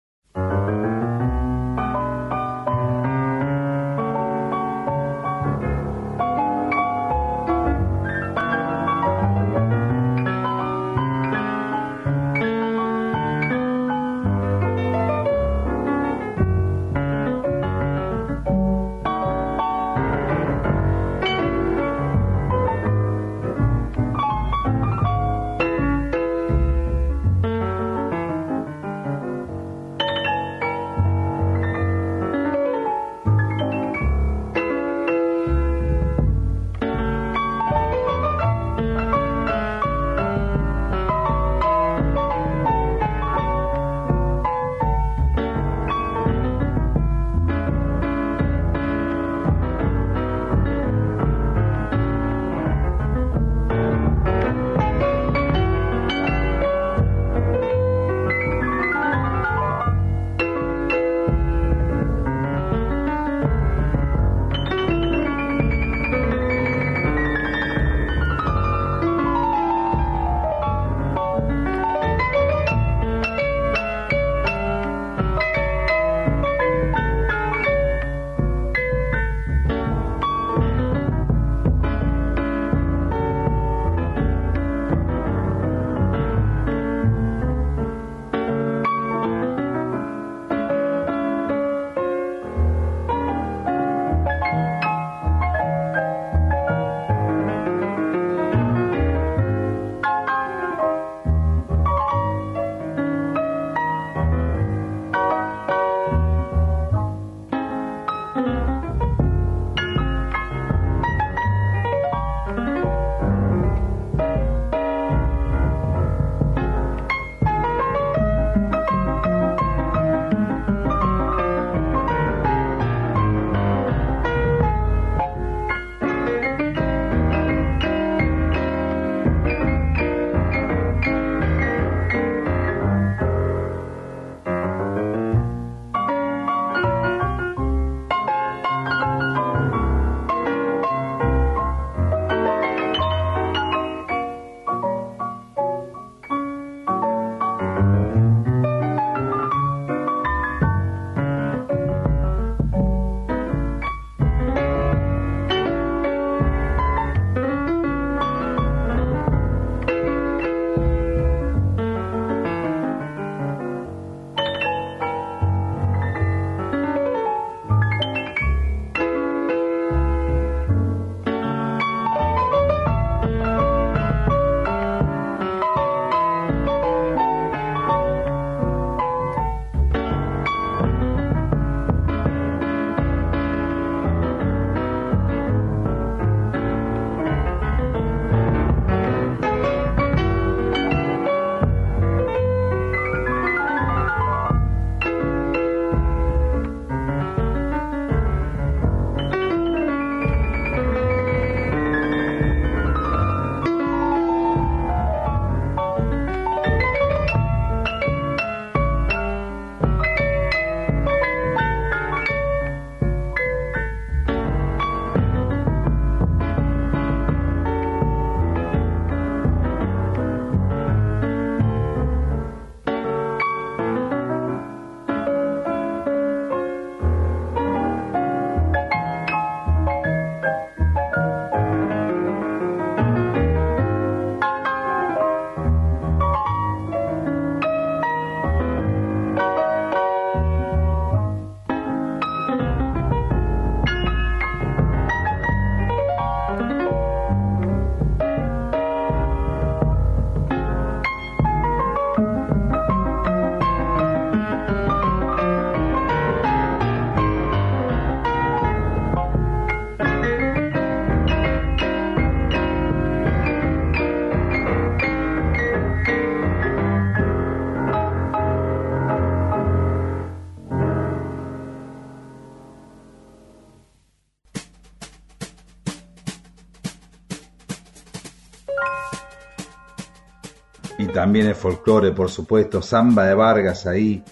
También 281.27 281.49
el 281.49 281.57
folclore, 281.57 282.13
por 282.13 282.31
supuesto, 282.31 282.81
Samba 282.81 283.25
de 283.27 283.35
Vargas 283.35 283.85
ahí, 283.89 284.23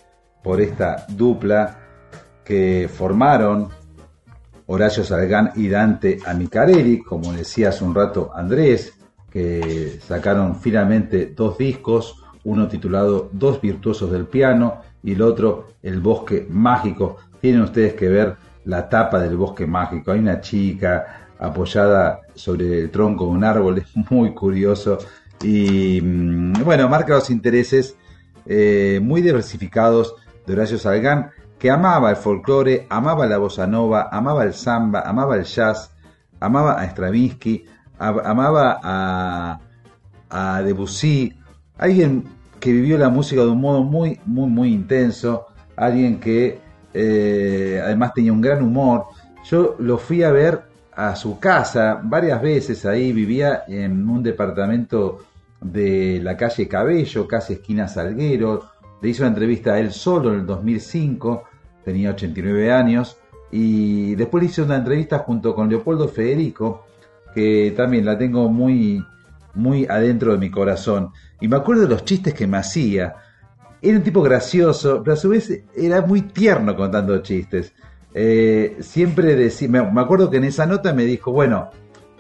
por 0.45 0.61
esta 0.61 1.07
dupla 1.09 1.77
que 2.45 2.89
formaron 2.89 3.69
Horacio 4.66 5.03
Salgán 5.03 5.51
y 5.57 5.69
Dante 5.69 6.21
Amicarelli, 6.25 7.03
como 7.03 7.33
decía 7.33 7.71
hace 7.71 7.83
un 7.83 7.97
rato 7.97 8.31
Andrés, 8.33 8.97
que 9.29 9.99
sacaron 10.07 10.55
finalmente 10.55 11.33
dos 11.35 11.59
discos, 11.59 12.23
uno 12.45 12.69
titulado 12.69 13.29
Dos 13.33 13.61
Virtuosos 13.61 14.12
del 14.12 14.27
Piano 14.27 14.81
y 15.03 15.15
el 15.15 15.23
otro 15.23 15.71
El 15.83 15.99
Bosque 15.99 16.47
Mágico. 16.49 17.16
Tienen 17.41 17.62
ustedes 17.62 17.95
que 17.95 18.09
ver 18.09 18.37
la 18.66 18.89
tapa 18.89 19.19
del 19.19 19.37
Bosque 19.37 19.66
Mágico. 19.66 20.12
Hay 20.12 20.21
una 20.21 20.41
chica 20.41 21.27
apoyada 21.41 22.21
sobre 22.37 22.83
el 22.83 22.91
tronco 22.93 23.25
de 23.25 23.31
un 23.33 23.43
árbol, 23.43 23.79
es 23.79 24.11
muy 24.12 24.33
curioso 24.33 24.99
y 25.45 26.01
mm, 26.01 26.65
bueno, 26.65 26.89
marca 26.89 27.15
los 27.15 27.31
intereses 27.31 27.97
eh, 28.47 28.99
muy 29.03 29.23
diversificados 29.23 30.15
de 30.47 30.53
Horacio 30.55 30.79
Salgán, 30.79 31.31
que 31.59 31.71
amaba 31.71 32.11
el 32.11 32.16
folclore, 32.16 32.87
amaba 32.91 33.27
la 33.27 33.39
bossa 33.39 33.66
nova, 33.66 34.09
amaba 34.11 34.45
el 34.45 34.55
samba, 34.55 35.01
amaba 35.01 35.37
el 35.37 35.45
jazz, 35.45 35.91
amaba 36.41 36.81
a 36.81 36.85
Stravinsky, 36.87 37.65
amaba 37.99 38.81
a, 38.83 39.61
a 40.31 40.62
Debussy, 40.62 41.33
alguien 41.79 42.25
que 42.61 42.73
vivió 42.73 42.99
la 42.99 43.09
música 43.09 43.43
de 43.43 43.49
un 43.49 43.61
modo 43.61 43.83
muy, 43.83 44.19
muy, 44.25 44.49
muy 44.49 44.73
intenso, 44.73 45.47
alguien 45.77 46.19
que 46.19 46.61
eh, 46.93 47.81
además 47.83 48.15
tenía 48.15 48.33
un 48.33 48.41
gran 48.41 48.62
humor. 48.62 49.07
Yo 49.45 49.77
lo 49.79 49.99
fui 49.99 50.23
a 50.23 50.31
ver 50.31 50.62
a 50.97 51.16
su 51.16 51.39
casa 51.39 52.01
varias 52.03 52.41
veces 52.41 52.87
ahí, 52.87 53.12
vivía 53.12 53.65
en 53.69 54.09
un 54.09 54.23
departamento 54.23 55.21
de 55.65 56.20
la 56.23 56.36
calle 56.36 56.69
Cabello, 56.69 57.27
casi 57.27 57.55
esquina 57.55 57.89
Salguero. 57.89 58.70
Le 59.03 59.09
hizo 59.09 59.23
una 59.23 59.31
entrevista 59.31 59.73
a 59.73 59.81
él 59.81 59.91
solo 59.91 60.32
en 60.32 60.41
el 60.41 60.47
2005, 60.47 61.45
tenía 61.85 62.11
89 62.11 62.70
años, 62.70 63.16
y 63.51 64.15
después 64.15 64.43
le 64.43 64.51
hice 64.51 64.62
una 64.62 64.77
entrevista 64.77 65.19
junto 65.20 65.55
con 65.55 65.69
Leopoldo 65.69 66.09
Federico, 66.09 66.86
que 67.35 67.73
también 67.77 68.05
la 68.05 68.16
tengo 68.16 68.49
muy, 68.49 69.05
muy 69.55 69.86
adentro 69.86 70.32
de 70.32 70.39
mi 70.39 70.51
corazón. 70.51 71.11
Y 71.41 71.49
me 71.49 71.57
acuerdo 71.57 71.82
de 71.82 71.89
los 71.89 72.05
chistes 72.05 72.35
que 72.35 72.47
me 72.47 72.59
hacía. 72.59 73.16
Era 73.81 73.97
un 73.97 74.03
tipo 74.03 74.23
gracioso, 74.23 75.03
pero 75.03 75.15
a 75.15 75.16
su 75.16 75.28
vez 75.31 75.65
era 75.77 76.03
muy 76.03 76.23
tierno 76.23 76.77
contando 76.77 77.19
chistes. 77.23 77.74
Eh, 78.15 78.77
siempre 78.81 79.35
decía, 79.35 79.69
me, 79.69 80.01
acuerdo 80.01 80.31
que 80.31 80.36
en 80.36 80.45
esa 80.45 80.66
nota 80.66 80.93
me 80.93 81.05
dijo, 81.05 81.32
bueno, 81.32 81.70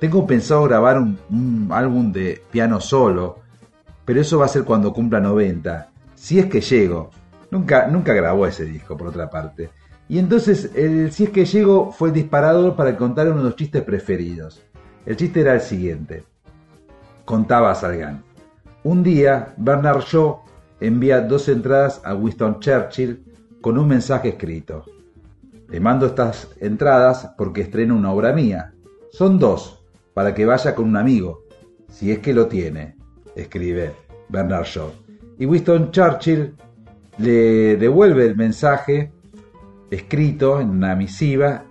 tengo 0.04 0.26
pensado 0.26 0.64
grabar 0.64 0.98
un, 0.98 1.68
álbum 1.70 2.12
de 2.12 2.42
piano 2.50 2.78
solo, 2.78 3.38
pero 4.04 4.20
eso 4.20 4.38
va 4.38 4.44
a 4.44 4.48
ser 4.48 4.62
cuando 4.62 4.92
cumpla 4.92 5.18
90, 5.18 5.88
si 6.14 6.38
es 6.38 6.44
que 6.44 6.60
llego. 6.60 7.08
Nunca, 7.50 7.86
nunca 7.86 8.12
grabó 8.12 8.46
ese 8.46 8.66
disco, 8.66 8.98
por 8.98 9.06
otra 9.06 9.30
parte. 9.30 9.70
Y 10.06 10.18
entonces, 10.18 10.72
el 10.74 11.10
si 11.10 11.24
es 11.24 11.30
que 11.30 11.46
llego 11.46 11.90
fue 11.90 12.08
el 12.08 12.14
disparador 12.14 12.76
para 12.76 12.98
contar 12.98 13.28
uno 13.28 13.38
de 13.38 13.44
los 13.44 13.56
chistes 13.56 13.82
preferidos. 13.82 14.62
El 15.06 15.16
chiste 15.16 15.40
era 15.40 15.54
el 15.54 15.62
siguiente. 15.62 16.24
Contaba 17.24 17.74
Salgan. 17.74 18.22
Un 18.82 19.02
día, 19.02 19.54
Bernard 19.56 20.02
Shaw 20.02 20.40
envía 20.80 21.22
dos 21.22 21.48
entradas 21.48 22.02
a 22.04 22.14
Winston 22.14 22.60
Churchill 22.60 23.24
con 23.62 23.78
un 23.78 23.88
mensaje 23.88 24.28
escrito. 24.28 24.84
Le 25.70 25.80
mando 25.80 26.04
estas 26.04 26.50
entradas 26.60 27.30
porque 27.38 27.62
estreno 27.62 27.96
una 27.96 28.12
obra 28.12 28.34
mía. 28.34 28.74
Son 29.10 29.38
dos, 29.38 29.83
para 30.14 30.34
que 30.34 30.46
vaya 30.46 30.74
con 30.74 30.86
un 30.86 30.96
amigo, 30.96 31.44
si 31.88 32.10
es 32.10 32.20
que 32.20 32.32
lo 32.32 32.46
tiene, 32.46 32.96
escribe 33.34 33.92
Bernard 34.28 34.64
Shaw. 34.64 34.92
Y 35.38 35.46
Winston 35.46 35.90
Churchill 35.90 36.54
le 37.18 37.76
devuelve 37.76 38.26
el 38.26 38.36
mensaje 38.36 39.12
escrito 39.90 40.60
en 40.60 40.70
una 40.70 40.94
misiva 40.94 41.64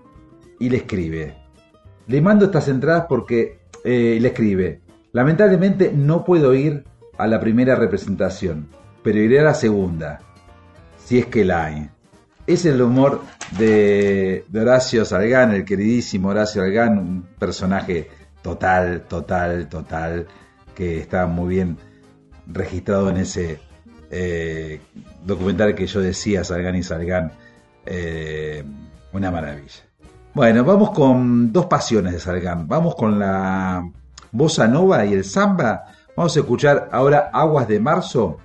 y 0.59 0.69
le 0.69 0.77
escribe. 0.77 1.35
Le 2.07 2.21
mando 2.21 2.45
estas 2.45 2.67
entradas 2.67 3.05
porque 3.07 3.59
eh, 3.83 4.17
le 4.19 4.27
escribe. 4.27 4.81
Lamentablemente 5.13 5.91
no 5.93 6.23
puedo 6.23 6.53
ir 6.53 6.83
a 7.17 7.27
la 7.27 7.39
primera 7.39 7.75
representación, 7.75 8.67
pero 9.03 9.19
iré 9.19 9.39
a 9.39 9.43
la 9.43 9.53
segunda, 9.53 10.19
si 10.97 11.19
es 11.19 11.27
que 11.27 11.45
la 11.45 11.65
hay. 11.65 11.89
Es 12.47 12.65
el 12.65 12.81
humor 12.81 13.21
de, 13.57 14.43
Horacio 14.53 15.05
Salgán, 15.05 15.53
el 15.53 15.63
queridísimo 15.63 16.29
Horacio 16.29 16.61
Salgán, 16.61 16.97
un 16.97 17.21
personaje 17.39 18.09
total, 18.43 19.05
total, 19.07 19.67
total, 19.69 20.27
que 20.75 20.99
está 20.99 21.25
muy 21.25 21.55
bien 21.55 21.77
registrado 22.45 23.09
en 23.09 23.17
ese 23.17 23.59
eh, 24.11 24.79
documental 25.25 25.73
que 25.73 25.87
yo 25.87 26.01
decía, 26.01 26.43
Salgán 26.43 26.75
y 26.75 26.83
Salgán, 26.83 27.31
eh, 27.85 28.63
una 29.11 29.31
maravilla. 29.31 29.83
Bueno, 30.35 30.63
vamos 30.63 30.91
con 30.91 31.51
dos 31.51 31.65
pasiones 31.65 32.13
de 32.13 32.19
Salgán. 32.19 32.67
Vamos 32.67 32.95
con 32.95 33.17
la 33.17 33.89
bossa 34.31 34.67
nova 34.67 35.05
y 35.05 35.13
el 35.13 35.23
samba 35.23 35.85
Vamos 36.15 36.37
a 36.37 36.41
escuchar 36.41 36.89
ahora 36.91 37.31
Aguas 37.33 37.67
de 37.67 37.79
Marzo 37.79 38.37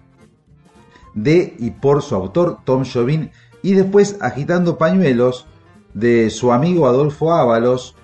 de 1.12 1.54
y 1.58 1.70
por 1.70 2.02
su 2.02 2.14
autor 2.14 2.60
Tom 2.64 2.84
Jobin 2.90 3.30
y 3.62 3.74
después 3.74 4.16
Agitando 4.22 4.78
Pañuelos 4.78 5.46
de 5.92 6.30
su 6.30 6.52
amigo 6.52 6.86
Adolfo 6.86 7.34
Ábalos 7.34 7.94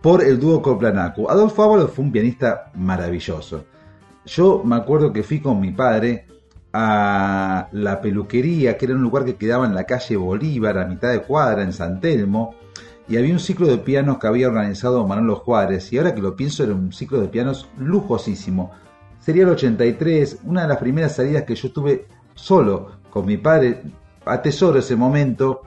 por 0.00 0.24
el 0.24 0.38
dúo 0.38 0.62
Coplanacu. 0.62 1.28
Adolfo 1.28 1.62
Ábalos 1.62 1.90
fue 1.90 2.04
un 2.04 2.12
pianista 2.12 2.70
maravilloso. 2.74 3.64
Yo 4.24 4.62
me 4.64 4.76
acuerdo 4.76 5.12
que 5.12 5.22
fui 5.22 5.40
con 5.40 5.60
mi 5.60 5.72
padre 5.72 6.26
a 6.72 7.68
la 7.72 8.00
peluquería, 8.00 8.76
que 8.76 8.86
era 8.86 8.94
un 8.94 9.02
lugar 9.02 9.24
que 9.24 9.36
quedaba 9.36 9.66
en 9.66 9.74
la 9.74 9.84
calle 9.84 10.16
Bolívar, 10.16 10.78
a 10.78 10.86
mitad 10.86 11.10
de 11.10 11.22
cuadra, 11.22 11.62
en 11.62 11.72
San 11.72 12.00
Telmo, 12.00 12.54
y 13.08 13.16
había 13.16 13.32
un 13.32 13.40
ciclo 13.40 13.66
de 13.66 13.78
pianos 13.78 14.18
que 14.18 14.28
había 14.28 14.48
organizado 14.48 15.06
Manolo 15.06 15.36
Juárez, 15.36 15.92
y 15.92 15.98
ahora 15.98 16.14
que 16.14 16.22
lo 16.22 16.36
pienso 16.36 16.62
era 16.62 16.74
un 16.74 16.92
ciclo 16.92 17.20
de 17.20 17.28
pianos 17.28 17.68
lujosísimo. 17.76 18.70
Sería 19.18 19.42
el 19.42 19.50
83, 19.50 20.38
una 20.44 20.62
de 20.62 20.68
las 20.68 20.78
primeras 20.78 21.16
salidas 21.16 21.42
que 21.42 21.56
yo 21.56 21.72
tuve 21.72 22.06
solo 22.34 22.92
con 23.10 23.26
mi 23.26 23.36
padre. 23.36 23.82
Atesoro 24.24 24.78
ese 24.78 24.96
momento 24.96 25.62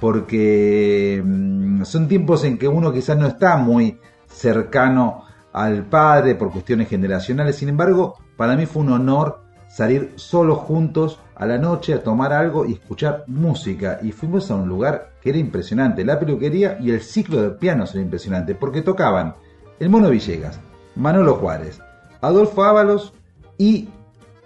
porque 0.00 1.22
mm, 1.24 1.82
son 1.84 2.08
tiempos 2.08 2.44
en 2.44 2.58
que 2.58 2.66
uno 2.66 2.92
quizás 2.92 3.16
no 3.18 3.26
está 3.26 3.56
muy 3.56 3.98
cercano 4.26 5.24
al 5.52 5.84
padre 5.84 6.34
por 6.34 6.50
cuestiones 6.50 6.88
generacionales. 6.88 7.56
Sin 7.56 7.68
embargo, 7.68 8.16
para 8.36 8.56
mí 8.56 8.66
fue 8.66 8.82
un 8.82 8.92
honor 8.92 9.42
salir 9.68 10.12
solos 10.16 10.58
juntos 10.58 11.20
a 11.36 11.46
la 11.46 11.58
noche 11.58 11.94
a 11.94 12.02
tomar 12.02 12.32
algo 12.32 12.66
y 12.66 12.72
escuchar 12.72 13.24
música. 13.26 14.00
Y 14.02 14.12
fuimos 14.12 14.50
a 14.50 14.56
un 14.56 14.68
lugar 14.68 15.12
que 15.20 15.30
era 15.30 15.38
impresionante. 15.38 16.04
La 16.04 16.18
peluquería 16.18 16.78
y 16.80 16.90
el 16.90 17.00
ciclo 17.02 17.42
de 17.42 17.50
pianos 17.50 17.94
era 17.94 18.02
impresionante 18.02 18.54
porque 18.54 18.82
tocaban 18.82 19.34
el 19.78 19.88
Mono 19.90 20.10
Villegas, 20.10 20.58
Manolo 20.96 21.36
Juárez, 21.36 21.80
Adolfo 22.20 22.64
Ábalos 22.64 23.14
y 23.56 23.88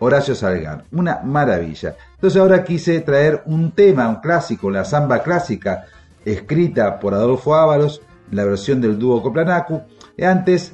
Horacio 0.04 0.34
Salgar. 0.34 0.84
Una 0.92 1.20
maravilla. 1.24 1.96
Entonces 2.14 2.40
ahora 2.40 2.64
quise 2.64 3.00
traer 3.00 3.42
un 3.46 3.72
tema, 3.72 4.08
un 4.08 4.16
clásico, 4.16 4.70
la 4.70 4.84
samba 4.84 5.22
clásica, 5.22 5.86
escrita 6.24 7.00
por 7.00 7.14
Adolfo 7.14 7.54
Ábalos, 7.54 8.02
la 8.30 8.44
versión 8.44 8.80
del 8.80 8.98
dúo 8.98 9.22
Coplanacu. 9.22 9.82
Y 10.16 10.24
antes, 10.24 10.72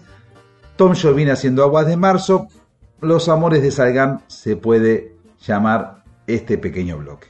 Tom 0.76 0.94
Jobim 1.00 1.30
haciendo 1.30 1.62
Aguas 1.62 1.86
de 1.86 1.96
Marzo, 1.96 2.48
Los 3.00 3.28
Amores 3.28 3.62
de 3.62 3.70
Salgán 3.70 4.22
se 4.26 4.56
puede 4.56 5.16
llamar 5.40 6.02
este 6.26 6.58
pequeño 6.58 6.98
bloque. 6.98 7.28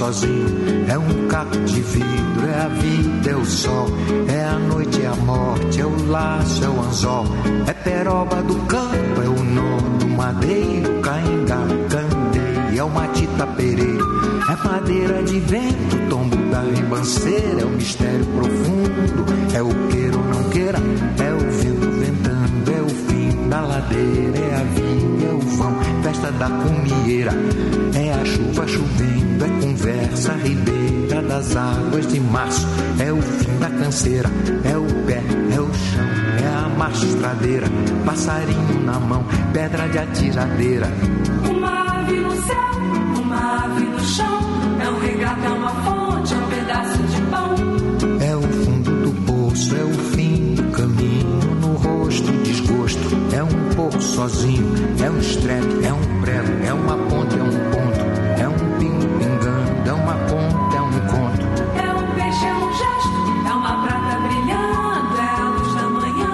Sozinho, 0.00 0.86
é 0.88 0.98
um 0.98 1.28
caco 1.28 1.58
de 1.58 1.82
vidro, 1.82 2.48
é 2.48 2.62
a 2.62 2.68
vida, 2.68 3.30
é 3.32 3.36
o 3.36 3.44
sol, 3.44 3.86
é 4.28 4.44
a 4.44 4.58
noite, 4.58 5.02
é 5.02 5.06
a 5.06 5.14
morte, 5.14 5.78
é 5.78 5.84
o 5.84 6.06
laço, 6.06 6.64
é 6.64 6.68
o 6.70 6.80
anzol, 6.80 7.26
é 7.66 7.72
peroba 7.74 8.42
do 8.42 8.54
campo, 8.60 9.22
é 9.22 9.28
o 9.28 9.44
nó 9.44 9.76
do 9.98 10.08
madeiro, 10.08 11.02
cainga, 11.02 11.58
candeia, 11.90 12.80
é 12.80 12.82
o 12.82 12.88
matita 12.88 13.46
pereiro 13.48 14.08
é 14.50 14.66
madeira 14.66 15.22
de 15.22 15.38
vento, 15.38 16.08
tombo 16.08 16.36
da 16.50 16.62
ribanceira, 16.62 17.60
é 17.60 17.64
o 17.64 17.70
mistério 17.70 18.24
profundo, 18.24 19.54
é 19.54 19.62
o 19.62 19.88
queira 19.88 20.16
ou 20.16 20.24
não 20.24 20.44
queira, 20.50 20.78
é 20.78 21.32
o 21.32 21.50
vento 21.52 21.90
ventando, 21.90 22.72
é 22.72 22.82
o 22.82 22.88
fim 22.88 23.48
da 23.48 23.60
ladeira, 23.60 24.38
é 24.38 24.54
a 24.54 24.64
via, 24.64 25.09
festa 26.10 26.32
da 26.32 26.48
cumieira. 26.48 27.32
É 27.94 28.12
a 28.12 28.24
chuva 28.24 28.66
chovendo, 28.66 29.44
é 29.44 29.48
conversa 29.60 30.32
ribeira 30.34 31.22
das 31.22 31.56
águas 31.56 32.06
de 32.06 32.20
março. 32.20 32.66
É 32.98 33.12
o 33.12 33.20
fim 33.20 33.58
da 33.58 33.70
canseira, 33.70 34.30
é 34.64 34.76
o 34.76 34.86
pé, 35.06 35.22
é 35.54 35.60
o 35.60 35.72
chão, 35.72 36.06
é 36.42 36.64
a 36.64 36.68
mastradeira. 36.68 37.66
Passarinho 38.04 38.80
na 38.84 38.98
mão, 38.98 39.24
pedra 39.52 39.88
de 39.88 39.98
atiradeira. 39.98 40.88
Uma 41.48 41.98
ave 41.98 42.16
no 42.20 42.42
céu, 42.42 43.22
uma 43.22 43.64
ave 43.64 43.84
no 43.84 44.00
chão. 44.00 44.40
É 44.82 44.88
um 44.88 44.98
regato, 44.98 45.44
é 45.44 45.50
uma 45.50 45.70
fonte, 45.70 46.34
é 46.34 46.36
um 46.36 46.48
pedaço 46.48 47.02
de 47.02 47.22
pão. 47.22 47.54
É 48.20 48.36
o 48.36 48.42
fundo 48.42 48.90
do 49.02 49.26
poço, 49.26 49.76
é 49.76 49.84
o 49.84 49.94
fim 50.14 50.39
é 53.92 53.96
um 53.96 54.00
sozinho. 54.00 54.72
É 55.02 55.10
um 55.10 55.18
estrepe, 55.18 55.84
é 55.84 55.92
um 55.92 56.20
prego, 56.20 56.64
é 56.64 56.72
uma 56.72 56.96
ponte, 56.96 57.38
é 57.38 57.42
um 57.42 57.50
ponto. 57.70 58.00
É 58.40 58.48
um 58.48 58.78
pingo 58.78 59.18
pingando, 59.18 59.88
é 59.88 59.92
uma 59.92 60.14
ponta, 60.14 60.76
é 60.76 60.80
um 60.80 60.90
conto. 61.08 61.46
É 61.76 61.94
um 61.94 62.14
peixe, 62.14 62.46
é 62.46 62.54
um 62.54 62.72
gesto, 62.72 63.48
é 63.48 63.52
uma 63.52 63.82
prata 63.82 64.18
brilhando. 64.20 65.16
É 65.18 65.40
a 65.40 65.48
luz 65.48 65.74
da 65.74 65.88
manhã, 65.88 66.30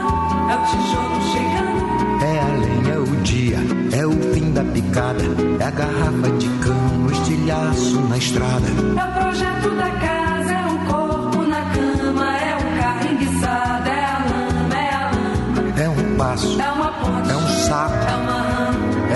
é 0.51 0.55
o 0.55 0.62
tijolo 0.66 1.20
chegando. 1.33 2.23
É 2.23 2.41
a 2.41 2.47
lenha, 2.59 2.95
é 2.95 2.99
o 2.99 3.16
dia, 3.23 3.59
é 3.93 4.07
o 4.07 4.35
fim 4.35 4.53
da 4.53 4.65
picada. 4.65 5.24
É 5.61 5.65
a 5.65 5.70
garrafa 5.70 6.31
de 6.39 6.49
cano, 6.61 7.09
o 7.09 7.12
estilhaço 7.12 8.01
na 8.03 8.19
estrada. 8.19 8.69
É 8.69 9.05
o 9.05 9.12
projeto 9.12 9.70
da 9.77 9.91
casa, 9.91 10.53
é 10.53 10.66
um 10.66 10.78
corpo 10.87 11.43
na 11.43 11.61
cama. 11.62 12.37
É 12.39 12.57
um 12.57 12.81
carro 12.81 13.12
enguiçado, 13.12 13.89
é 13.89 14.05
a 14.05 14.19
lama, 14.19 14.74
é 14.77 14.95
a 14.95 15.11
lama. 15.11 15.81
É 15.81 15.89
um 15.89 16.16
passo, 16.16 16.61
É 16.61 16.73
uma 16.73 16.93
ponte, 16.93 17.31
é 17.31 17.36
sapo, 17.66 17.94
é 17.94 18.16
uma 18.16 18.47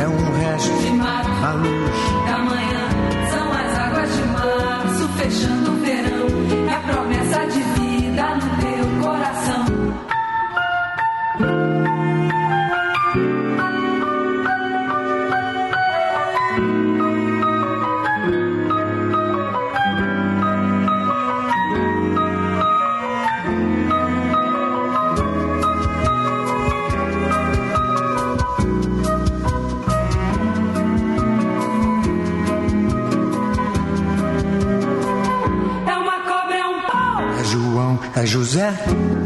é 0.03 0.09
um 0.09 0.33
resto, 0.41 0.83
de 0.83 0.91
mato. 0.91 1.31
a 1.45 1.53
luz. 1.53 1.97
da 2.27 2.39
manhã 2.39 2.85
são 3.31 3.53
as 3.53 3.79
águas 3.79 4.17
de 4.17 4.23
março 4.25 5.09
fechando 5.19 5.71
o 5.71 5.77
verão. 5.77 6.27
É 6.69 6.75
a 6.75 6.81
promessa 6.81 7.47
de 7.47 7.63
José, 38.41 38.73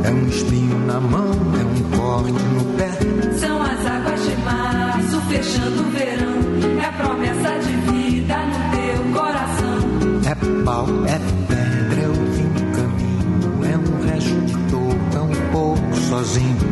é 0.02 0.10
um 0.10 0.26
espinho 0.26 0.76
na 0.86 0.98
mão, 0.98 1.30
é 1.30 1.64
um 1.64 1.96
corte 1.96 2.32
no 2.32 2.64
pé. 2.76 2.90
São 3.38 3.62
as 3.62 3.86
águas 3.86 4.20
de 4.24 4.36
março 4.38 5.20
fechando 5.28 5.82
o 5.82 5.90
verão. 5.92 6.82
É 6.82 6.84
a 6.84 6.92
promessa 6.94 7.58
de 7.60 7.76
vida 7.92 8.36
no 8.44 8.58
teu 8.74 9.22
coração. 9.22 9.78
É 10.28 10.64
pau, 10.64 10.88
é 11.06 11.18
pedra, 11.46 12.02
é 12.02 12.08
o 12.08 12.14
fim 12.32 12.48
do 12.48 12.64
caminho, 12.76 13.64
é 13.64 13.76
um 13.78 14.04
resto 14.04 14.40
de 14.46 15.16
é 15.16 15.20
um 15.20 15.52
pouco 15.52 15.96
sozinho. 16.08 16.63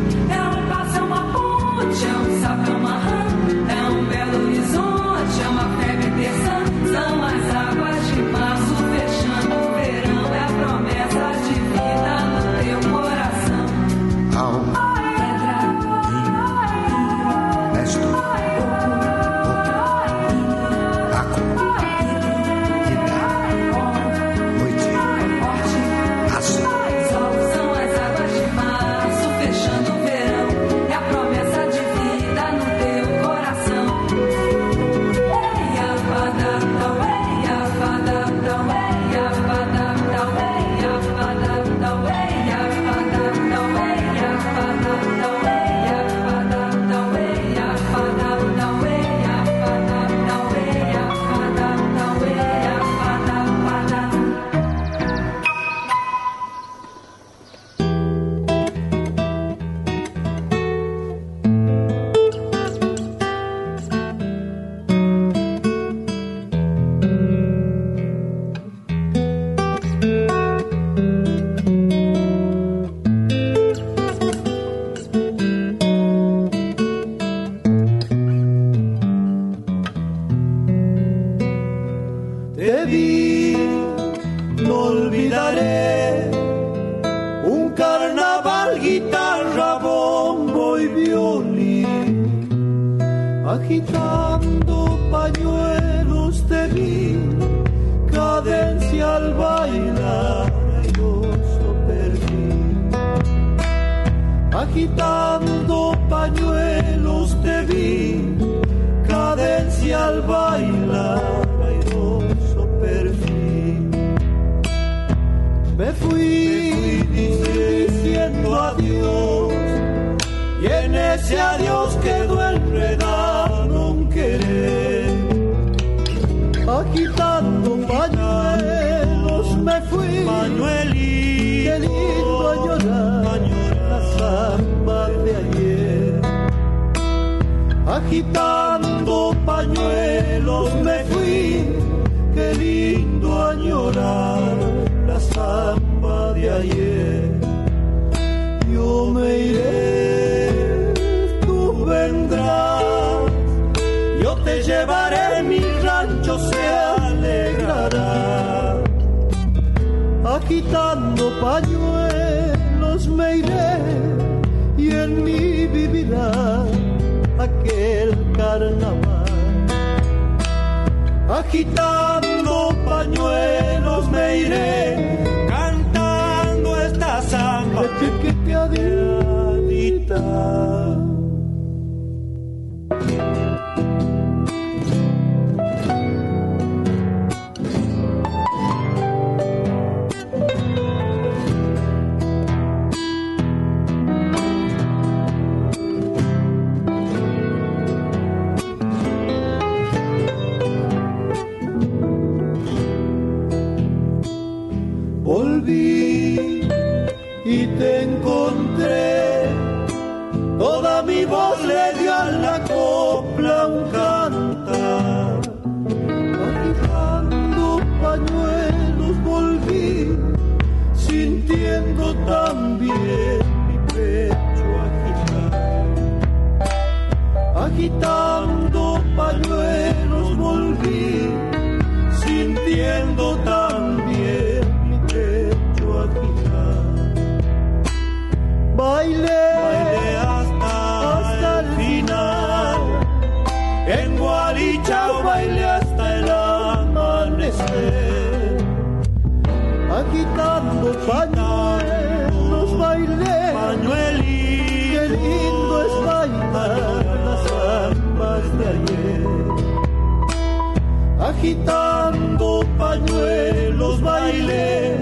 Agitando 261.43 262.61
pañuelos 262.77 264.01
bailé. 264.01 264.95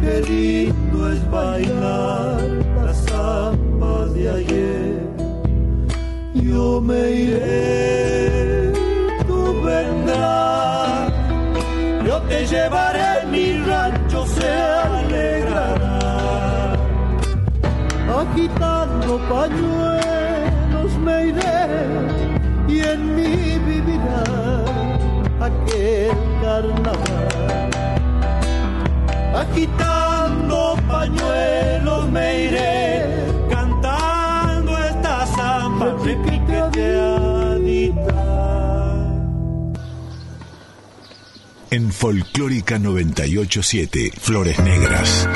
Qué 0.00 0.22
lindo 0.28 1.10
es 1.10 1.30
bailar 1.32 2.42
las 2.84 2.96
zambas 3.06 4.14
de 4.14 4.30
ayer. 4.30 5.02
Yo 6.34 6.80
me 6.80 7.10
iré, 7.10 8.72
tú 9.26 9.60
vendrás. 9.64 11.12
Yo 12.06 12.22
te 12.28 12.46
llevaré, 12.46 13.26
mi 13.32 13.58
rancho 13.64 14.24
se 14.28 14.48
alegrará. 14.48 15.98
Agitando 18.20 19.18
pañuelos 19.28 19.83
carnaval. 26.44 27.28
Agitando 29.34 30.76
pañuelos 30.86 32.08
me 32.10 32.44
iré 32.44 33.02
cantando 33.50 34.78
esta 34.78 35.26
samba 35.26 35.96
repiqueteadita. 36.04 38.14
En 41.70 41.90
Folclórica 41.90 42.78
987, 42.78 44.12
Flores 44.20 44.60
Negras. 44.60 45.26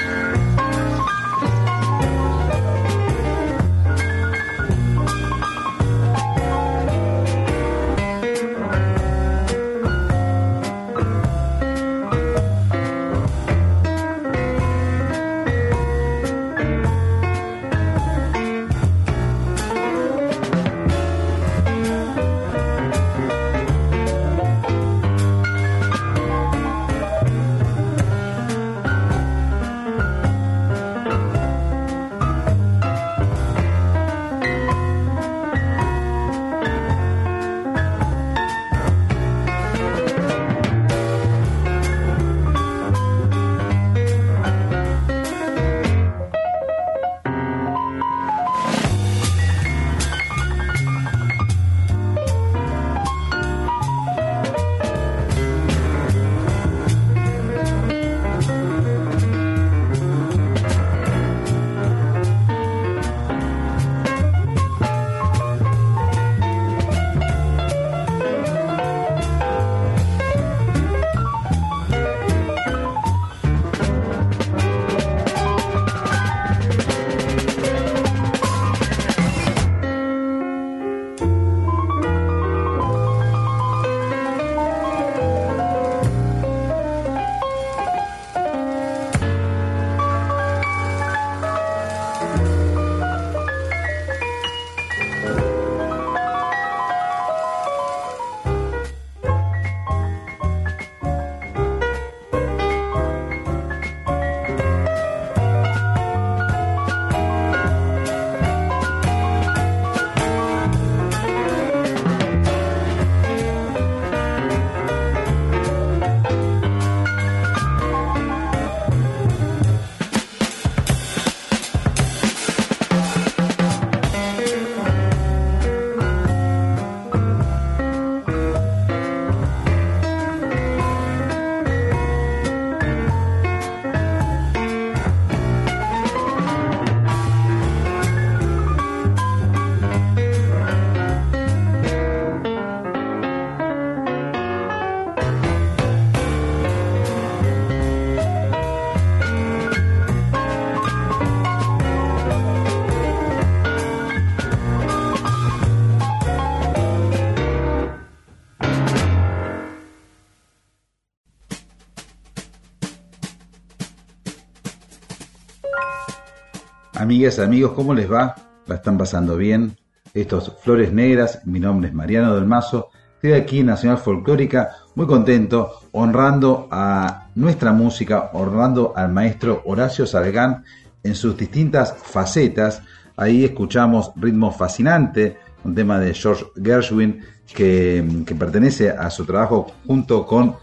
Amigos, 167.27 167.73
¿cómo 167.73 167.95
les 167.95 168.11
va? 168.11 168.37
¿La 168.67 168.77
están 168.77 168.97
pasando 168.97 169.37
bien? 169.37 169.77
Estos 170.15 170.53
Flores 170.63 170.93
Negras, 170.93 171.41
mi 171.47 171.59
nombre 171.59 171.89
es 171.89 171.95
Mariano 171.95 172.37
del 172.37 172.47
Mazo, 172.47 172.91
estoy 173.17 173.33
aquí 173.33 173.59
en 173.59 173.67
Nacional 173.67 173.99
Folclórica, 173.99 174.71
muy 174.95 175.05
contento, 175.05 175.81
honrando 175.91 176.69
a 176.71 177.27
nuestra 177.35 177.73
música, 177.73 178.31
honrando 178.35 178.93
al 178.95 179.11
maestro 179.13 179.63
Horacio 179.67 180.07
Salgán 180.07 180.63
en 181.03 181.17
sus 181.17 181.37
distintas 181.37 181.93
facetas. 181.93 182.83
Ahí 183.17 183.45
escuchamos 183.45 184.13
Ritmo 184.15 184.53
Fascinante, 184.53 185.39
un 185.65 185.75
tema 185.75 185.99
de 185.99 186.15
George 186.15 186.47
Gershwin 186.63 187.21
que 187.53 188.37
pertenece 188.39 188.91
a 188.91 189.11
su 189.11 189.27
trabajo 189.27 189.67
junto 189.89 190.25
con 190.25 190.55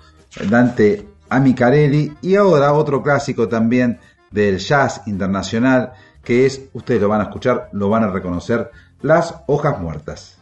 Dante 0.49 1.05
Amicarelli 1.27 2.13
y 2.21 2.35
ahora 2.35 2.71
otro 2.71 3.03
clásico 3.03 3.49
también 3.49 3.99
del 4.31 4.57
jazz 4.57 5.01
internacional 5.05 5.93
que 6.25 6.45
es, 6.45 6.69
ustedes 6.73 7.01
lo 7.01 7.07
van 7.07 7.21
a 7.21 7.25
escuchar, 7.25 7.69
lo 7.71 7.87
van 7.87 8.03
a 8.03 8.11
reconocer, 8.11 8.69
Las 9.01 9.35
Hojas 9.47 9.79
Muertas. 9.79 10.34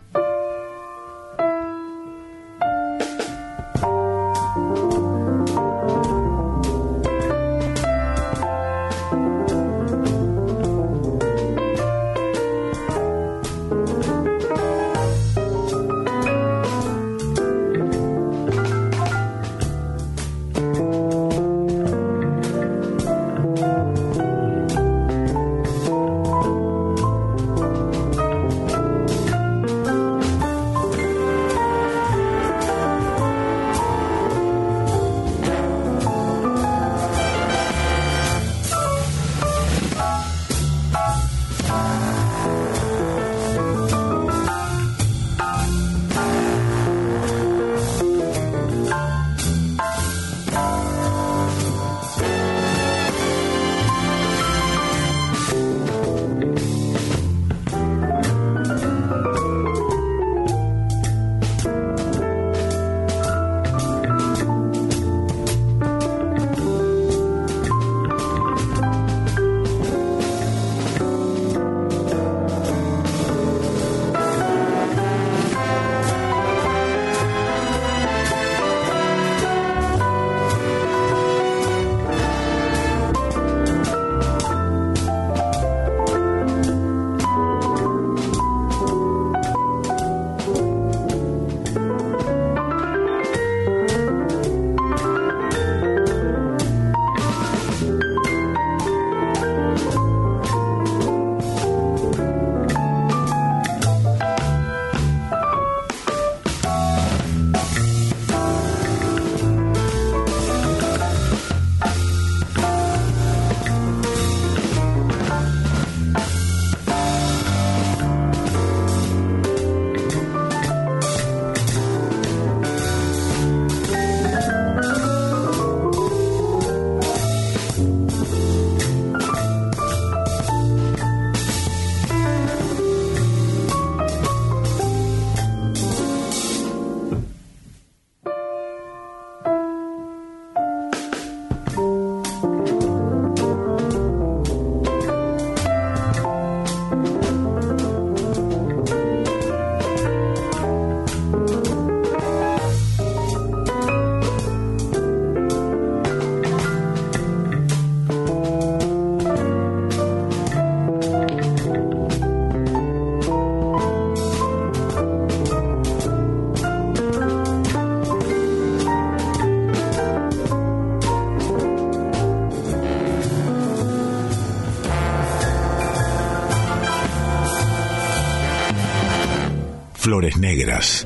Flores 180.73 181.05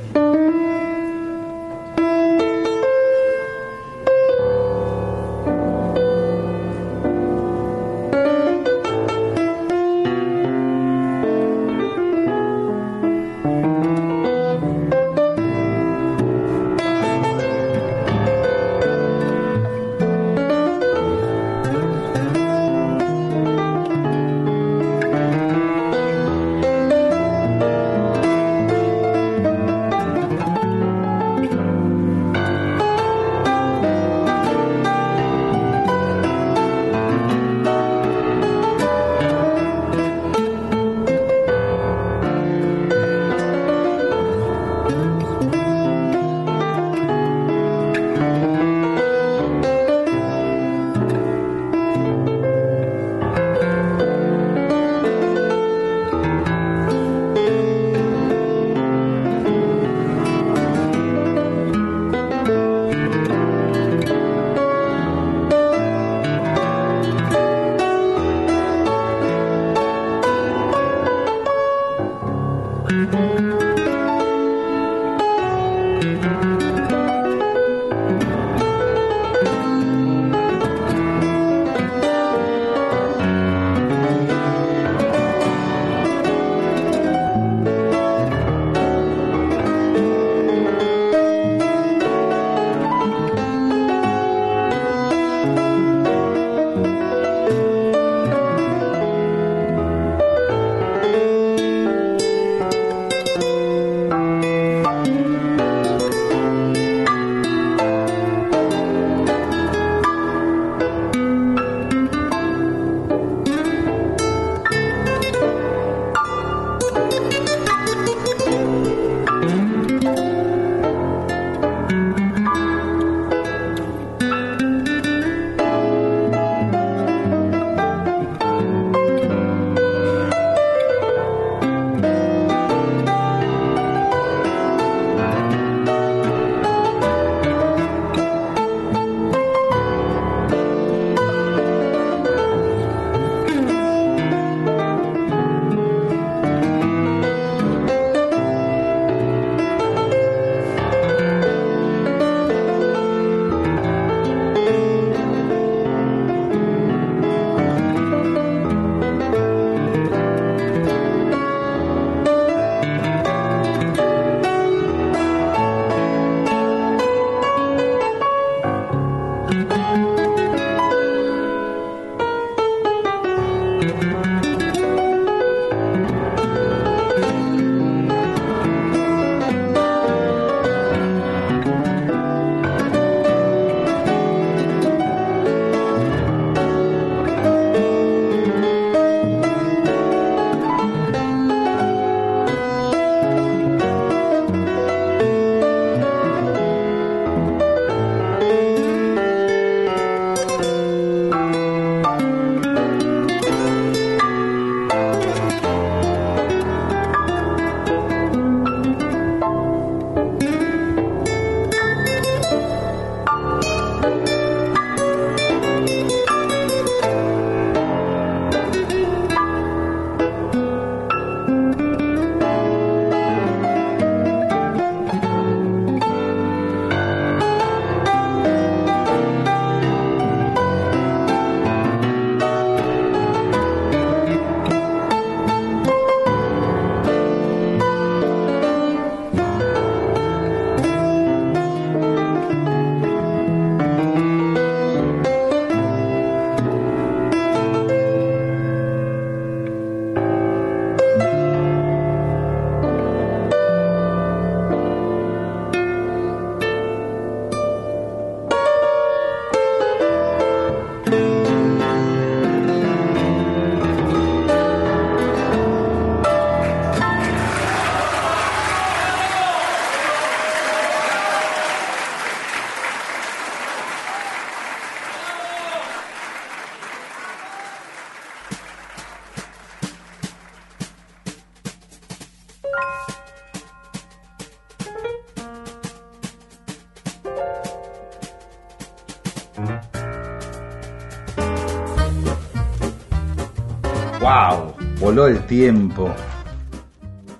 tiempo. 295.48 296.14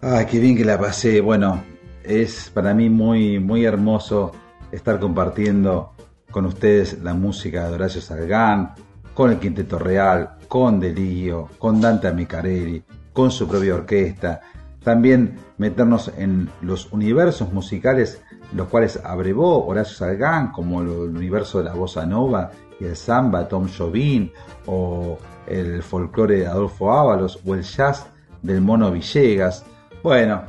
Ay, 0.01 0.27
qué 0.27 0.41
bien 0.41 0.57
que 0.57 0.65
la 0.65 0.79
pasé. 0.79 1.21
Bueno, 1.21 1.63
es 2.03 2.51
para 2.53 2.75
mí 2.75 2.89
muy, 2.89 3.39
muy 3.39 3.65
hermoso 3.65 4.33
estar 4.73 4.99
compartiendo 4.99 5.93
con 6.31 6.47
ustedes 6.47 7.03
la 7.03 7.15
música 7.15 7.69
de 7.69 7.75
Horacio 7.75 8.01
Salgán, 8.01 8.75
con 9.15 9.31
el 9.31 9.39
Quinteto 9.39 9.79
Real, 9.79 10.39
con 10.49 10.81
Delío, 10.81 11.51
con 11.59 11.81
Dante 11.81 12.09
Amicarelli, 12.09 12.83
con 13.13 13.31
su 13.31 13.47
propia 13.47 13.75
orquesta. 13.75 14.41
También 14.83 15.37
meternos 15.59 16.11
en 16.17 16.49
los 16.63 16.91
universos 16.93 17.53
musicales 17.53 18.23
los 18.55 18.69
cuales 18.69 18.99
abrevó 19.05 19.67
Horacio 19.67 19.99
Salgán, 19.99 20.51
como 20.51 20.81
el 20.81 20.89
universo 20.89 21.59
de 21.59 21.65
la 21.65 21.75
bossa 21.75 22.07
nova 22.07 22.51
y 22.81 22.85
el 22.85 22.97
samba, 22.97 23.49
Tom 23.49 23.69
Jobim, 23.69 24.31
o 24.67 25.19
el 25.47 25.83
folclore 25.83 26.41
de 26.41 26.47
Adolfo 26.47 26.93
Ábalos, 26.93 27.41
o 27.45 27.55
el 27.55 27.63
jazz 27.63 28.07
del 28.43 28.61
Mono 28.61 28.91
Villegas. 28.91 29.65
Bueno, 30.03 30.43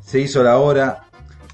se 0.00 0.20
hizo 0.20 0.42
la 0.42 0.58
hora. 0.58 1.04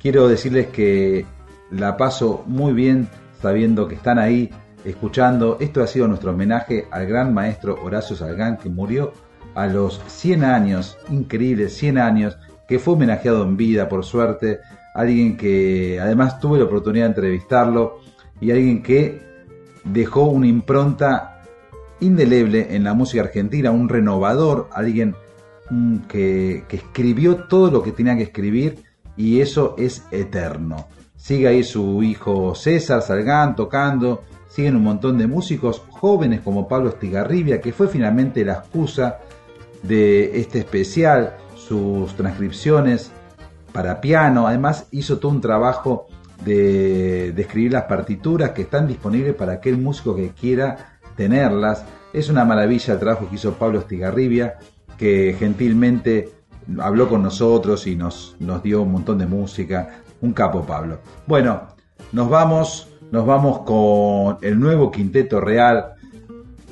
Quiero 0.01 0.29
decirles 0.29 0.69
que 0.69 1.27
la 1.71 1.97
paso 1.97 2.45
muy 2.47 2.73
bien 2.73 3.09
sabiendo 3.41 3.89
que 3.89 3.95
están 3.95 4.19
ahí 4.19 4.51
escuchando. 4.85 5.59
Esto 5.61 5.83
ha 5.83 5.87
sido 5.87 6.09
nuestro 6.09 6.31
homenaje 6.31 6.87
al 6.91 7.07
gran 7.07 7.35
maestro 7.35 7.79
Horacio 7.83 8.17
Salgán 8.17 8.59
que 8.59 8.69
murió 8.69 9.13
a 9.55 9.67
los 9.67 10.01
100 10.07 10.45
años, 10.45 10.99
increíbles 11.11 11.77
100 11.77 11.99
años, 11.99 12.39
que 12.69 12.79
fue 12.79 12.95
homenajeado 12.95 13.43
en 13.43 13.57
vida 13.57 13.89
por 13.89 14.05
suerte, 14.05 14.61
alguien 14.95 15.37
que 15.37 15.99
además 16.01 16.39
tuve 16.39 16.59
la 16.59 16.65
oportunidad 16.65 17.07
de 17.07 17.11
entrevistarlo 17.11 17.99
y 18.41 18.51
alguien 18.53 18.83
que 18.83 19.30
dejó 19.85 20.25
una 20.25 20.47
impronta 20.47 21.43
indeleble 22.01 22.75
en 22.75 22.85
la 22.85 22.95
música 22.95 23.23
argentina, 23.23 23.71
un 23.71 23.89
renovador, 23.89 24.69
alguien 24.73 25.15
mm, 25.71 25.99
que, 26.09 26.65
escribió 26.71 27.45
todo 27.45 27.71
lo 27.71 27.83
que 27.83 27.93
tenía 27.93 28.17
que 28.17 28.25
escribir 28.25 28.83
y 29.17 29.41
eso 29.41 29.75
es 29.79 30.05
eterno. 30.11 30.89
Sigue 31.17 31.49
ahí 31.49 31.63
su 31.63 32.03
hijo 32.03 32.55
César 32.55 33.03
Salgán 33.03 33.55
tocando, 33.55 34.23
siguen 34.49 34.77
un 34.77 34.85
montón 34.85 35.19
de 35.19 35.27
músicos 35.27 35.83
jóvenes 35.91 36.41
como 36.41 36.67
Pablo 36.67 36.89
Estigarribia, 36.89 37.61
que 37.61 37.73
fue 37.73 37.89
finalmente 37.89 38.45
la 38.45 38.55
excusa 38.55 39.19
de 39.83 40.41
este 40.41 40.61
especial, 40.61 41.37
sus 41.55 42.15
transcripciones 42.17 43.13
para 43.73 44.01
piano, 44.01 44.47
además 44.47 44.89
hizo 44.91 45.19
todo 45.19 45.31
un 45.31 45.41
trabajo 45.41 46.09
de, 46.45 47.33
de 47.33 47.43
escribir 47.43 47.73
las 47.73 47.85
partituras 47.85 48.51
que 48.51 48.63
están 48.63 48.87
disponibles 48.87 49.35
para 49.35 49.55
aquel 49.55 49.79
músico 49.79 50.15
que 50.15 50.31
quiera 50.31 50.99
tenerlas. 51.17 51.85
Es 52.13 52.29
una 52.29 52.45
maravilla 52.45 52.95
el 52.95 53.01
trabajo 53.01 53.29
que 53.29 53.37
hizo 53.37 53.55
Pablo 53.55 53.81
Estigarribia, 53.81 54.59
que 54.97 55.35
gentilmente 55.39 56.31
habló 56.79 57.09
con 57.09 57.23
nosotros 57.23 57.87
y 57.87 57.97
nos, 57.97 58.37
nos 58.39 58.63
dio 58.63 58.83
un 58.83 58.93
montón 58.93 59.19
de 59.19 59.27
música. 59.27 60.03
Un 60.21 60.33
capo 60.33 60.67
Pablo. 60.67 60.99
Bueno, 61.27 61.63
nos 62.13 62.29
vamos, 62.29 62.89
nos 63.11 63.25
vamos 63.25 63.61
con 63.61 64.39
el 64.43 64.61
nuevo 64.61 64.91
Quinteto 64.91 65.41
Real, 65.41 65.95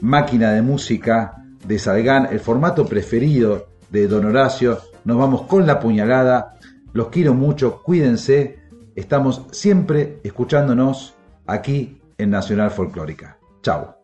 máquina 0.03 0.53
de 0.53 0.61
música 0.61 1.45
de 1.67 1.79
Salgán, 1.79 2.29
el 2.31 2.41
formato 2.41 2.87
preferido 2.87 3.69
de 3.91 4.07
Don 4.07 4.27
Horacio. 4.27 4.79
Nos 5.05 5.17
vamos 5.17 5.43
con 5.43 5.67
la 5.67 5.81
puñalada. 5.81 6.57
Los 6.93 7.09
quiero 7.09 7.33
mucho, 7.33 7.83
cuídense. 7.83 8.58
Estamos 8.99 9.47
siempre 9.53 10.19
escuchándonos 10.25 11.15
aquí 11.47 12.03
en 12.19 12.31
Nacional 12.31 12.73
Folclórica. 12.73 13.39
Chao. 13.63 13.97